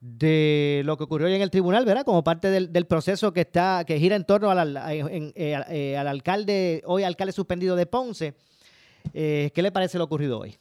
de 0.01 0.83
lo 0.85 0.97
que 0.97 1.05
ocurrió 1.05 1.27
hoy 1.27 1.35
en 1.35 1.43
el 1.43 1.51
tribunal, 1.51 1.85
¿verdad? 1.85 2.05
Como 2.05 2.23
parte 2.23 2.49
del, 2.49 2.87
proceso 2.87 3.33
que 3.33 3.41
está 3.41 3.85
que 3.85 3.99
gira 3.99 4.15
en 4.15 4.25
torno 4.25 4.53
eh, 4.53 5.33
eh, 5.35 5.97
al 5.97 6.07
alcalde, 6.07 6.83
hoy 6.87 7.03
alcalde 7.03 7.33
suspendido 7.33 7.75
de 7.75 7.87
Ponce. 7.87 8.35
Eh, 9.13 9.51
¿Qué 9.53 9.63
le 9.63 9.73
parece 9.73 9.99
lo 9.99 10.05
ocurrido 10.05 10.39
hoy? 10.39 10.57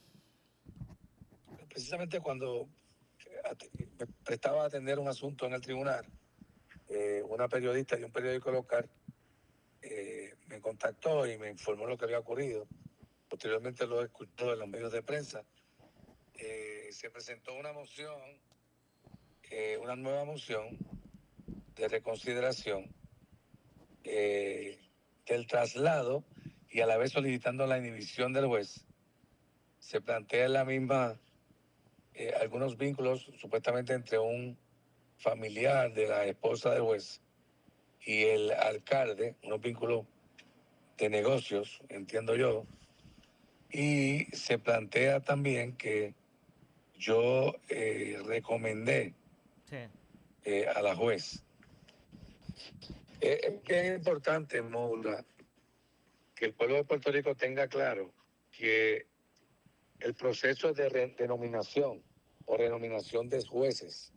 Precisamente 1.69 2.19
cuando 2.19 2.67
me 3.97 4.07
prestaba 4.25 4.63
a 4.63 4.67
atender 4.67 4.99
un 4.99 5.07
asunto 5.07 5.45
en 5.45 5.53
el 5.53 5.61
tribunal, 5.61 6.05
eh, 6.89 7.23
una 7.27 7.47
periodista 7.47 7.95
de 7.95 8.05
un 8.05 8.11
periódico 8.11 8.51
local 8.51 8.89
eh, 9.81 10.33
me 10.47 10.59
contactó 10.59 11.25
y 11.27 11.37
me 11.37 11.49
informó 11.49 11.85
lo 11.85 11.97
que 11.97 12.05
había 12.05 12.19
ocurrido. 12.19 12.67
Posteriormente 13.29 13.85
lo 13.85 14.01
he 14.01 14.05
escuchado 14.05 14.53
en 14.53 14.59
los 14.59 14.67
medios 14.67 14.91
de 14.91 15.03
prensa. 15.03 15.43
Eh, 16.33 16.89
se 16.91 17.09
presentó 17.09 17.53
una 17.53 17.73
moción, 17.73 18.19
eh, 19.51 19.77
una 19.81 19.95
nueva 19.95 20.25
moción 20.25 20.77
de 21.75 21.87
reconsideración 21.87 22.93
eh, 24.03 24.79
del 25.25 25.47
traslado 25.47 26.23
y 26.69 26.81
a 26.81 26.85
la 26.85 26.97
vez 26.97 27.11
solicitando 27.11 27.67
la 27.67 27.77
inhibición 27.77 28.33
del 28.33 28.47
juez. 28.47 28.85
Se 29.79 30.01
plantea 30.01 30.49
la 30.49 30.65
misma 30.65 31.19
eh, 32.13 32.33
algunos 32.39 32.77
vínculos 32.77 33.31
supuestamente 33.39 33.93
entre 33.93 34.19
un 34.19 34.57
familiar 35.17 35.93
de 35.93 36.07
la 36.07 36.25
esposa 36.25 36.71
del 36.71 36.81
juez 36.81 37.21
y 38.01 38.23
el 38.23 38.51
alcalde, 38.51 39.35
unos 39.43 39.61
vínculos 39.61 40.05
de 40.97 41.09
negocios, 41.09 41.81
entiendo 41.89 42.35
yo, 42.35 42.65
y 43.71 44.25
se 44.35 44.57
plantea 44.57 45.19
también 45.19 45.75
que 45.75 46.13
yo 46.97 47.55
eh, 47.69 48.17
recomendé 48.25 49.13
eh, 50.43 50.67
a 50.67 50.81
la 50.81 50.95
juez. 50.95 51.43
Es 53.21 53.61
bien 53.63 53.95
importante, 53.95 54.61
Moura, 54.61 55.23
que 56.35 56.45
el 56.45 56.53
pueblo 56.53 56.75
de 56.75 56.83
Puerto 56.85 57.11
Rico 57.11 57.35
tenga 57.35 57.67
claro 57.67 58.13
que 58.51 59.07
el 59.99 60.13
proceso 60.13 60.73
de 60.73 61.13
denominación 61.17 62.01
o 62.45 62.57
renominación 62.57 63.29
de 63.29 63.45
jueces 63.45 64.11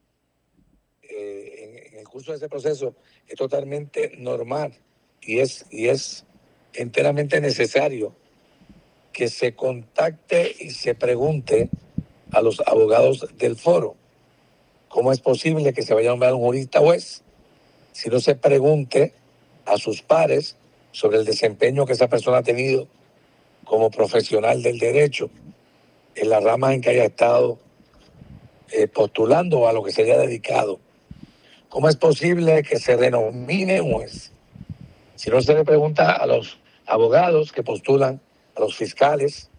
eh, 1.03 1.55
en, 1.59 1.93
en 1.93 1.99
el 1.99 2.09
curso 2.09 2.33
de 2.33 2.39
ese 2.39 2.49
proceso 2.49 2.95
es 3.27 3.37
totalmente 3.37 4.17
normal 4.19 4.73
y 5.21 5.41
es, 5.41 5.67
y 5.71 5.89
es 5.89 6.25
enteramente 6.75 7.41
necesario 7.41 8.15
que 9.13 9.29
se 9.29 9.55
contacte 9.55 10.55
y 10.59 10.71
se 10.71 10.95
pregunte 10.95 11.69
a 12.33 12.41
los 12.41 12.61
abogados 12.67 13.29
del 13.37 13.57
foro. 13.57 13.95
Cómo 14.89 15.13
es 15.13 15.21
posible 15.21 15.73
que 15.73 15.83
se 15.83 15.95
vaya 15.95 16.11
a 16.11 16.13
nombrar 16.13 16.35
un 16.35 16.41
jurista 16.41 16.81
juez 16.81 17.23
si 17.93 18.09
no 18.09 18.21
se 18.21 18.35
pregunte 18.35 19.13
a 19.67 19.77
sus 19.77 20.03
pares 20.03 20.57
sobre 20.93 21.19
el 21.19 21.25
desempeño 21.25 21.87
que 21.87 21.93
esa 21.93 22.09
persona 22.09 22.39
ha 22.39 22.43
tenido 22.43 22.89
como 23.65 23.91
profesional 23.91 24.63
del 24.63 24.79
derecho 24.79 25.31
en 26.15 26.31
las 26.31 26.43
ramas 26.43 26.75
en 26.75 26.81
que 26.81 26.91
haya 26.91 27.05
estado 27.05 27.59
eh, 28.71 28.89
postulando 28.89 29.61
o 29.61 29.69
a 29.69 29.73
lo 29.73 29.83
que 29.83 29.93
se 29.93 30.03
haya 30.03 30.19
dedicado. 30.19 30.81
¿Cómo 31.69 31.89
es 31.89 31.97
posible 31.97 32.63
que 32.63 32.79
se 32.79 32.97
denomine 32.97 33.81
un 33.81 33.93
juez? 33.93 34.33
Si 35.15 35.31
no 35.31 35.41
se 35.41 35.55
le 35.55 35.65
pregunta 35.65 36.13
a 36.13 36.27
los 36.27 36.59
abogados 36.87 37.53
que 37.53 37.63
postulan, 37.63 38.21
a 38.57 38.61
los 38.61 38.77
fiscales, 38.77 39.51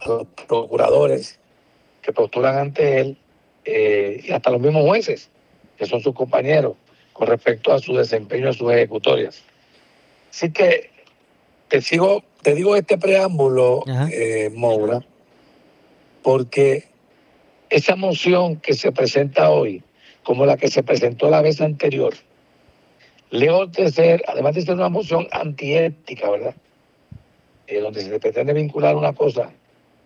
a 0.00 0.08
los 0.08 0.26
procuradores 0.46 1.38
que 2.02 2.12
postulan 2.12 2.58
ante 2.58 3.00
él, 3.00 3.18
eh, 3.64 4.20
y 4.24 4.32
hasta 4.32 4.50
los 4.50 4.60
mismos 4.60 4.84
jueces, 4.84 5.30
que 5.76 5.86
son 5.86 6.00
sus 6.00 6.14
compañeros, 6.14 6.74
con 7.12 7.26
respecto 7.26 7.72
a 7.72 7.78
su 7.78 7.94
desempeño 7.94 8.48
en 8.48 8.54
sus 8.54 8.70
ejecutorias. 8.72 9.42
Así 10.30 10.50
que 10.52 10.90
te 11.68 11.82
sigo, 11.82 12.22
te 12.42 12.54
digo 12.54 12.76
este 12.76 12.96
preámbulo, 12.96 13.84
eh, 14.10 14.50
Moura, 14.54 15.04
porque 16.22 16.84
esa 17.70 17.96
moción 17.96 18.56
que 18.56 18.74
se 18.74 18.92
presenta 18.92 19.50
hoy, 19.50 19.82
como 20.22 20.46
la 20.46 20.56
que 20.56 20.68
se 20.68 20.82
presentó 20.82 21.30
la 21.30 21.42
vez 21.42 21.60
anterior, 21.60 22.14
lejos 23.30 23.72
de 23.72 23.90
ser, 23.90 24.24
además 24.26 24.54
de 24.54 24.62
ser 24.62 24.74
una 24.74 24.88
moción 24.88 25.28
antiética, 25.32 26.30
¿verdad? 26.30 26.54
Eh, 27.66 27.80
donde 27.80 28.02
se 28.02 28.18
pretende 28.18 28.52
vincular 28.52 28.96
una 28.96 29.12
cosa 29.12 29.52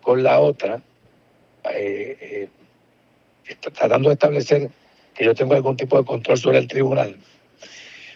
con 0.01 0.23
la 0.23 0.39
otra, 0.39 0.81
eh, 1.71 2.47
eh, 3.45 3.55
tratando 3.73 4.09
de 4.09 4.13
establecer 4.13 4.69
que 5.15 5.25
yo 5.25 5.33
tengo 5.33 5.53
algún 5.53 5.77
tipo 5.77 5.97
de 5.97 6.05
control 6.05 6.37
sobre 6.37 6.57
el 6.57 6.67
tribunal. 6.67 7.15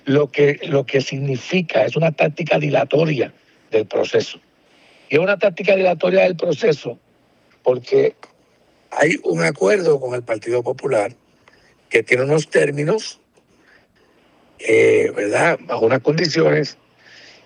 Lo 0.04 0.32
que, 0.32 0.60
lo 0.64 0.86
que 0.86 1.02
significa 1.02 1.86
es 1.86 1.96
una 1.96 2.12
táctica 2.12 2.60
dilatoria 2.60 3.34
del 3.72 3.86
proceso. 3.86 4.40
Y 5.10 5.16
es 5.16 5.22
una 5.22 5.38
táctica 5.38 5.76
dilatoria 5.76 6.24
del 6.24 6.36
proceso 6.36 7.00
porque 7.68 8.16
hay 8.92 9.20
un 9.26 9.44
acuerdo 9.44 10.00
con 10.00 10.16
el 10.16 10.24
Partido 10.24 10.64
Popular 10.64 11.14
que 11.90 12.02
tiene 12.02 12.24
unos 12.24 12.50
términos, 12.50 13.20
eh, 14.60 15.12
¿verdad? 15.14 15.60
Bajo 15.64 15.86
unas 15.86 16.00
condiciones, 16.00 16.78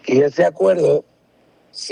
y 0.05 0.21
ese 0.21 0.45
acuerdo 0.45 1.05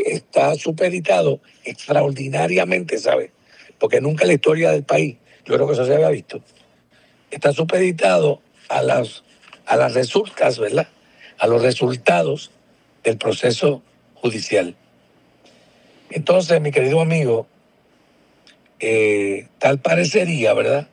está 0.06 0.54
supeditado 0.54 1.42
extraordinariamente, 1.64 3.00
¿sabe? 3.00 3.32
Porque 3.80 4.00
nunca 4.00 4.26
en 4.26 4.28
la 4.28 4.34
historia 4.36 4.70
del 4.70 4.84
país, 4.84 5.18
yo 5.46 5.56
creo 5.56 5.66
que 5.66 5.74
eso 5.74 5.86
se 5.88 5.96
había 5.96 6.10
visto, 6.10 6.40
está 7.32 7.52
supeditado 7.52 8.44
a 8.68 8.84
las, 8.84 9.24
a 9.66 9.76
las 9.76 9.96
resultas, 9.96 10.60
¿verdad? 10.60 10.88
A 11.40 11.48
los 11.48 11.64
resultados 11.64 12.52
del 13.04 13.18
proceso 13.18 13.82
judicial. 14.14 14.76
Entonces, 16.12 16.62
mi 16.62 16.70
querido 16.70 17.02
amigo, 17.02 17.48
eh, 18.80 19.48
tal 19.60 19.80
parecería, 19.80 20.54
¿verdad? 20.54 20.88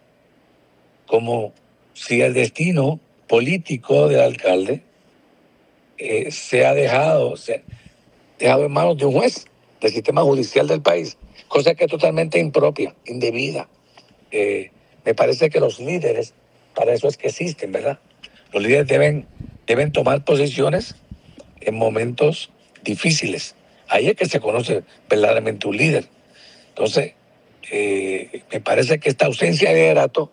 Como 1.07 1.53
si 1.95 2.20
el 2.20 2.34
destino 2.34 3.01
político 3.28 4.09
del 4.09 4.20
alcalde 4.20 4.82
eh, 5.99 6.30
se 6.30 6.66
ha 6.66 6.74
dejado, 6.74 7.37
se 7.37 7.55
ha 7.55 7.62
dejado 8.39 8.66
en 8.66 8.72
manos 8.72 8.99
de 8.99 9.07
un 9.07 9.12
juez 9.12 9.47
del 9.80 9.93
sistema 9.93 10.22
judicial 10.22 10.66
del 10.66 10.82
país, 10.82 11.16
cosa 11.49 11.74
que 11.74 11.84
es 11.84 11.91
totalmente 11.91 12.39
impropia, 12.39 12.95
indebida. 13.07 13.68
Eh, 14.30 14.70
me 15.05 15.14
parece 15.14 15.49
que 15.49 15.61
los 15.61 15.78
líderes, 15.78 16.34
para 16.74 16.93
eso 16.93 17.09
es 17.09 17.16
que 17.16 17.28
existen, 17.28 17.72
¿verdad? 17.72 17.99
Los 18.53 18.62
líderes 18.62 18.87
deben, 18.89 19.26
deben 19.66 19.93
tomar 19.93 20.24
posiciones 20.24 20.97
en 21.61 21.76
momentos 21.76 22.51
difíciles. 22.82 23.55
Ahí 23.89 24.09
es 24.09 24.16
que 24.16 24.26
se 24.26 24.41
conoce 24.41 24.82
verdaderamente 25.09 25.68
un 25.68 25.76
líder. 25.76 26.09
Entonces, 26.68 27.12
eh, 27.71 28.45
me 28.53 28.61
parece 28.61 28.99
que 29.01 29.09
esta 29.09 29.27
ausencia 29.27 29.71
de 29.71 29.77
liderato, 29.77 30.31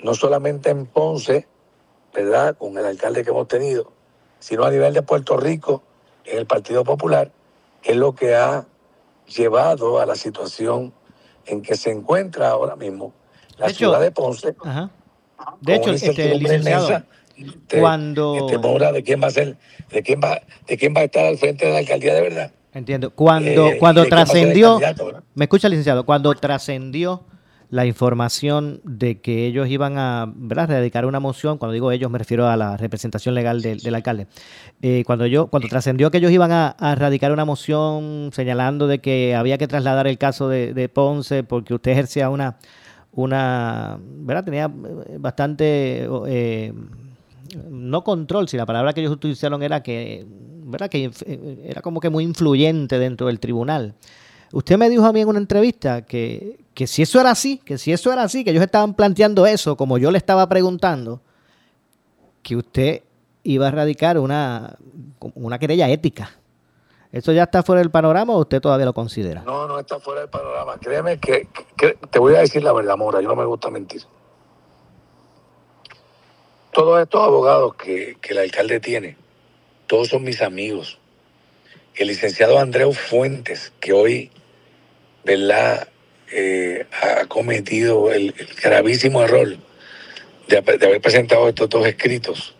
no 0.00 0.14
solamente 0.14 0.70
en 0.70 0.86
Ponce, 0.86 1.46
¿verdad? 2.14 2.56
Con 2.56 2.76
el 2.76 2.84
alcalde 2.84 3.24
que 3.24 3.30
hemos 3.30 3.48
tenido, 3.48 3.92
sino 4.38 4.64
a 4.64 4.70
nivel 4.70 4.92
de 4.92 5.02
Puerto 5.02 5.36
Rico, 5.36 5.82
en 6.24 6.38
el 6.38 6.46
Partido 6.46 6.84
Popular, 6.84 7.32
es 7.82 7.96
lo 7.96 8.14
que 8.14 8.34
ha 8.34 8.66
llevado 9.26 10.00
a 10.00 10.06
la 10.06 10.14
situación 10.14 10.92
en 11.46 11.62
que 11.62 11.76
se 11.76 11.90
encuentra 11.90 12.50
ahora 12.50 12.76
mismo 12.76 13.12
la 13.58 13.66
De 13.66 13.72
hecho, 13.72 13.78
ciudad 13.78 14.00
de 14.00 14.10
Ponce. 14.10 14.54
Ajá. 14.64 14.90
De 15.60 15.74
hecho, 15.74 15.92
este, 15.92 16.34
licenciado, 16.36 16.86
inmensa 16.86 17.06
cuando... 17.80 18.46
de 18.92 19.02
quién 19.02 19.22
va 19.22 19.26
a 19.26 19.30
ser, 19.30 19.56
de 19.90 20.02
quién 20.02 20.20
va, 20.22 20.40
de 20.66 20.76
quién 20.76 20.94
va 20.94 21.00
a 21.00 21.04
estar 21.04 21.24
al 21.24 21.38
frente 21.38 21.66
de 21.66 21.72
la 21.72 21.78
alcaldía 21.78 22.14
de 22.14 22.20
verdad. 22.20 22.52
Entiendo. 22.74 23.10
Cuando, 23.10 23.68
Eh, 23.68 23.76
cuando 23.78 24.02
¿de 24.02 24.08
quién 24.08 24.18
va 24.18 24.22
a 24.22 24.26
ser 24.26 24.48
el 24.48 24.52
trascendió, 24.54 24.80
me 25.34 25.44
escucha 25.44 25.68
licenciado, 25.68 26.04
cuando 26.04 26.34
trascendió 26.34 27.24
la 27.68 27.86
información 27.86 28.80
de 28.84 29.20
que 29.22 29.46
ellos 29.46 29.66
iban 29.68 29.96
a 29.96 30.30
¿verdad? 30.34 30.68
radicar 30.68 31.06
una 31.06 31.20
moción, 31.20 31.56
cuando 31.56 31.72
digo 31.72 31.90
ellos 31.90 32.10
me 32.10 32.18
refiero 32.18 32.46
a 32.46 32.56
la 32.56 32.76
representación 32.76 33.34
legal 33.34 33.62
del, 33.62 33.78
del 33.80 33.94
alcalde, 33.94 34.26
Eh, 34.82 35.04
cuando 35.06 35.24
yo 35.26 35.46
cuando 35.46 35.68
trascendió 35.68 36.10
que 36.10 36.18
ellos 36.18 36.30
iban 36.32 36.52
a, 36.52 36.68
a 36.68 36.94
radicar 36.94 37.32
una 37.32 37.44
moción 37.46 38.30
señalando 38.32 38.86
de 38.88 38.98
que 39.00 39.34
había 39.34 39.56
que 39.56 39.68
trasladar 39.68 40.06
el 40.06 40.18
caso 40.18 40.48
de, 40.50 40.74
de 40.74 40.88
Ponce 40.90 41.44
porque 41.44 41.72
usted 41.72 41.92
ejercía 41.92 42.28
una, 42.28 42.56
una 43.12 43.98
¿verdad? 44.00 44.44
Tenía 44.44 44.70
bastante... 45.18 46.08
eh, 46.26 46.72
no 47.70 48.02
control, 48.02 48.48
si 48.48 48.56
la 48.56 48.64
palabra 48.66 48.92
que 48.92 49.00
ellos 49.00 49.12
utilizaron 49.12 49.62
era 49.62 49.82
que, 49.82 50.24
¿verdad? 50.72 50.90
que 50.90 51.04
eh, 51.26 51.64
era 51.68 51.80
como 51.82 52.00
que 52.00 52.10
muy 52.10 52.24
influyente 52.24 52.98
dentro 52.98 53.28
del 53.28 53.38
tribunal. 53.38 53.94
Usted 54.52 54.76
me 54.76 54.90
dijo 54.90 55.04
a 55.06 55.12
mí 55.12 55.20
en 55.20 55.28
una 55.28 55.38
entrevista 55.38 56.02
que, 56.04 56.58
que 56.74 56.86
si 56.88 57.02
eso 57.02 57.20
era 57.20 57.30
así, 57.30 57.58
que 57.58 57.78
si 57.78 57.92
eso 57.92 58.12
era 58.12 58.24
así, 58.24 58.42
que 58.44 58.50
ellos 58.50 58.62
estaban 58.64 58.94
planteando 58.94 59.46
eso, 59.46 59.76
como 59.76 59.96
yo 59.98 60.10
le 60.10 60.18
estaba 60.18 60.48
preguntando, 60.48 61.20
que 62.42 62.56
usted 62.56 63.02
iba 63.44 63.68
a 63.68 63.70
radicar 63.70 64.18
una, 64.18 64.76
una 65.34 65.58
querella 65.58 65.88
ética. 65.88 66.30
¿Eso 67.12 67.30
ya 67.32 67.42
está 67.44 67.62
fuera 67.62 67.80
del 67.80 67.90
panorama 67.90 68.32
o 68.34 68.40
usted 68.40 68.60
todavía 68.60 68.86
lo 68.86 68.94
considera? 68.94 69.42
No, 69.44 69.66
no 69.68 69.78
está 69.78 70.00
fuera 70.00 70.22
del 70.22 70.30
panorama. 70.30 70.76
Créeme 70.80 71.18
que, 71.18 71.46
que- 71.76 71.96
te 72.10 72.18
voy 72.18 72.34
a 72.34 72.38
decir 72.40 72.62
la 72.62 72.72
verdad, 72.72 72.96
Mora, 72.96 73.20
yo 73.20 73.28
no 73.28 73.36
me 73.36 73.44
gusta 73.44 73.70
mentir. 73.70 74.02
todos 76.72 77.02
estos 77.02 77.22
abogados 77.22 77.74
que, 77.74 78.16
que 78.20 78.32
el 78.32 78.38
alcalde 78.38 78.80
tiene, 78.80 79.16
todos 79.92 80.08
son 80.08 80.24
mis 80.24 80.40
amigos. 80.40 80.98
El 81.94 82.08
licenciado 82.08 82.58
Andreu 82.58 82.94
Fuentes, 82.94 83.74
que 83.78 83.92
hoy, 83.92 84.30
¿verdad?, 85.22 85.86
eh, 86.32 86.86
ha 87.02 87.26
cometido 87.26 88.10
el, 88.10 88.34
el 88.38 88.46
gravísimo 88.62 89.22
error 89.22 89.54
de, 90.48 90.56
haber- 90.56 90.78
de 90.78 90.86
haber 90.86 91.02
presentado 91.02 91.46
estos 91.46 91.68
dos 91.68 91.86
escritos. 91.86 92.54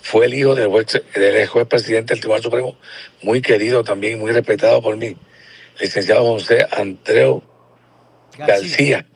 Fue 0.00 0.24
el 0.24 0.32
hijo 0.32 0.54
del 0.54 0.68
juez, 0.68 0.86
del 1.14 1.46
juez 1.48 1.66
presidente 1.66 2.14
del 2.14 2.20
Tribunal 2.20 2.42
Supremo, 2.42 2.78
muy 3.20 3.42
querido 3.42 3.84
también, 3.84 4.18
muy 4.18 4.32
respetado 4.32 4.80
por 4.80 4.96
mí, 4.96 5.18
licenciado 5.78 6.22
José 6.24 6.66
Andreu 6.70 7.42
García. 8.38 9.06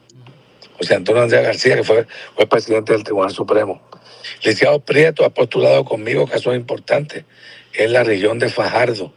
José 0.77 0.97
Antonio 0.97 1.23
Andrea 1.23 1.41
García, 1.41 1.77
que 1.77 1.85
fue 1.85 2.07
juez 2.35 2.49
presidente 2.51 2.93
del 2.93 3.05
Tribunal 3.05 3.31
Supremo. 3.31 3.81
Licenciado 4.39 4.81
Prieto 4.81 5.25
ha 5.25 5.31
postulado 5.31 5.85
conmigo 5.85 6.27
casos 6.27 6.55
importantes 6.55 7.25
en 7.75 7.93
la 7.93 8.05
región 8.05 8.39
de 8.39 8.49
Fajardo. 8.51 9.13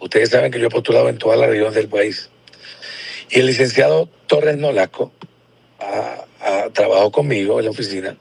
Ustedes 0.00 0.30
saben 0.30 0.50
que 0.52 0.58
yo 0.58 0.66
he 0.66 0.70
postulado 0.70 1.08
en 1.08 1.18
toda 1.18 1.36
la 1.36 1.46
región 1.46 1.72
del 1.72 1.88
país. 1.88 2.30
Y 3.30 3.40
el 3.40 3.46
licenciado 3.46 4.08
Torres 4.26 4.56
Nolasco 4.56 5.12
ha, 5.80 6.24
ha- 6.40 6.70
trabajó 6.72 7.10
conmigo 7.10 7.58
en 7.58 7.64
la 7.66 7.70
oficina. 7.70 8.16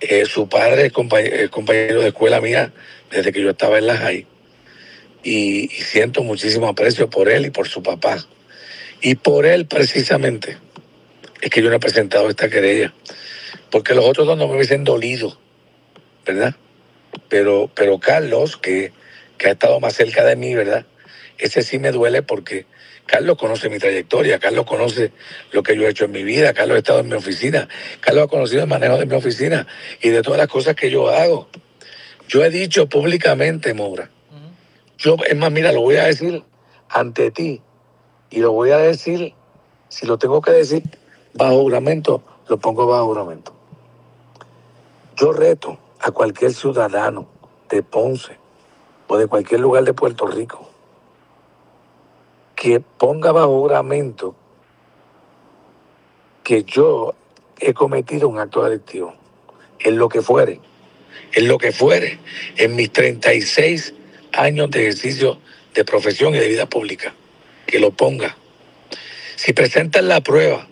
Eh, 0.00 0.24
su 0.26 0.48
padre 0.48 0.86
es 0.86 0.92
compañero, 0.92 2.00
de 2.02 2.08
escuela 2.08 2.40
mía 2.40 2.72
desde 3.10 3.32
que 3.32 3.40
yo 3.42 3.50
estaba 3.50 3.78
en 3.78 3.86
la 3.86 3.96
JAI. 3.96 4.26
Y, 5.22 5.64
y 5.64 5.68
siento 5.82 6.22
muchísimo 6.22 6.68
aprecio 6.68 7.10
por 7.10 7.28
él 7.28 7.46
y 7.46 7.50
por 7.50 7.68
su 7.68 7.82
papá. 7.82 8.24
Y 9.02 9.16
por 9.16 9.44
él 9.46 9.66
precisamente 9.66 10.56
es 11.40 11.50
que 11.50 11.60
yo 11.62 11.68
no 11.70 11.76
he 11.76 11.80
presentado 11.80 12.28
esta 12.30 12.48
querella. 12.48 12.94
Porque 13.70 13.94
los 13.94 14.04
otros 14.04 14.26
dos 14.26 14.38
no 14.38 14.46
me 14.48 14.54
hubiesen 14.54 14.84
dolido, 14.84 15.38
¿verdad? 16.26 16.54
Pero, 17.28 17.70
pero 17.74 17.98
Carlos, 17.98 18.56
que, 18.56 18.92
que 19.38 19.48
ha 19.48 19.52
estado 19.52 19.80
más 19.80 19.94
cerca 19.94 20.24
de 20.24 20.36
mí, 20.36 20.54
¿verdad? 20.54 20.84
Ese 21.38 21.62
sí 21.62 21.78
me 21.78 21.92
duele 21.92 22.22
porque 22.22 22.66
Carlos 23.06 23.38
conoce 23.38 23.70
mi 23.70 23.78
trayectoria, 23.78 24.38
Carlos 24.38 24.66
conoce 24.66 25.12
lo 25.52 25.62
que 25.62 25.76
yo 25.76 25.82
he 25.82 25.90
hecho 25.90 26.06
en 26.06 26.10
mi 26.10 26.24
vida, 26.24 26.52
Carlos 26.52 26.76
ha 26.76 26.78
estado 26.78 27.00
en 27.00 27.08
mi 27.08 27.14
oficina, 27.14 27.68
Carlos 28.00 28.24
ha 28.24 28.28
conocido 28.28 28.62
el 28.62 28.68
manejo 28.68 28.98
de 28.98 29.06
mi 29.06 29.14
oficina 29.14 29.66
y 30.02 30.08
de 30.08 30.22
todas 30.22 30.38
las 30.38 30.48
cosas 30.48 30.74
que 30.74 30.90
yo 30.90 31.08
hago. 31.08 31.48
Yo 32.28 32.44
he 32.44 32.50
dicho 32.50 32.88
públicamente, 32.88 33.72
Moura, 33.74 34.10
yo, 34.98 35.16
es 35.26 35.36
más, 35.36 35.52
mira, 35.52 35.72
lo 35.72 35.82
voy 35.82 35.96
a 35.96 36.06
decir 36.06 36.42
ante 36.88 37.30
ti 37.30 37.60
y 38.30 38.40
lo 38.40 38.52
voy 38.52 38.70
a 38.70 38.78
decir, 38.78 39.34
si 39.88 40.06
lo 40.06 40.18
tengo 40.18 40.40
que 40.40 40.50
decir 40.50 40.82
bajo 41.34 41.60
juramento, 41.60 42.22
lo 42.48 42.58
pongo 42.58 42.86
bajo 42.86 43.06
juramento. 43.06 43.54
Yo 45.16 45.32
reto 45.32 45.78
a 46.06 46.12
cualquier 46.12 46.54
ciudadano 46.54 47.26
de 47.68 47.82
Ponce 47.82 48.38
o 49.08 49.16
de 49.16 49.26
cualquier 49.26 49.58
lugar 49.58 49.82
de 49.82 49.92
Puerto 49.92 50.28
Rico 50.28 50.70
que 52.54 52.78
ponga 52.78 53.32
bajo 53.32 53.58
juramento 53.58 54.36
que 56.44 56.62
yo 56.62 57.16
he 57.58 57.74
cometido 57.74 58.28
un 58.28 58.38
acto 58.38 58.62
delictivo, 58.62 59.14
en 59.80 59.98
lo 59.98 60.08
que 60.08 60.22
fuere, 60.22 60.60
en 61.32 61.48
lo 61.48 61.58
que 61.58 61.72
fuere, 61.72 62.20
en 62.56 62.76
mis 62.76 62.92
36 62.92 63.92
años 64.32 64.70
de 64.70 64.82
ejercicio 64.82 65.40
de 65.74 65.84
profesión 65.84 66.36
y 66.36 66.38
de 66.38 66.48
vida 66.48 66.66
pública, 66.66 67.14
que 67.66 67.80
lo 67.80 67.90
ponga. 67.90 68.36
Si 69.34 69.52
presentan 69.52 70.06
la 70.06 70.20
prueba 70.20 70.68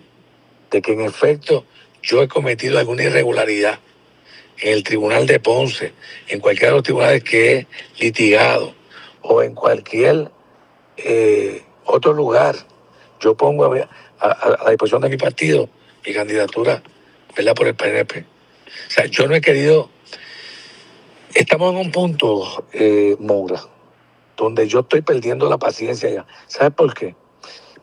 de 0.70 0.80
que 0.80 0.92
en 0.92 1.00
efecto 1.00 1.64
yo 2.04 2.22
he 2.22 2.28
cometido 2.28 2.78
alguna 2.78 3.02
irregularidad 3.02 3.80
en 4.58 4.72
el 4.72 4.82
tribunal 4.82 5.26
de 5.26 5.40
Ponce, 5.40 5.92
en 6.28 6.40
cualquiera 6.40 6.70
de 6.70 6.76
los 6.76 6.82
tribunales 6.82 7.24
que 7.24 7.56
he 7.56 7.66
litigado 7.98 8.74
o 9.22 9.42
en 9.42 9.54
cualquier 9.54 10.30
eh, 10.96 11.62
otro 11.84 12.12
lugar, 12.12 12.56
yo 13.20 13.36
pongo 13.36 13.72
a 13.72 13.88
la 14.64 14.70
disposición 14.70 15.02
de 15.02 15.08
mi 15.08 15.16
partido 15.16 15.68
mi 16.06 16.12
candidatura 16.12 16.82
¿verdad? 17.36 17.54
por 17.54 17.66
el 17.66 17.74
PNP. 17.74 18.20
O 18.20 18.90
sea, 18.90 19.06
yo 19.06 19.26
no 19.26 19.34
he 19.34 19.40
querido... 19.40 19.90
Estamos 21.34 21.72
en 21.72 21.78
un 21.78 21.90
punto, 21.90 22.64
eh, 22.72 23.16
Moura, 23.18 23.60
donde 24.36 24.68
yo 24.68 24.80
estoy 24.80 25.02
perdiendo 25.02 25.48
la 25.48 25.58
paciencia 25.58 26.08
ya. 26.08 26.26
¿Sabes 26.46 26.72
por 26.74 26.94
qué? 26.94 27.16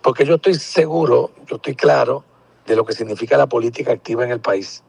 Porque 0.02 0.26
yo 0.26 0.36
estoy 0.36 0.56
seguro, 0.56 1.32
yo 1.48 1.58
estoy 1.58 1.76
claro 1.76 2.24
de 2.66 2.78
lo 2.78 2.86
que 2.86 2.94
significa 2.94 3.38
la 3.38 3.48
política 3.48 3.92
activa 3.92 4.24
en 4.24 4.32
el 4.32 4.40
país. 4.40 4.84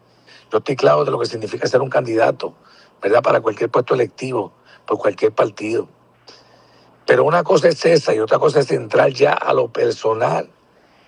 Yo 0.52 0.58
estoy 0.58 0.76
claro 0.76 1.06
de 1.06 1.10
lo 1.10 1.18
que 1.18 1.24
significa 1.24 1.66
ser 1.66 1.80
un 1.80 1.88
candidato, 1.88 2.52
¿verdad? 3.00 3.22
Para 3.22 3.40
cualquier 3.40 3.70
puesto 3.70 3.94
electivo, 3.94 4.52
por 4.86 4.98
cualquier 4.98 5.32
partido. 5.32 5.88
Pero 7.06 7.24
una 7.24 7.42
cosa 7.42 7.68
es 7.68 7.82
esa 7.86 8.14
y 8.14 8.18
otra 8.18 8.38
cosa 8.38 8.60
es 8.60 8.70
entrar 8.70 9.10
ya 9.14 9.32
a 9.32 9.54
lo 9.54 9.68
personal 9.68 10.50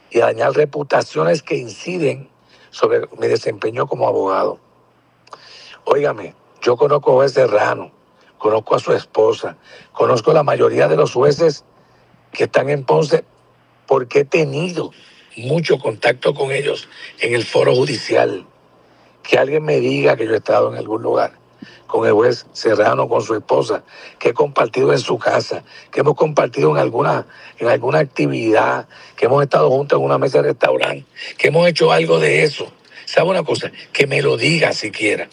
y 0.09 0.20
dañar 0.20 0.55
reputaciones 0.55 1.42
que 1.42 1.57
inciden 1.57 2.30
sobre 2.70 3.07
mi 3.18 3.26
desempeño 3.26 3.86
como 3.86 4.09
abogado. 4.09 4.61
Óigame, 5.84 6.34
yo 6.62 6.78
conozco 6.78 7.12
a 7.12 7.14
juez 7.16 7.32
Serrano, 7.34 7.92
conozco 8.38 8.76
a 8.76 8.78
su 8.78 8.95
esposa, 8.95 9.59
conozco 9.92 10.30
a 10.30 10.34
la 10.34 10.42
mayoría 10.42 10.88
de 10.88 10.97
los 10.97 11.12
jueces 11.12 11.66
que 12.32 12.45
están 12.45 12.70
en 12.70 12.86
Ponce 12.86 13.26
porque 13.86 14.20
he 14.20 14.24
tenido 14.24 14.90
mucho 15.36 15.78
contacto 15.78 16.32
con 16.32 16.51
ellos 16.51 16.88
en 17.20 17.34
el 17.34 17.45
foro 17.45 17.74
judicial. 17.74 18.47
Que 19.25 19.39
alguien 19.39 19.64
me 19.64 19.81
diga 19.81 20.16
que 20.16 20.27
yo 20.27 20.35
he 20.35 20.37
estado 20.37 20.70
en 20.70 20.79
algún 20.79 21.03
lugar 21.03 21.33
con 21.87 22.07
el 22.07 22.12
juez 22.12 22.47
Serrano, 22.53 23.09
con 23.09 23.22
su 23.22 23.35
esposa, 23.35 23.85
que 24.18 24.31
he 24.31 24.35
compartido 24.35 24.93
en 24.93 24.99
su 24.99 25.18
casa, 25.18 25.62
que 25.93 26.01
hemos 26.01 26.14
compartido 26.14 26.70
en 26.72 26.79
alguna, 26.79 27.27
en 27.59 27.68
alguna 27.68 28.01
actividad, 28.01 28.89
que 29.16 29.27
hemos 29.27 29.43
estado 29.43 29.70
juntos 29.70 29.99
en 29.99 30.05
una 30.05 30.18
mesa 30.18 30.39
de 30.43 30.49
restaurante, 30.49 31.07
que 31.39 31.49
hemos 31.49 31.68
hecho 31.68 31.93
algo 31.93 32.18
de 32.18 32.43
eso. 32.43 32.72
¿Sabe 33.05 33.31
una 33.31 33.43
cosa? 33.45 33.70
Que 33.93 34.07
me 34.07 34.22
lo 34.22 34.37
diga 34.37 34.72
siquiera. 34.72 35.29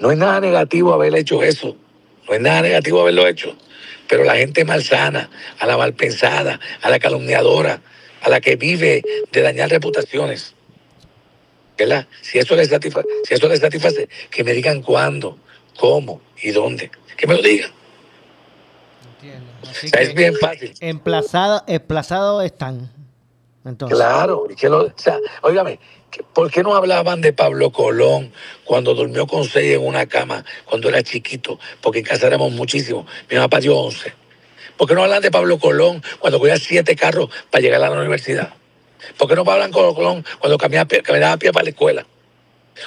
No 0.00 0.10
es 0.10 0.18
nada 0.18 0.40
negativo 0.40 0.92
haber 0.92 1.14
hecho 1.14 1.42
eso. 1.42 1.76
No 2.28 2.34
es 2.34 2.40
nada 2.40 2.62
negativo 2.62 3.00
haberlo 3.00 3.28
hecho. 3.28 3.54
Pero 4.08 4.24
la 4.24 4.34
gente 4.34 4.64
malsana, 4.64 5.30
a 5.60 5.66
la 5.66 5.76
malpensada, 5.76 6.58
a 6.80 6.90
la 6.90 6.98
calumniadora, 6.98 7.80
a 8.22 8.28
la 8.28 8.40
que 8.40 8.56
vive 8.56 9.04
de 9.30 9.42
dañar 9.42 9.70
reputaciones. 9.70 10.54
¿Verdad? 11.82 12.06
Si 12.20 12.38
eso 12.38 12.54
les 12.54 12.68
satisface, 12.68 13.08
si 13.24 13.34
eso 13.34 13.48
les 13.48 13.60
satisface, 13.60 14.08
que 14.30 14.44
me 14.44 14.52
digan 14.52 14.82
cuándo, 14.82 15.38
cómo 15.78 16.20
y 16.42 16.50
dónde. 16.50 16.90
Que 17.16 17.26
me 17.26 17.34
lo 17.34 17.42
digan. 17.42 17.70
Así 19.70 19.86
O 19.86 19.90
sea, 19.90 20.00
es 20.00 20.14
bien 20.14 20.34
fácil. 20.36 20.74
emplazado, 20.80 21.62
emplazado 21.66 22.42
están. 22.42 22.90
Entonces, 23.64 23.96
Claro, 23.96 24.46
y 24.50 24.54
que 24.56 24.68
lo, 24.68 24.82
o 24.86 24.92
sea, 24.96 25.18
óigame, 25.42 25.78
que- 26.10 26.22
¿por 26.24 26.50
qué 26.50 26.62
no 26.62 26.74
hablaban 26.74 27.20
de 27.20 27.32
Pablo 27.32 27.70
Colón 27.70 28.32
cuando 28.64 28.94
durmió 28.94 29.26
con 29.26 29.44
seis 29.44 29.74
en 29.76 29.84
una 29.86 30.06
cama 30.06 30.44
cuando 30.64 30.88
era 30.88 31.02
chiquito? 31.02 31.58
Porque 31.80 32.00
en 32.00 32.04
casa 32.04 32.26
éramos 32.26 32.52
muchísimos. 32.52 33.06
Mi 33.30 33.36
papá 33.36 33.60
dio 33.60 33.76
once. 33.76 34.12
¿Por 34.76 34.88
qué 34.88 34.94
no 34.94 35.04
hablan 35.04 35.22
de 35.22 35.30
Pablo 35.30 35.58
Colón 35.58 36.02
cuando 36.18 36.38
cogía 36.40 36.56
siete 36.56 36.96
carros 36.96 37.28
para 37.50 37.62
llegar 37.62 37.82
a 37.82 37.90
la 37.90 38.00
universidad? 38.00 38.52
¿Por 39.18 39.28
qué 39.28 39.34
no 39.34 39.42
hablan 39.50 39.70
con 39.72 39.94
Colón 39.94 40.24
cuando 40.38 40.58
caminaba, 40.58 40.88
caminaba 41.02 41.32
a 41.34 41.38
pie 41.38 41.52
para 41.52 41.64
la 41.64 41.70
escuela? 41.70 42.06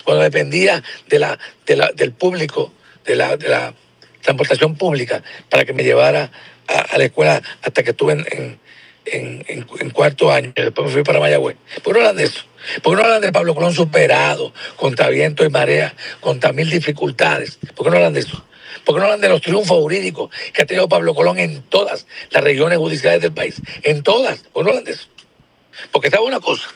Cuando 0.04 0.24
dependía 0.24 0.84
de 1.08 1.20
la, 1.20 1.38
de 1.66 1.76
la- 1.76 1.92
del 1.94 2.12
público, 2.12 2.74
de 3.06 3.16
la, 3.16 3.38
de 3.38 3.50
la 3.50 3.74
transportación 4.22 4.76
pública, 4.76 5.24
para 5.50 5.66
que 5.66 5.74
me 5.74 5.84
llevara 5.84 6.32
a, 6.68 6.98
la 6.98 7.06
escuela 7.06 7.42
hasta 7.62 7.84
que 7.84 7.92
estuve 7.92 8.14
en, 8.14 8.26
en- 8.32 8.60
en- 9.06 9.46
en- 9.48 9.68
cuarto 9.92 10.32
año. 10.32 10.52
Después 10.56 10.88
me 10.88 10.94
fui 10.94 11.04
para 11.04 11.20
Mayagüez. 11.20 11.58
¿Por 11.84 11.94
qué 11.94 12.00
no 12.00 12.08
hablan 12.08 12.18
de 12.18 12.24
eso? 12.26 12.42
¿Por 12.82 12.96
qué 12.96 13.02
no 13.02 13.06
hablan 13.06 13.22
de 13.22 13.32
Pablo 13.32 13.54
Colón 13.54 13.74
superado, 13.74 14.54
contra 14.76 15.10
viento 15.10 15.46
y 15.46 15.50
marea, 15.50 15.94
contra 16.22 16.52
mil 16.54 16.70
dificultades? 16.70 17.60
¿Por 17.76 17.86
qué 17.86 17.92
no 17.92 17.98
hablan 17.98 18.14
de 18.14 18.22
eso? 18.22 18.44
¿Por 18.84 18.96
qué 18.96 19.00
no 19.00 19.06
hablan 19.06 19.22
de 19.22 19.30
los 19.30 19.42
triunfos 19.42 19.78
jurídicos 19.80 20.32
que 20.54 20.64
ha 20.64 20.66
tenido 20.66 20.90
Pablo 20.90 21.14
Colón 21.14 21.38
en 21.40 21.62
todas 21.64 22.08
las 22.32 22.44
regiones 22.44 22.80
judiciales 22.80 23.22
del 23.22 23.34
país? 23.34 23.62
En 23.84 24.02
todas. 24.04 24.40
¿Por 24.52 24.64
qué 24.64 24.66
no 24.66 24.70
hablan 24.72 24.84
de 24.86 24.92
eso? 24.94 25.08
Porque 25.92 26.10
sabe 26.10 26.26
una 26.26 26.40
cosa. 26.40 26.68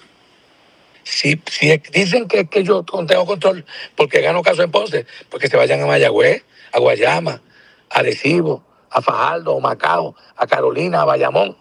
Si, 1.04 1.42
si 1.50 1.78
dicen 1.92 2.28
que, 2.28 2.48
que 2.48 2.64
yo 2.64 2.84
tengo 2.84 3.26
control 3.26 3.66
porque 3.96 4.22
gano 4.22 4.44
caso 4.44 4.62
en 4.62 4.72
Ponce, 4.72 5.06
pues 5.30 5.42
que 5.42 5.48
se 5.48 5.58
vayan 5.58 5.82
a 5.82 5.88
Mayagüez, 5.88 6.44
a 6.72 6.80
Guayama, 6.80 7.42
a 7.90 8.00
Arecibo, 8.00 8.64
a 8.92 9.02
Fajardo, 9.02 9.58
a 9.58 9.60
Macao, 9.60 10.16
a 10.36 10.48
Carolina, 10.48 11.02
a 11.02 11.06
Bayamón. 11.06 11.58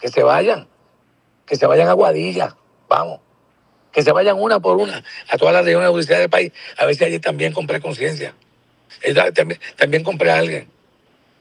Que 0.00 0.08
se 0.08 0.22
vayan. 0.22 0.68
Que 1.46 1.56
se 1.56 1.66
vayan 1.66 1.88
a 1.88 1.92
Guadilla. 1.92 2.56
Vamos. 2.88 3.20
Que 3.92 4.02
se 4.02 4.12
vayan 4.12 4.38
una 4.38 4.60
por 4.60 4.76
una 4.76 5.02
a 5.28 5.36
todas 5.36 5.54
las 5.54 5.64
regiones 5.64 5.90
judiciales 5.90 6.22
del 6.22 6.30
país. 6.30 6.52
A 6.76 6.86
ver 6.86 6.94
si 6.94 7.04
allí 7.04 7.18
también 7.18 7.52
compré 7.52 7.80
conciencia. 7.80 8.34
También, 9.34 9.60
también 9.76 10.04
compré 10.04 10.30
a 10.30 10.38
alguien. 10.38 10.70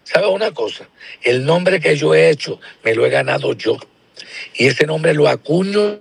¿Sabes 0.04 0.30
una 0.30 0.52
cosa? 0.54 0.88
El 1.22 1.46
nombre 1.46 1.80
que 1.80 1.96
yo 1.96 2.16
he 2.16 2.30
hecho 2.30 2.60
me 2.84 2.96
lo 2.96 3.06
he 3.06 3.10
ganado 3.10 3.54
yo. 3.54 3.78
Y 4.56 4.68
ese 4.68 4.86
nombre 4.86 5.14
lo 5.14 5.28
acuño 5.28 6.00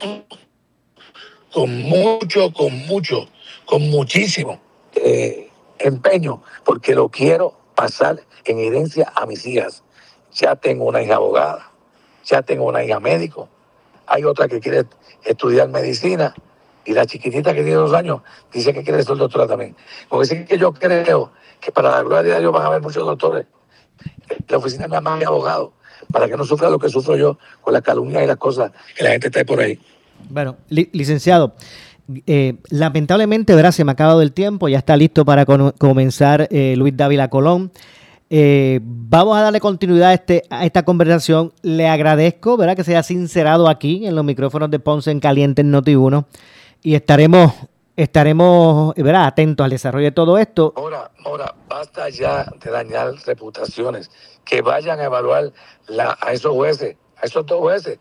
con 1.52 1.82
mucho, 1.82 2.52
con 2.52 2.86
mucho, 2.86 3.28
con 3.64 3.88
muchísimo 3.90 4.60
eh, 4.94 5.50
empeño 5.78 6.42
porque 6.64 6.94
lo 6.94 7.08
quiero 7.08 7.58
pasar 7.74 8.22
en 8.44 8.58
herencia 8.58 9.12
a 9.14 9.26
mis 9.26 9.46
hijas. 9.46 9.82
Ya 10.32 10.56
tengo 10.56 10.84
una 10.84 11.02
hija 11.02 11.16
abogada, 11.16 11.70
ya 12.24 12.42
tengo 12.42 12.64
una 12.64 12.84
hija 12.84 13.00
médico, 13.00 13.48
hay 14.06 14.24
otra 14.24 14.48
que 14.48 14.60
quiere 14.60 14.84
estudiar 15.24 15.68
medicina 15.68 16.34
y 16.84 16.92
la 16.92 17.06
chiquitita 17.06 17.52
que 17.52 17.62
tiene 17.62 17.76
dos 17.76 17.92
años 17.92 18.20
dice 18.52 18.72
que 18.72 18.84
quiere 18.84 19.02
ser 19.02 19.16
doctora 19.16 19.46
también. 19.46 19.74
Porque 20.08 20.26
sí 20.26 20.44
que 20.44 20.58
yo 20.58 20.72
creo 20.72 21.32
que 21.60 21.72
para 21.72 21.90
la 21.90 22.02
gloria 22.02 22.34
de 22.34 22.40
Dios 22.40 22.52
van 22.52 22.62
a 22.62 22.66
haber 22.66 22.82
muchos 22.82 23.04
doctores. 23.04 23.46
La 24.48 24.58
oficina 24.58 24.86
me 24.88 25.00
más 25.00 25.24
abogado 25.24 25.72
para 26.12 26.28
que 26.28 26.36
no 26.36 26.44
sufra 26.44 26.70
lo 26.70 26.78
que 26.78 26.88
sufro 26.88 27.16
yo 27.16 27.38
con 27.60 27.72
la 27.72 27.82
calumnia 27.82 28.22
y 28.22 28.26
las 28.26 28.36
cosas 28.36 28.72
que 28.96 29.04
la 29.04 29.10
gente 29.10 29.28
está 29.28 29.44
por 29.44 29.60
ahí. 29.60 29.78
Bueno, 30.28 30.56
licenciado, 30.68 31.54
eh, 32.26 32.54
lamentablemente, 32.70 33.54
¿verdad? 33.54 33.72
Se 33.72 33.84
me 33.84 33.90
ha 33.90 33.94
acabado 33.94 34.22
el 34.22 34.32
tiempo, 34.32 34.68
ya 34.68 34.78
está 34.78 34.96
listo 34.96 35.24
para 35.24 35.44
comenzar 35.44 36.48
eh, 36.50 36.74
Luis 36.76 36.96
Dávila 36.96 37.28
Colón. 37.28 37.72
Eh, 38.28 38.80
vamos 38.82 39.36
a 39.36 39.42
darle 39.42 39.60
continuidad 39.60 40.10
a, 40.10 40.14
este, 40.14 40.42
a 40.50 40.64
esta 40.64 40.84
conversación. 40.84 41.52
Le 41.62 41.88
agradezco, 41.88 42.56
¿verdad? 42.56 42.76
Que 42.76 42.84
se 42.84 42.92
haya 42.92 43.02
sincerado 43.02 43.68
aquí 43.68 44.06
en 44.06 44.14
los 44.14 44.24
micrófonos 44.24 44.70
de 44.70 44.78
Ponce 44.78 45.10
en 45.10 45.20
Caliente 45.20 45.62
en 45.62 45.72
Noti1 45.72 46.24
y 46.82 46.94
estaremos, 46.94 47.52
estaremos, 47.96 48.94
¿verdad? 48.94 49.26
Atentos 49.26 49.64
al 49.64 49.70
desarrollo 49.70 50.06
de 50.06 50.12
todo 50.12 50.38
esto. 50.38 50.72
Ahora, 50.76 51.10
ahora, 51.24 51.54
basta 51.68 52.08
ya 52.08 52.44
de 52.62 52.70
dañar 52.70 53.14
reputaciones. 53.26 54.10
Que 54.44 54.62
vayan 54.62 55.00
a 55.00 55.04
evaluar 55.04 55.52
a 56.20 56.32
esos 56.32 56.52
jueces, 56.52 56.96
a 57.16 57.26
esos 57.26 57.44
dos 57.46 57.58
jueces. 57.58 57.98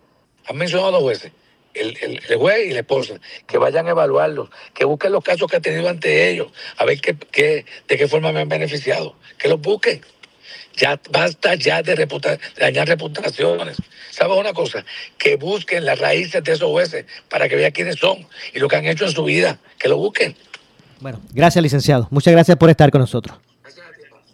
Han 0.48 0.58
mencionado 0.58 0.92
dos 0.92 1.02
jueces 1.02 1.32
el, 1.76 1.98
el, 2.02 2.38
juez 2.38 2.68
y 2.68 2.72
la 2.72 2.80
esposa, 2.80 3.20
que 3.46 3.58
vayan 3.58 3.88
a 3.88 3.92
evaluarlos, 3.92 4.50
que 4.74 4.86
busquen 4.86 5.12
los 5.12 5.24
casos 5.24 5.50
que 5.50 5.58
ha 5.58 5.62
tenido 5.62 5.88
ante 5.90 6.30
ellos, 6.30 6.48
a 6.78 6.86
ver 6.86 7.00
qué, 7.02 7.16
qué, 7.32 7.66
de 7.88 7.98
qué 7.98 8.08
forma 8.08 8.32
me 8.32 8.42
han 8.42 8.50
beneficiado, 8.50 9.16
que 9.38 9.50
los 9.50 9.62
busquen. 9.62 10.02
Ya 10.78 11.00
basta 11.12 11.56
ya 11.56 11.82
de, 11.82 12.08
dañar 12.60 12.88
reputaciones. 12.88 13.78
¿Sabes 14.12 14.38
una 14.38 14.54
cosa? 14.54 14.84
Que 15.18 15.36
busquen 15.36 15.86
las 15.86 16.00
raíces 16.00 16.44
de 16.44 16.52
esos 16.52 16.70
jueces 16.70 17.06
para 17.30 17.48
que 17.48 17.56
vean 17.56 17.72
quiénes 17.72 17.96
son 17.96 18.28
y 18.54 18.60
lo 18.60 18.68
que 18.68 18.76
han 18.76 18.86
hecho 18.86 19.06
en 19.06 19.12
su 19.12 19.24
vida, 19.24 19.58
que 19.78 19.90
lo 19.90 19.98
busquen. 19.98 20.36
Bueno, 21.00 21.20
gracias, 21.34 21.62
licenciado. 21.62 22.08
Muchas 22.12 22.34
gracias 22.34 22.58
por 22.58 22.70
estar 22.70 22.92
con 22.92 23.02
nosotros. 23.02 23.38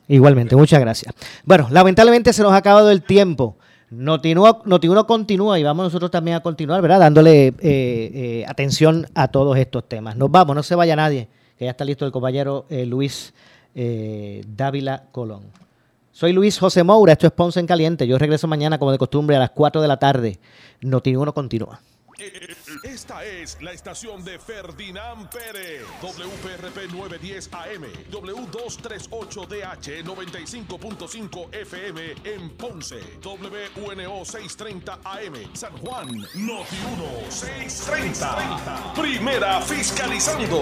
Igualmente, 0.08 0.56
muchas 0.56 0.80
gracias. 0.82 1.14
Bueno, 1.46 1.68
lamentablemente 1.72 2.34
se 2.34 2.44
nos 2.44 2.52
ha 2.52 2.58
acabado 2.58 2.92
el 2.92 3.02
tiempo. 3.02 3.56
Noti1 3.92 5.06
continúa 5.06 5.60
y 5.60 5.64
vamos 5.64 5.86
nosotros 5.86 6.12
también 6.12 6.38
a 6.38 6.40
continuar, 6.42 6.82
¿verdad? 6.82 7.00
Dándole 7.00 7.48
eh, 7.48 7.54
eh, 7.62 8.46
atención 8.48 9.08
a 9.16 9.30
todos 9.30 9.58
estos 9.58 9.88
temas. 9.88 10.16
Nos 10.16 10.32
vamos, 10.32 10.56
no 10.56 10.64
se 10.64 10.76
vaya 10.76 10.96
nadie, 10.96 11.28
que 11.58 11.66
ya 11.66 11.72
está 11.72 11.84
listo 11.84 12.06
el 12.06 12.12
compañero 12.12 12.66
eh, 12.70 12.86
Luis 12.86 13.34
Dávila 13.74 15.04
Colón. 15.12 15.44
Soy 16.12 16.34
Luis 16.34 16.60
José 16.60 16.84
Moura, 16.84 17.14
esto 17.14 17.28
es 17.28 17.34
Ponce 17.34 17.60
en 17.60 17.68
Caliente. 17.68 18.06
Yo 18.06 18.18
regreso 18.18 18.48
mañana, 18.48 18.78
como 18.78 18.92
de 18.92 18.98
costumbre, 18.98 19.38
a 19.38 19.40
las 19.40 19.52
4 19.52 19.82
de 19.82 19.88
la 19.88 19.98
tarde. 19.98 20.40
Noti1 20.82 21.34
continúa. 21.34 21.80
Esta 22.84 23.26
es 23.26 23.60
la 23.62 23.72
estación 23.72 24.24
de 24.24 24.38
Ferdinand 24.38 25.28
Pérez, 25.30 25.82
WPRP 26.04 26.92
910 26.94 27.50
AM, 27.52 27.84
W238DH 28.12 30.04
95.5 30.04 31.56
FM 31.56 32.14
en 32.24 32.50
Ponce, 32.52 33.00
WNO 33.24 34.24
630 34.24 35.00
AM, 35.04 35.34
San 35.54 35.76
Juan, 35.78 36.10
Noti 36.36 36.78
1 36.94 37.32
630. 37.32 38.94
Primera 38.94 39.60
fiscalizando. 39.62 40.62